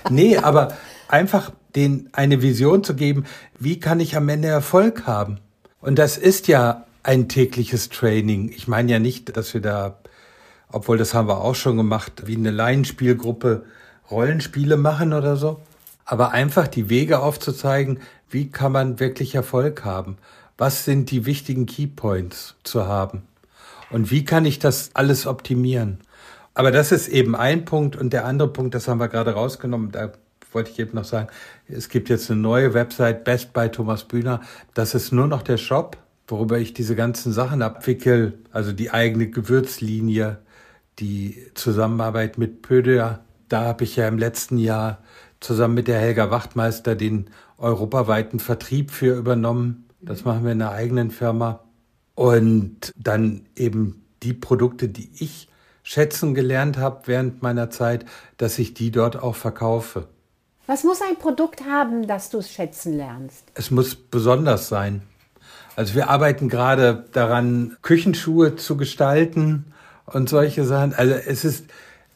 nee, 0.08 0.36
aber 0.36 0.76
einfach 1.08 1.52
den 1.74 2.08
eine 2.12 2.42
Vision 2.42 2.84
zu 2.84 2.94
geben, 2.94 3.24
wie 3.58 3.78
kann 3.78 4.00
ich 4.00 4.16
am 4.16 4.28
Ende 4.28 4.48
Erfolg 4.48 5.06
haben? 5.06 5.38
Und 5.80 5.98
das 5.98 6.18
ist 6.18 6.48
ja 6.48 6.84
ein 7.02 7.28
tägliches 7.28 7.88
Training. 7.88 8.50
Ich 8.54 8.68
meine 8.68 8.92
ja 8.92 8.98
nicht, 8.98 9.36
dass 9.36 9.54
wir 9.54 9.60
da, 9.60 9.98
obwohl 10.72 10.98
das 10.98 11.14
haben 11.14 11.28
wir 11.28 11.40
auch 11.40 11.54
schon 11.54 11.76
gemacht, 11.76 12.24
wie 12.26 12.36
eine 12.36 12.50
Laienspielgruppe 12.50 13.64
Rollenspiele 14.10 14.76
machen 14.76 15.12
oder 15.12 15.36
so, 15.36 15.60
aber 16.04 16.32
einfach 16.32 16.68
die 16.68 16.88
Wege 16.88 17.20
aufzuzeigen, 17.20 18.00
wie 18.28 18.50
kann 18.50 18.72
man 18.72 19.00
wirklich 19.00 19.34
Erfolg 19.34 19.84
haben? 19.84 20.16
Was 20.58 20.84
sind 20.84 21.10
die 21.10 21.26
wichtigen 21.26 21.66
Keypoints 21.66 22.56
zu 22.64 22.86
haben? 22.86 23.22
Und 23.90 24.10
wie 24.10 24.24
kann 24.24 24.44
ich 24.44 24.58
das 24.58 24.90
alles 24.94 25.26
optimieren? 25.26 25.98
Aber 26.54 26.70
das 26.70 26.92
ist 26.92 27.08
eben 27.08 27.34
ein 27.34 27.64
Punkt 27.64 27.96
und 27.96 28.12
der 28.12 28.24
andere 28.24 28.52
Punkt, 28.52 28.74
das 28.74 28.88
haben 28.88 29.00
wir 29.00 29.08
gerade 29.08 29.32
rausgenommen, 29.32 29.92
da 29.92 30.12
wollte 30.52 30.70
ich 30.70 30.78
eben 30.78 30.96
noch 30.96 31.04
sagen, 31.04 31.28
es 31.68 31.88
gibt 31.88 32.08
jetzt 32.08 32.30
eine 32.30 32.40
neue 32.40 32.74
Website, 32.74 33.24
Best 33.24 33.52
by 33.52 33.68
Thomas 33.68 34.04
Bühner. 34.04 34.40
Das 34.74 34.94
ist 34.94 35.12
nur 35.12 35.26
noch 35.26 35.42
der 35.42 35.56
Shop, 35.56 35.96
worüber 36.26 36.58
ich 36.58 36.74
diese 36.74 36.96
ganzen 36.96 37.32
Sachen 37.32 37.62
abwickel. 37.62 38.38
Also 38.50 38.72
die 38.72 38.90
eigene 38.90 39.28
Gewürzlinie, 39.28 40.38
die 41.00 41.46
Zusammenarbeit 41.54 42.38
mit 42.38 42.62
Pöder. 42.62 43.24
Da 43.48 43.62
habe 43.62 43.84
ich 43.84 43.96
ja 43.96 44.06
im 44.06 44.18
letzten 44.18 44.58
Jahr 44.58 44.98
zusammen 45.40 45.74
mit 45.74 45.88
der 45.88 45.98
Helga 45.98 46.30
Wachtmeister 46.30 46.94
den 46.94 47.30
europaweiten 47.58 48.38
Vertrieb 48.38 48.90
für 48.90 49.16
übernommen. 49.16 49.88
Das 50.00 50.24
machen 50.24 50.44
wir 50.44 50.52
in 50.52 50.62
einer 50.62 50.72
eigenen 50.72 51.10
Firma. 51.10 51.64
Und 52.14 52.92
dann 52.96 53.46
eben 53.56 54.04
die 54.22 54.34
Produkte, 54.34 54.88
die 54.88 55.10
ich 55.18 55.48
schätzen 55.82 56.34
gelernt 56.34 56.76
habe 56.76 57.06
während 57.06 57.42
meiner 57.42 57.70
Zeit, 57.70 58.04
dass 58.36 58.58
ich 58.58 58.74
die 58.74 58.90
dort 58.90 59.16
auch 59.22 59.34
verkaufe. 59.34 60.08
Was 60.66 60.84
muss 60.84 61.00
ein 61.00 61.16
Produkt 61.16 61.64
haben, 61.64 62.06
dass 62.06 62.30
du 62.30 62.38
es 62.38 62.52
schätzen 62.52 62.96
lernst? 62.96 63.44
Es 63.54 63.70
muss 63.70 63.96
besonders 63.96 64.68
sein. 64.68 65.02
Also 65.74 65.94
wir 65.94 66.10
arbeiten 66.10 66.48
gerade 66.48 67.06
daran, 67.12 67.76
Küchenschuhe 67.82 68.56
zu 68.56 68.76
gestalten 68.76 69.72
und 70.12 70.28
solche 70.28 70.64
Sachen. 70.64 70.94
Also 70.94 71.14
es 71.14 71.44
ist, 71.44 71.66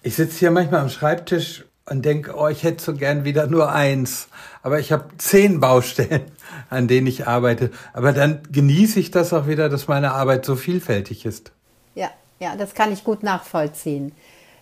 ich 0.03 0.17
sitze 0.17 0.39
hier 0.39 0.51
manchmal 0.51 0.81
am 0.81 0.89
Schreibtisch 0.89 1.65
und 1.87 2.05
denke, 2.05 2.35
oh, 2.37 2.49
ich 2.49 2.63
hätte 2.63 2.83
so 2.83 2.95
gern 2.95 3.25
wieder 3.25 3.47
nur 3.47 3.71
eins. 3.73 4.29
Aber 4.63 4.81
ich 4.81 4.93
habe 4.93 5.09
zehn 5.19 5.61
Baustellen, 5.61 6.23
an 6.71 6.89
denen 6.89 7.07
ich 7.07 7.27
arbeite. 7.27 7.71
Aber 7.93 8.13
dann 8.13 8.41
genieße 8.51 8.99
ich 9.01 9.11
das 9.11 9.33
auch 9.33 9.47
wieder, 9.47 9.69
dass 9.69 9.89
meine 9.89 10.13
Arbeit 10.13 10.45
so 10.45 10.57
vielfältig 10.57 11.27
ist. 11.27 11.53
Ja, 11.95 12.11
ja, 12.41 12.57
das 12.57 12.75
kann 12.75 12.93
ich 12.93 13.05
gut 13.05 13.23
nachvollziehen. 13.23 14.13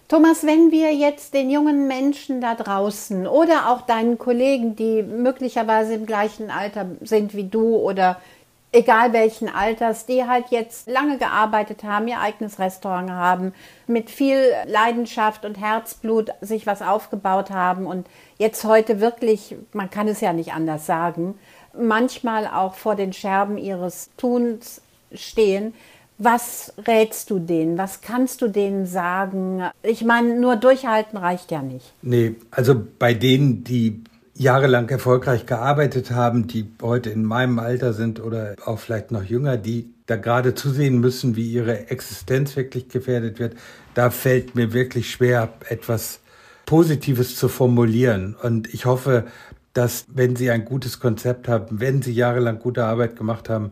Thomas, 0.09 0.45
wenn 0.45 0.71
wir 0.71 0.93
jetzt 0.93 1.33
den 1.33 1.49
jungen 1.49 1.87
Menschen 1.89 2.43
da 2.43 2.55
draußen 2.55 3.27
oder 3.27 3.71
auch 3.71 3.83
deinen 3.83 4.19
Kollegen, 4.19 4.77
die 4.77 5.03
möglicherweise 5.03 5.95
im 5.95 6.05
gleichen 6.05 6.51
Alter 6.51 6.87
sind 7.01 7.35
wie 7.35 7.49
du 7.49 7.77
oder 7.77 8.21
egal 8.73 9.13
welchen 9.13 9.49
Alters, 9.49 10.07
die 10.07 10.25
halt 10.25 10.47
jetzt 10.51 10.89
lange 10.89 11.19
gearbeitet 11.19 11.85
haben, 11.85 12.09
ihr 12.09 12.21
eigenes 12.21 12.59
Restaurant 12.59 13.11
haben, 13.11 13.53
mit 13.87 14.11
viel 14.11 14.39
Leidenschaft 14.67 15.45
und 15.45 15.61
Herzblut 15.61 16.31
sich 16.41 16.67
was 16.67 16.83
aufgebaut 16.83 17.51
haben 17.51 17.87
und 17.87 18.07
jetzt 18.39 18.65
heute 18.65 19.01
wirklich, 19.01 19.55
man 19.73 19.91
kann 19.91 20.09
es 20.09 20.21
ja 20.21 20.33
nicht 20.33 20.55
anders 20.55 20.87
sagen, 20.87 21.39
manchmal 21.79 22.47
auch 22.47 22.75
vor 22.75 22.97
den 22.97 23.13
Scherben 23.13 23.59
ihres 23.59 24.11
Tuns 24.17 24.81
stehen. 25.15 25.75
Was 26.19 26.73
rätst 26.87 27.31
du 27.31 27.39
denen? 27.39 27.79
Was 27.79 28.01
kannst 28.01 28.43
du 28.43 28.49
denen 28.49 28.87
sagen? 28.87 29.65
Ich 29.83 30.05
meine, 30.05 30.39
nur 30.39 30.57
durchhalten 30.57 31.19
reicht 31.19 31.51
ja 31.51 31.63
nicht. 31.63 31.93
Nee, 32.03 32.37
also 32.51 32.81
bei 32.99 33.13
denen, 33.15 33.65
die 33.65 34.05
jahrelang 34.35 34.89
erfolgreich 34.89 35.47
gearbeitet 35.47 36.11
haben, 36.11 36.47
die 36.47 36.67
heute 36.81 37.11
in 37.11 37.25
meinem 37.25 37.59
Alter 37.59 37.93
sind 37.93 38.21
oder 38.21 38.57
auch 38.65 38.79
vielleicht 38.79 39.11
noch 39.11 39.25
jünger, 39.25 39.57
die 39.57 39.93
da 40.07 40.17
gerade 40.17 40.55
zusehen 40.55 40.99
müssen, 41.01 41.37
wie 41.37 41.53
ihre 41.53 41.91
Existenz 41.91 42.57
wirklich 42.57 42.89
gefährdet 42.89 43.39
wird, 43.39 43.55
da 43.95 44.11
fällt 44.11 44.55
mir 44.55 44.73
wirklich 44.73 45.11
schwer, 45.11 45.53
etwas 45.69 46.21
Positives 46.67 47.37
zu 47.37 47.49
formulieren. 47.49 48.35
Und 48.41 48.73
ich 48.73 48.87
hoffe, 48.87 49.27
dass 49.75 50.07
wenn 50.09 50.37
Sie 50.37 50.51
ein 50.51 50.65
gutes 50.65 51.01
Konzept 51.01 51.49
haben, 51.49 51.81
wenn 51.81 52.03
Sie 52.03 52.13
jahrelang 52.13 52.59
gute 52.59 52.85
Arbeit 52.85 53.17
gemacht 53.17 53.49
haben, 53.49 53.71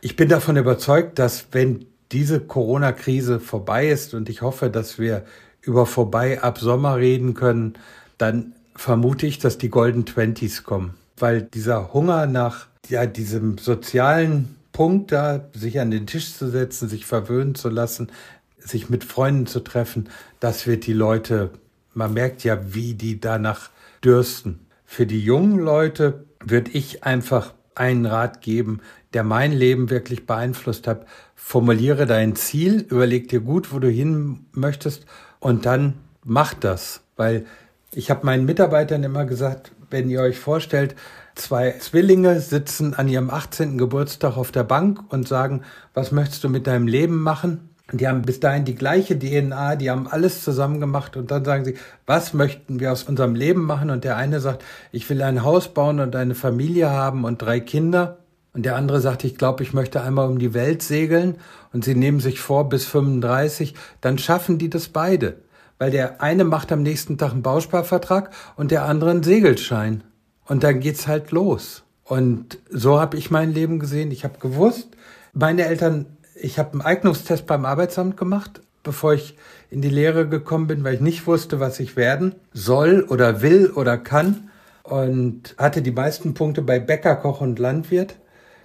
ich 0.00 0.16
bin 0.16 0.28
davon 0.28 0.56
überzeugt, 0.56 1.18
dass 1.18 1.46
wenn 1.52 1.86
diese 2.10 2.40
Corona-Krise 2.40 3.40
vorbei 3.40 3.88
ist 3.88 4.14
und 4.14 4.28
ich 4.28 4.42
hoffe, 4.42 4.68
dass 4.68 4.98
wir 4.98 5.24
über 5.62 5.86
vorbei 5.86 6.42
ab 6.42 6.58
Sommer 6.58 6.96
reden 6.96 7.34
können, 7.34 7.74
dann 8.18 8.54
vermute 8.74 9.26
ich, 9.26 9.38
dass 9.38 9.58
die 9.58 9.68
Golden 9.68 10.06
Twenties 10.06 10.64
kommen. 10.64 10.94
Weil 11.16 11.42
dieser 11.42 11.92
Hunger 11.92 12.26
nach 12.26 12.66
ja, 12.88 13.06
diesem 13.06 13.58
sozialen 13.58 14.56
Punkt 14.72 15.12
da, 15.12 15.48
sich 15.52 15.80
an 15.80 15.90
den 15.90 16.06
Tisch 16.06 16.34
zu 16.34 16.50
setzen, 16.50 16.88
sich 16.88 17.06
verwöhnen 17.06 17.54
zu 17.54 17.68
lassen, 17.68 18.10
sich 18.58 18.88
mit 18.88 19.04
Freunden 19.04 19.46
zu 19.46 19.60
treffen, 19.60 20.08
das 20.40 20.66
wird 20.66 20.86
die 20.86 20.92
Leute, 20.92 21.50
man 21.94 22.14
merkt 22.14 22.44
ja, 22.44 22.74
wie 22.74 22.94
die 22.94 23.20
danach 23.20 23.70
dürsten. 24.02 24.66
Für 24.84 25.06
die 25.06 25.20
jungen 25.20 25.58
Leute 25.58 26.24
würde 26.44 26.70
ich 26.72 27.04
einfach 27.04 27.54
einen 27.74 28.06
Rat 28.06 28.42
geben, 28.42 28.80
der 29.14 29.24
mein 29.24 29.52
Leben 29.52 29.90
wirklich 29.90 30.26
beeinflusst 30.26 30.86
hat. 30.86 31.06
Formuliere 31.34 32.06
dein 32.06 32.36
Ziel, 32.36 32.86
überleg 32.88 33.28
dir 33.28 33.40
gut, 33.40 33.72
wo 33.72 33.78
du 33.78 33.88
hin 33.88 34.46
möchtest 34.52 35.06
und 35.38 35.66
dann 35.66 35.94
mach 36.24 36.54
das. 36.54 37.02
Weil 37.16 37.46
ich 37.94 38.10
habe 38.10 38.24
meinen 38.24 38.46
Mitarbeitern 38.46 39.04
immer 39.04 39.26
gesagt, 39.26 39.72
wenn 39.90 40.08
ihr 40.08 40.20
euch 40.20 40.38
vorstellt, 40.38 40.94
zwei 41.34 41.72
Zwillinge 41.72 42.40
sitzen 42.40 42.94
an 42.94 43.08
ihrem 43.08 43.28
18. 43.28 43.76
Geburtstag 43.76 44.36
auf 44.36 44.50
der 44.50 44.64
Bank 44.64 45.00
und 45.12 45.28
sagen, 45.28 45.62
was 45.92 46.10
möchtest 46.10 46.42
du 46.44 46.48
mit 46.48 46.66
deinem 46.66 46.86
Leben 46.86 47.20
machen? 47.20 47.68
Die 47.92 48.08
haben 48.08 48.22
bis 48.22 48.40
dahin 48.40 48.64
die 48.64 48.74
gleiche 48.74 49.18
DNA, 49.18 49.76
die 49.76 49.90
haben 49.90 50.06
alles 50.06 50.42
zusammen 50.42 50.80
gemacht 50.80 51.18
und 51.18 51.30
dann 51.30 51.44
sagen 51.44 51.66
sie, 51.66 51.74
was 52.06 52.32
möchten 52.32 52.80
wir 52.80 52.90
aus 52.90 53.02
unserem 53.02 53.34
Leben 53.34 53.66
machen? 53.66 53.90
Und 53.90 54.04
der 54.04 54.16
eine 54.16 54.40
sagt, 54.40 54.64
ich 54.92 55.08
will 55.10 55.20
ein 55.20 55.42
Haus 55.42 55.74
bauen 55.74 56.00
und 56.00 56.16
eine 56.16 56.34
Familie 56.34 56.88
haben 56.88 57.24
und 57.24 57.42
drei 57.42 57.60
Kinder. 57.60 58.18
Und 58.54 58.64
der 58.64 58.76
andere 58.76 59.00
sagt, 59.00 59.24
ich 59.24 59.36
glaube, 59.36 59.62
ich 59.62 59.74
möchte 59.74 60.02
einmal 60.02 60.28
um 60.28 60.38
die 60.38 60.54
Welt 60.54 60.82
segeln 60.82 61.36
und 61.74 61.84
sie 61.84 61.94
nehmen 61.94 62.20
sich 62.20 62.40
vor 62.40 62.70
bis 62.70 62.86
35, 62.86 63.74
dann 64.00 64.16
schaffen 64.16 64.56
die 64.56 64.70
das 64.70 64.88
beide. 64.88 65.41
Weil 65.82 65.90
der 65.90 66.22
eine 66.22 66.44
macht 66.44 66.70
am 66.70 66.84
nächsten 66.84 67.18
Tag 67.18 67.32
einen 67.32 67.42
Bausparvertrag 67.42 68.30
und 68.54 68.70
der 68.70 68.84
andere 68.84 69.10
einen 69.10 69.24
Segelschein. 69.24 70.04
Und 70.46 70.62
dann 70.62 70.78
geht's 70.78 71.08
halt 71.08 71.32
los. 71.32 71.82
Und 72.04 72.60
so 72.70 73.00
habe 73.00 73.16
ich 73.16 73.32
mein 73.32 73.52
Leben 73.52 73.80
gesehen. 73.80 74.12
Ich 74.12 74.22
habe 74.22 74.38
gewusst, 74.38 74.90
meine 75.32 75.64
Eltern, 75.64 76.06
ich 76.36 76.60
habe 76.60 76.74
einen 76.74 76.82
Eignungstest 76.82 77.48
beim 77.48 77.64
Arbeitsamt 77.64 78.16
gemacht, 78.16 78.60
bevor 78.84 79.14
ich 79.14 79.36
in 79.70 79.82
die 79.82 79.88
Lehre 79.88 80.28
gekommen 80.28 80.68
bin, 80.68 80.84
weil 80.84 80.94
ich 80.94 81.00
nicht 81.00 81.26
wusste, 81.26 81.58
was 81.58 81.80
ich 81.80 81.96
werden 81.96 82.36
soll 82.52 83.04
oder 83.08 83.42
will 83.42 83.72
oder 83.74 83.98
kann. 83.98 84.50
Und 84.84 85.56
hatte 85.58 85.82
die 85.82 85.90
meisten 85.90 86.32
Punkte 86.34 86.62
bei 86.62 86.78
Bäcker, 86.78 87.16
Koch 87.16 87.40
und 87.40 87.58
Landwirt. 87.58 88.14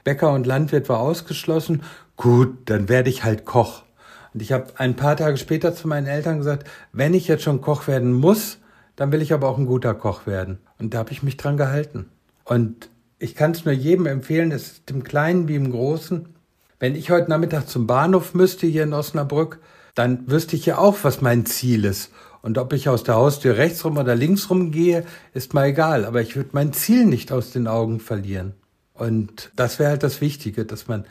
Bäcker 0.03 0.31
und 0.33 0.45
Landwirt 0.45 0.87
war 0.87 0.99
ausgeschlossen. 0.99 1.81
Gut, 2.15 2.57
dann 2.65 2.89
werde 2.89 3.09
ich 3.09 3.23
halt 3.23 3.43
Koch. 3.43 3.86
Und 4.37 4.43
ich 4.43 4.51
habe 4.51 4.67
ein 4.75 4.95
paar 4.95 5.17
Tage 5.17 5.35
später 5.37 5.73
zu 5.73 5.87
meinen 5.87 6.05
Eltern 6.05 6.37
gesagt, 6.37 6.67
wenn 6.93 7.15
ich 7.15 7.27
jetzt 7.27 7.41
schon 7.41 7.59
Koch 7.59 7.87
werden 7.87 8.13
muss, 8.13 8.59
dann 8.95 9.11
will 9.11 9.23
ich 9.23 9.33
aber 9.33 9.49
auch 9.49 9.57
ein 9.57 9.65
guter 9.65 9.95
Koch 9.95 10.27
werden. 10.27 10.59
Und 10.77 10.93
da 10.93 10.99
habe 10.99 11.11
ich 11.11 11.23
mich 11.23 11.37
dran 11.37 11.57
gehalten. 11.57 12.05
Und 12.43 12.91
ich 13.17 13.33
kann 13.33 13.49
es 13.49 13.65
nur 13.65 13.73
jedem 13.73 14.05
empfehlen, 14.05 14.51
es 14.51 14.73
ist 14.73 14.91
im 14.91 15.03
Kleinen 15.03 15.47
wie 15.47 15.55
im 15.55 15.71
Großen. 15.71 16.29
Wenn 16.79 16.93
ich 16.93 17.09
heute 17.09 17.31
Nachmittag 17.31 17.67
zum 17.67 17.87
Bahnhof 17.87 18.35
müsste 18.35 18.67
hier 18.67 18.83
in 18.83 18.93
Osnabrück, 18.93 19.57
dann 19.95 20.29
wüsste 20.29 20.55
ich 20.55 20.67
ja 20.67 20.77
auch, 20.77 20.97
was 21.01 21.19
mein 21.21 21.47
Ziel 21.47 21.83
ist. 21.83 22.11
Und 22.43 22.59
ob 22.59 22.73
ich 22.73 22.89
aus 22.89 23.03
der 23.03 23.15
Haustür 23.15 23.57
rechts 23.57 23.83
rum 23.85 23.97
oder 23.97 24.13
links 24.13 24.51
rum 24.51 24.69
gehe, 24.69 25.03
ist 25.33 25.55
mal 25.55 25.69
egal. 25.69 26.05
Aber 26.05 26.21
ich 26.21 26.35
würde 26.35 26.49
mein 26.51 26.73
Ziel 26.73 27.05
nicht 27.05 27.31
aus 27.31 27.49
den 27.49 27.65
Augen 27.65 27.99
verlieren. 27.99 28.53
Und 28.93 29.51
das 29.55 29.79
wäre 29.79 29.89
halt 29.89 30.03
das 30.03 30.21
Wichtige, 30.21 30.63
dass 30.63 30.87
man 30.87 31.05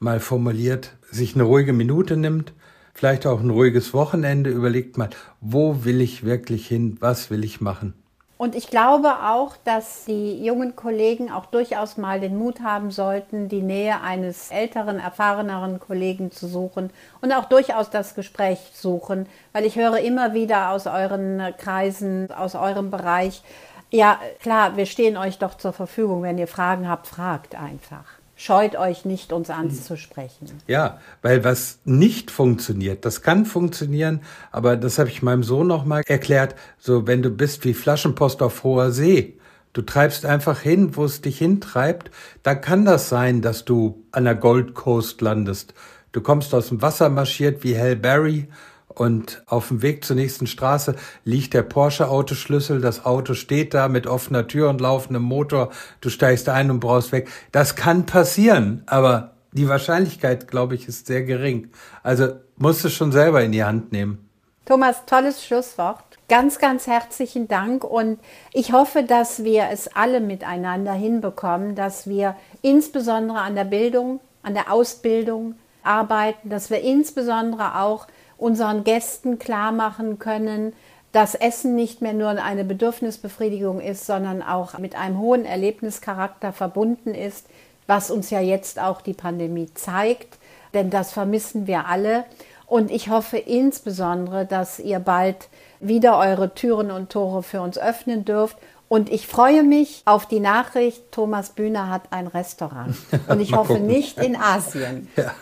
mal 0.00 0.18
formuliert, 0.18 0.96
sich 1.12 1.36
eine 1.36 1.44
ruhige 1.44 1.72
Minute 1.72 2.16
nimmt, 2.16 2.52
vielleicht 2.94 3.26
auch 3.26 3.40
ein 3.40 3.50
ruhiges 3.50 3.94
Wochenende, 3.94 4.50
überlegt 4.50 4.98
mal, 4.98 5.10
wo 5.40 5.84
will 5.84 6.00
ich 6.00 6.24
wirklich 6.24 6.66
hin, 6.66 6.96
was 7.00 7.30
will 7.30 7.44
ich 7.44 7.60
machen. 7.60 7.94
Und 8.42 8.56
ich 8.56 8.66
glaube 8.70 9.22
auch, 9.22 9.56
dass 9.62 10.04
die 10.06 10.44
jungen 10.44 10.74
Kollegen 10.74 11.30
auch 11.30 11.46
durchaus 11.46 11.96
mal 11.96 12.18
den 12.18 12.36
Mut 12.36 12.60
haben 12.60 12.90
sollten, 12.90 13.48
die 13.48 13.62
Nähe 13.62 14.00
eines 14.00 14.50
älteren, 14.50 14.98
erfahreneren 14.98 15.78
Kollegen 15.78 16.32
zu 16.32 16.48
suchen 16.48 16.90
und 17.20 17.32
auch 17.32 17.44
durchaus 17.44 17.90
das 17.90 18.16
Gespräch 18.16 18.58
suchen, 18.74 19.26
weil 19.52 19.64
ich 19.64 19.76
höre 19.76 19.98
immer 19.98 20.34
wieder 20.34 20.70
aus 20.70 20.88
euren 20.88 21.40
Kreisen, 21.56 22.32
aus 22.32 22.56
eurem 22.56 22.90
Bereich, 22.90 23.44
ja, 23.92 24.18
klar, 24.40 24.76
wir 24.76 24.86
stehen 24.86 25.16
euch 25.16 25.38
doch 25.38 25.56
zur 25.56 25.72
Verfügung. 25.72 26.22
Wenn 26.22 26.38
ihr 26.38 26.48
Fragen 26.48 26.88
habt, 26.88 27.06
fragt 27.06 27.54
einfach. 27.54 28.06
Scheut 28.44 28.74
euch 28.74 29.04
nicht, 29.04 29.32
uns 29.32 29.50
anzusprechen. 29.50 30.50
Ja, 30.66 30.98
weil 31.22 31.44
was 31.44 31.78
nicht 31.84 32.32
funktioniert, 32.32 33.04
das 33.04 33.22
kann 33.22 33.46
funktionieren, 33.46 34.20
aber 34.50 34.76
das 34.76 34.98
habe 34.98 35.08
ich 35.10 35.22
meinem 35.22 35.44
Sohn 35.44 35.68
noch 35.68 35.84
mal 35.84 36.02
erklärt, 36.08 36.56
so 36.76 37.06
wenn 37.06 37.22
du 37.22 37.30
bist 37.30 37.64
wie 37.64 37.72
Flaschenpost 37.72 38.42
auf 38.42 38.64
hoher 38.64 38.90
See, 38.90 39.38
du 39.74 39.82
treibst 39.82 40.26
einfach 40.26 40.58
hin, 40.58 40.96
wo 40.96 41.04
es 41.04 41.20
dich 41.20 41.38
hintreibt, 41.38 42.10
da 42.42 42.56
kann 42.56 42.84
das 42.84 43.08
sein, 43.08 43.42
dass 43.42 43.64
du 43.64 44.02
an 44.10 44.24
der 44.24 44.34
Gold 44.34 44.74
Coast 44.74 45.20
landest. 45.20 45.72
Du 46.10 46.20
kommst 46.20 46.52
aus 46.52 46.70
dem 46.70 46.82
Wasser 46.82 47.10
marschiert 47.10 47.62
wie 47.62 47.78
Hal 47.78 47.94
Berry 47.94 48.48
und 48.94 49.42
auf 49.46 49.68
dem 49.68 49.82
Weg 49.82 50.04
zur 50.04 50.16
nächsten 50.16 50.46
Straße 50.46 50.94
liegt 51.24 51.54
der 51.54 51.62
Porsche-Autoschlüssel. 51.62 52.80
Das 52.80 53.04
Auto 53.04 53.34
steht 53.34 53.74
da 53.74 53.88
mit 53.88 54.06
offener 54.06 54.46
Tür 54.46 54.70
und 54.70 54.80
laufendem 54.80 55.22
Motor. 55.22 55.70
Du 56.00 56.10
steigst 56.10 56.48
ein 56.48 56.70
und 56.70 56.80
brauchst 56.80 57.12
weg. 57.12 57.28
Das 57.52 57.76
kann 57.76 58.06
passieren, 58.06 58.82
aber 58.86 59.32
die 59.52 59.68
Wahrscheinlichkeit, 59.68 60.48
glaube 60.48 60.74
ich, 60.74 60.88
ist 60.88 61.06
sehr 61.06 61.22
gering. 61.22 61.70
Also 62.02 62.34
musst 62.56 62.84
du 62.84 62.88
schon 62.88 63.12
selber 63.12 63.42
in 63.42 63.52
die 63.52 63.64
Hand 63.64 63.92
nehmen. 63.92 64.28
Thomas, 64.64 65.04
tolles 65.06 65.44
Schlusswort. 65.44 66.04
Ganz, 66.28 66.58
ganz 66.58 66.86
herzlichen 66.86 67.48
Dank 67.48 67.84
und 67.84 68.18
ich 68.52 68.72
hoffe, 68.72 69.02
dass 69.02 69.44
wir 69.44 69.68
es 69.70 69.88
alle 69.94 70.20
miteinander 70.20 70.92
hinbekommen, 70.92 71.74
dass 71.74 72.06
wir 72.06 72.36
insbesondere 72.62 73.40
an 73.40 73.54
der 73.54 73.64
Bildung, 73.64 74.20
an 74.42 74.54
der 74.54 74.72
Ausbildung 74.72 75.56
arbeiten, 75.82 76.48
dass 76.48 76.70
wir 76.70 76.80
insbesondere 76.80 77.80
auch 77.80 78.06
unseren 78.42 78.82
Gästen 78.82 79.38
klar 79.38 79.70
machen 79.70 80.18
können, 80.18 80.72
dass 81.12 81.36
Essen 81.36 81.76
nicht 81.76 82.02
mehr 82.02 82.12
nur 82.12 82.30
eine 82.30 82.64
Bedürfnisbefriedigung 82.64 83.80
ist, 83.80 84.04
sondern 84.04 84.42
auch 84.42 84.78
mit 84.78 84.96
einem 84.96 85.20
hohen 85.20 85.44
Erlebnischarakter 85.44 86.52
verbunden 86.52 87.14
ist, 87.14 87.46
was 87.86 88.10
uns 88.10 88.30
ja 88.30 88.40
jetzt 88.40 88.80
auch 88.80 89.00
die 89.00 89.12
Pandemie 89.12 89.68
zeigt, 89.74 90.38
denn 90.74 90.90
das 90.90 91.12
vermissen 91.12 91.68
wir 91.68 91.86
alle. 91.86 92.24
Und 92.66 92.90
ich 92.90 93.10
hoffe 93.10 93.36
insbesondere, 93.36 94.44
dass 94.44 94.80
ihr 94.80 94.98
bald 94.98 95.48
wieder 95.78 96.18
eure 96.18 96.52
Türen 96.54 96.90
und 96.90 97.10
Tore 97.10 97.44
für 97.44 97.60
uns 97.60 97.78
öffnen 97.78 98.24
dürft 98.24 98.56
und 98.92 99.10
ich 99.10 99.26
freue 99.26 99.62
mich 99.62 100.02
auf 100.04 100.28
die 100.28 100.38
Nachricht, 100.38 101.12
Thomas 101.12 101.54
Bühner 101.54 101.88
hat 101.88 102.12
ein 102.12 102.26
Restaurant. 102.26 102.94
Und 103.26 103.40
ich 103.40 103.52
hoffe 103.56 103.72
gucken. 103.72 103.86
nicht 103.86 104.18
in 104.18 104.36
Asien. 104.36 105.08
Ja, 105.16 105.32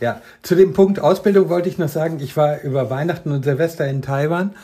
ja, 0.00 0.22
zu 0.42 0.54
dem 0.54 0.72
Punkt 0.72 1.00
Ausbildung 1.00 1.50
wollte 1.50 1.68
ich 1.68 1.76
noch 1.76 1.90
sagen, 1.90 2.18
ich 2.20 2.34
war 2.34 2.62
über 2.62 2.88
Weihnachten 2.88 3.30
und 3.30 3.44
Silvester 3.44 3.86
in 3.86 4.00
Taiwan. 4.00 4.54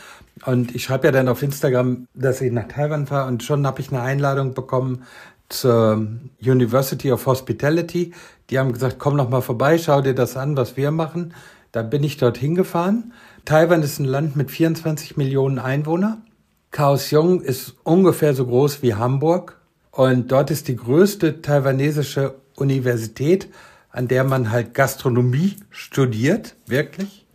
Und 0.43 0.73
ich 0.73 0.85
schreibe 0.85 1.05
ja 1.05 1.11
dann 1.11 1.27
auf 1.27 1.43
Instagram, 1.43 2.07
dass 2.15 2.41
ich 2.41 2.51
nach 2.51 2.67
Taiwan 2.67 3.05
fahre. 3.05 3.27
Und 3.27 3.43
schon 3.43 3.67
habe 3.67 3.79
ich 3.79 3.91
eine 3.91 4.01
Einladung 4.01 4.55
bekommen 4.55 5.03
zur 5.47 6.07
University 6.43 7.11
of 7.11 7.27
Hospitality. 7.27 8.11
Die 8.49 8.57
haben 8.57 8.73
gesagt, 8.73 8.97
komm 8.97 9.17
noch 9.17 9.29
mal 9.29 9.41
vorbei, 9.41 9.77
schau 9.77 10.01
dir 10.01 10.15
das 10.15 10.35
an, 10.35 10.57
was 10.57 10.75
wir 10.77 10.89
machen. 10.89 11.35
Da 11.71 11.83
bin 11.83 12.03
ich 12.03 12.17
dorthin 12.17 12.55
gefahren. 12.55 13.13
Taiwan 13.45 13.83
ist 13.83 13.99
ein 13.99 14.05
Land 14.05 14.35
mit 14.35 14.49
24 14.49 15.15
Millionen 15.15 15.59
Einwohnern. 15.59 16.23
Kaohsiung 16.71 17.41
ist 17.41 17.75
ungefähr 17.83 18.33
so 18.33 18.45
groß 18.45 18.81
wie 18.81 18.95
Hamburg 18.95 19.59
und 19.91 20.31
dort 20.31 20.51
ist 20.51 20.69
die 20.69 20.77
größte 20.77 21.41
taiwanesische 21.41 22.35
Universität, 22.55 23.49
an 23.89 24.07
der 24.07 24.23
man 24.23 24.51
halt 24.51 24.73
Gastronomie 24.73 25.57
studiert, 25.69 26.55
wirklich. 26.65 27.27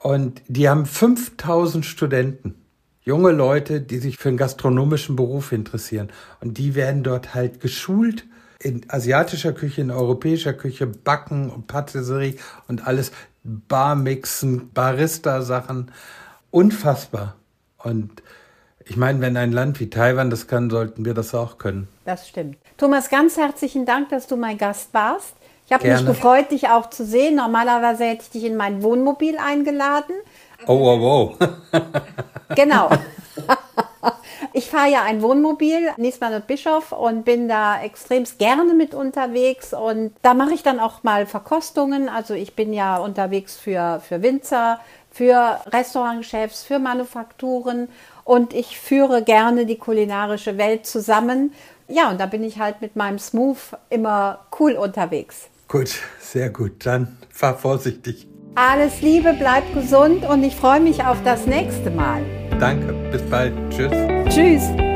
Und 0.00 0.42
die 0.46 0.68
haben 0.68 0.84
5000 0.84 1.86
Studenten, 1.86 2.54
junge 3.02 3.32
Leute, 3.32 3.80
die 3.80 3.98
sich 3.98 4.18
für 4.18 4.28
einen 4.28 4.36
gastronomischen 4.36 5.16
Beruf 5.16 5.52
interessieren. 5.52 6.10
Und 6.40 6.58
die 6.58 6.74
werden 6.74 7.02
dort 7.02 7.34
halt 7.34 7.60
geschult 7.60 8.26
in 8.58 8.84
asiatischer 8.88 9.52
Küche, 9.52 9.80
in 9.80 9.90
europäischer 9.90 10.52
Küche, 10.52 10.86
Backen 10.86 11.50
und 11.50 11.66
Patisserie 11.66 12.36
und 12.68 12.86
alles, 12.86 13.10
Barmixen, 13.42 14.70
Barista-Sachen. 14.72 15.90
Unfassbar. 16.50 17.36
Und 17.78 18.22
Ich 18.86 18.96
meine, 18.96 19.20
wenn 19.20 19.36
ein 19.36 19.52
Land 19.52 19.80
wie 19.80 19.90
Taiwan 19.90 20.30
das 20.30 20.46
kann, 20.46 20.70
sollten 20.70 21.04
wir 21.04 21.14
das 21.14 21.34
auch 21.34 21.58
können. 21.58 21.88
Das 22.04 22.28
stimmt. 22.28 22.56
Thomas, 22.76 23.10
ganz 23.10 23.36
herzlichen 23.36 23.86
Dank, 23.86 24.08
dass 24.08 24.26
du 24.26 24.36
mein 24.36 24.58
Gast 24.58 24.92
warst. 24.92 25.34
Ich 25.66 25.72
habe 25.72 25.88
mich 25.88 26.04
gefreut, 26.04 26.50
dich 26.50 26.68
auch 26.68 26.90
zu 26.90 27.04
sehen. 27.04 27.36
Normalerweise 27.36 28.04
hätte 28.04 28.22
ich 28.22 28.30
dich 28.30 28.44
in 28.44 28.56
mein 28.56 28.82
Wohnmobil 28.82 29.38
eingeladen. 29.38 30.14
Oh, 30.66 30.78
wow, 30.78 31.38
wow. 31.40 31.82
genau. 32.56 32.90
Ich 34.52 34.68
fahre 34.68 34.90
ja 34.90 35.02
ein 35.02 35.22
Wohnmobil, 35.22 35.90
Niesmann 35.96 36.34
und 36.34 36.46
Bischof, 36.46 36.92
und 36.92 37.24
bin 37.24 37.48
da 37.48 37.80
extremst 37.80 38.38
gerne 38.38 38.74
mit 38.74 38.94
unterwegs. 38.94 39.72
Und 39.72 40.12
da 40.20 40.34
mache 40.34 40.52
ich 40.52 40.62
dann 40.62 40.78
auch 40.78 41.02
mal 41.04 41.24
Verkostungen. 41.26 42.08
Also 42.08 42.34
ich 42.34 42.54
bin 42.54 42.72
ja 42.72 42.96
unterwegs 42.96 43.56
für, 43.56 44.02
für 44.06 44.20
Winzer, 44.22 44.80
für 45.10 45.60
Restaurantchefs, 45.66 46.64
für 46.64 46.78
Manufakturen 46.78 47.88
und 48.24 48.54
ich 48.54 48.78
führe 48.78 49.22
gerne 49.22 49.66
die 49.66 49.78
kulinarische 49.78 50.58
Welt 50.58 50.86
zusammen. 50.86 51.52
Ja, 51.88 52.10
und 52.10 52.20
da 52.20 52.26
bin 52.26 52.44
ich 52.44 52.58
halt 52.58 52.80
mit 52.80 52.96
meinem 52.96 53.18
Smooth 53.18 53.76
immer 53.90 54.46
cool 54.58 54.72
unterwegs. 54.72 55.48
Gut, 55.68 55.90
sehr 56.20 56.50
gut. 56.50 56.86
Dann 56.86 57.16
fahr 57.30 57.56
vorsichtig. 57.56 58.26
Alles 58.54 59.00
Liebe, 59.00 59.34
bleib 59.38 59.72
gesund 59.74 60.28
und 60.28 60.44
ich 60.44 60.54
freue 60.54 60.80
mich 60.80 61.04
auf 61.04 61.16
das 61.24 61.46
nächste 61.46 61.90
Mal. 61.90 62.22
Danke, 62.60 62.92
bis 63.10 63.22
bald. 63.22 63.54
Tschüss. 63.70 63.92
Tschüss. 64.28 64.91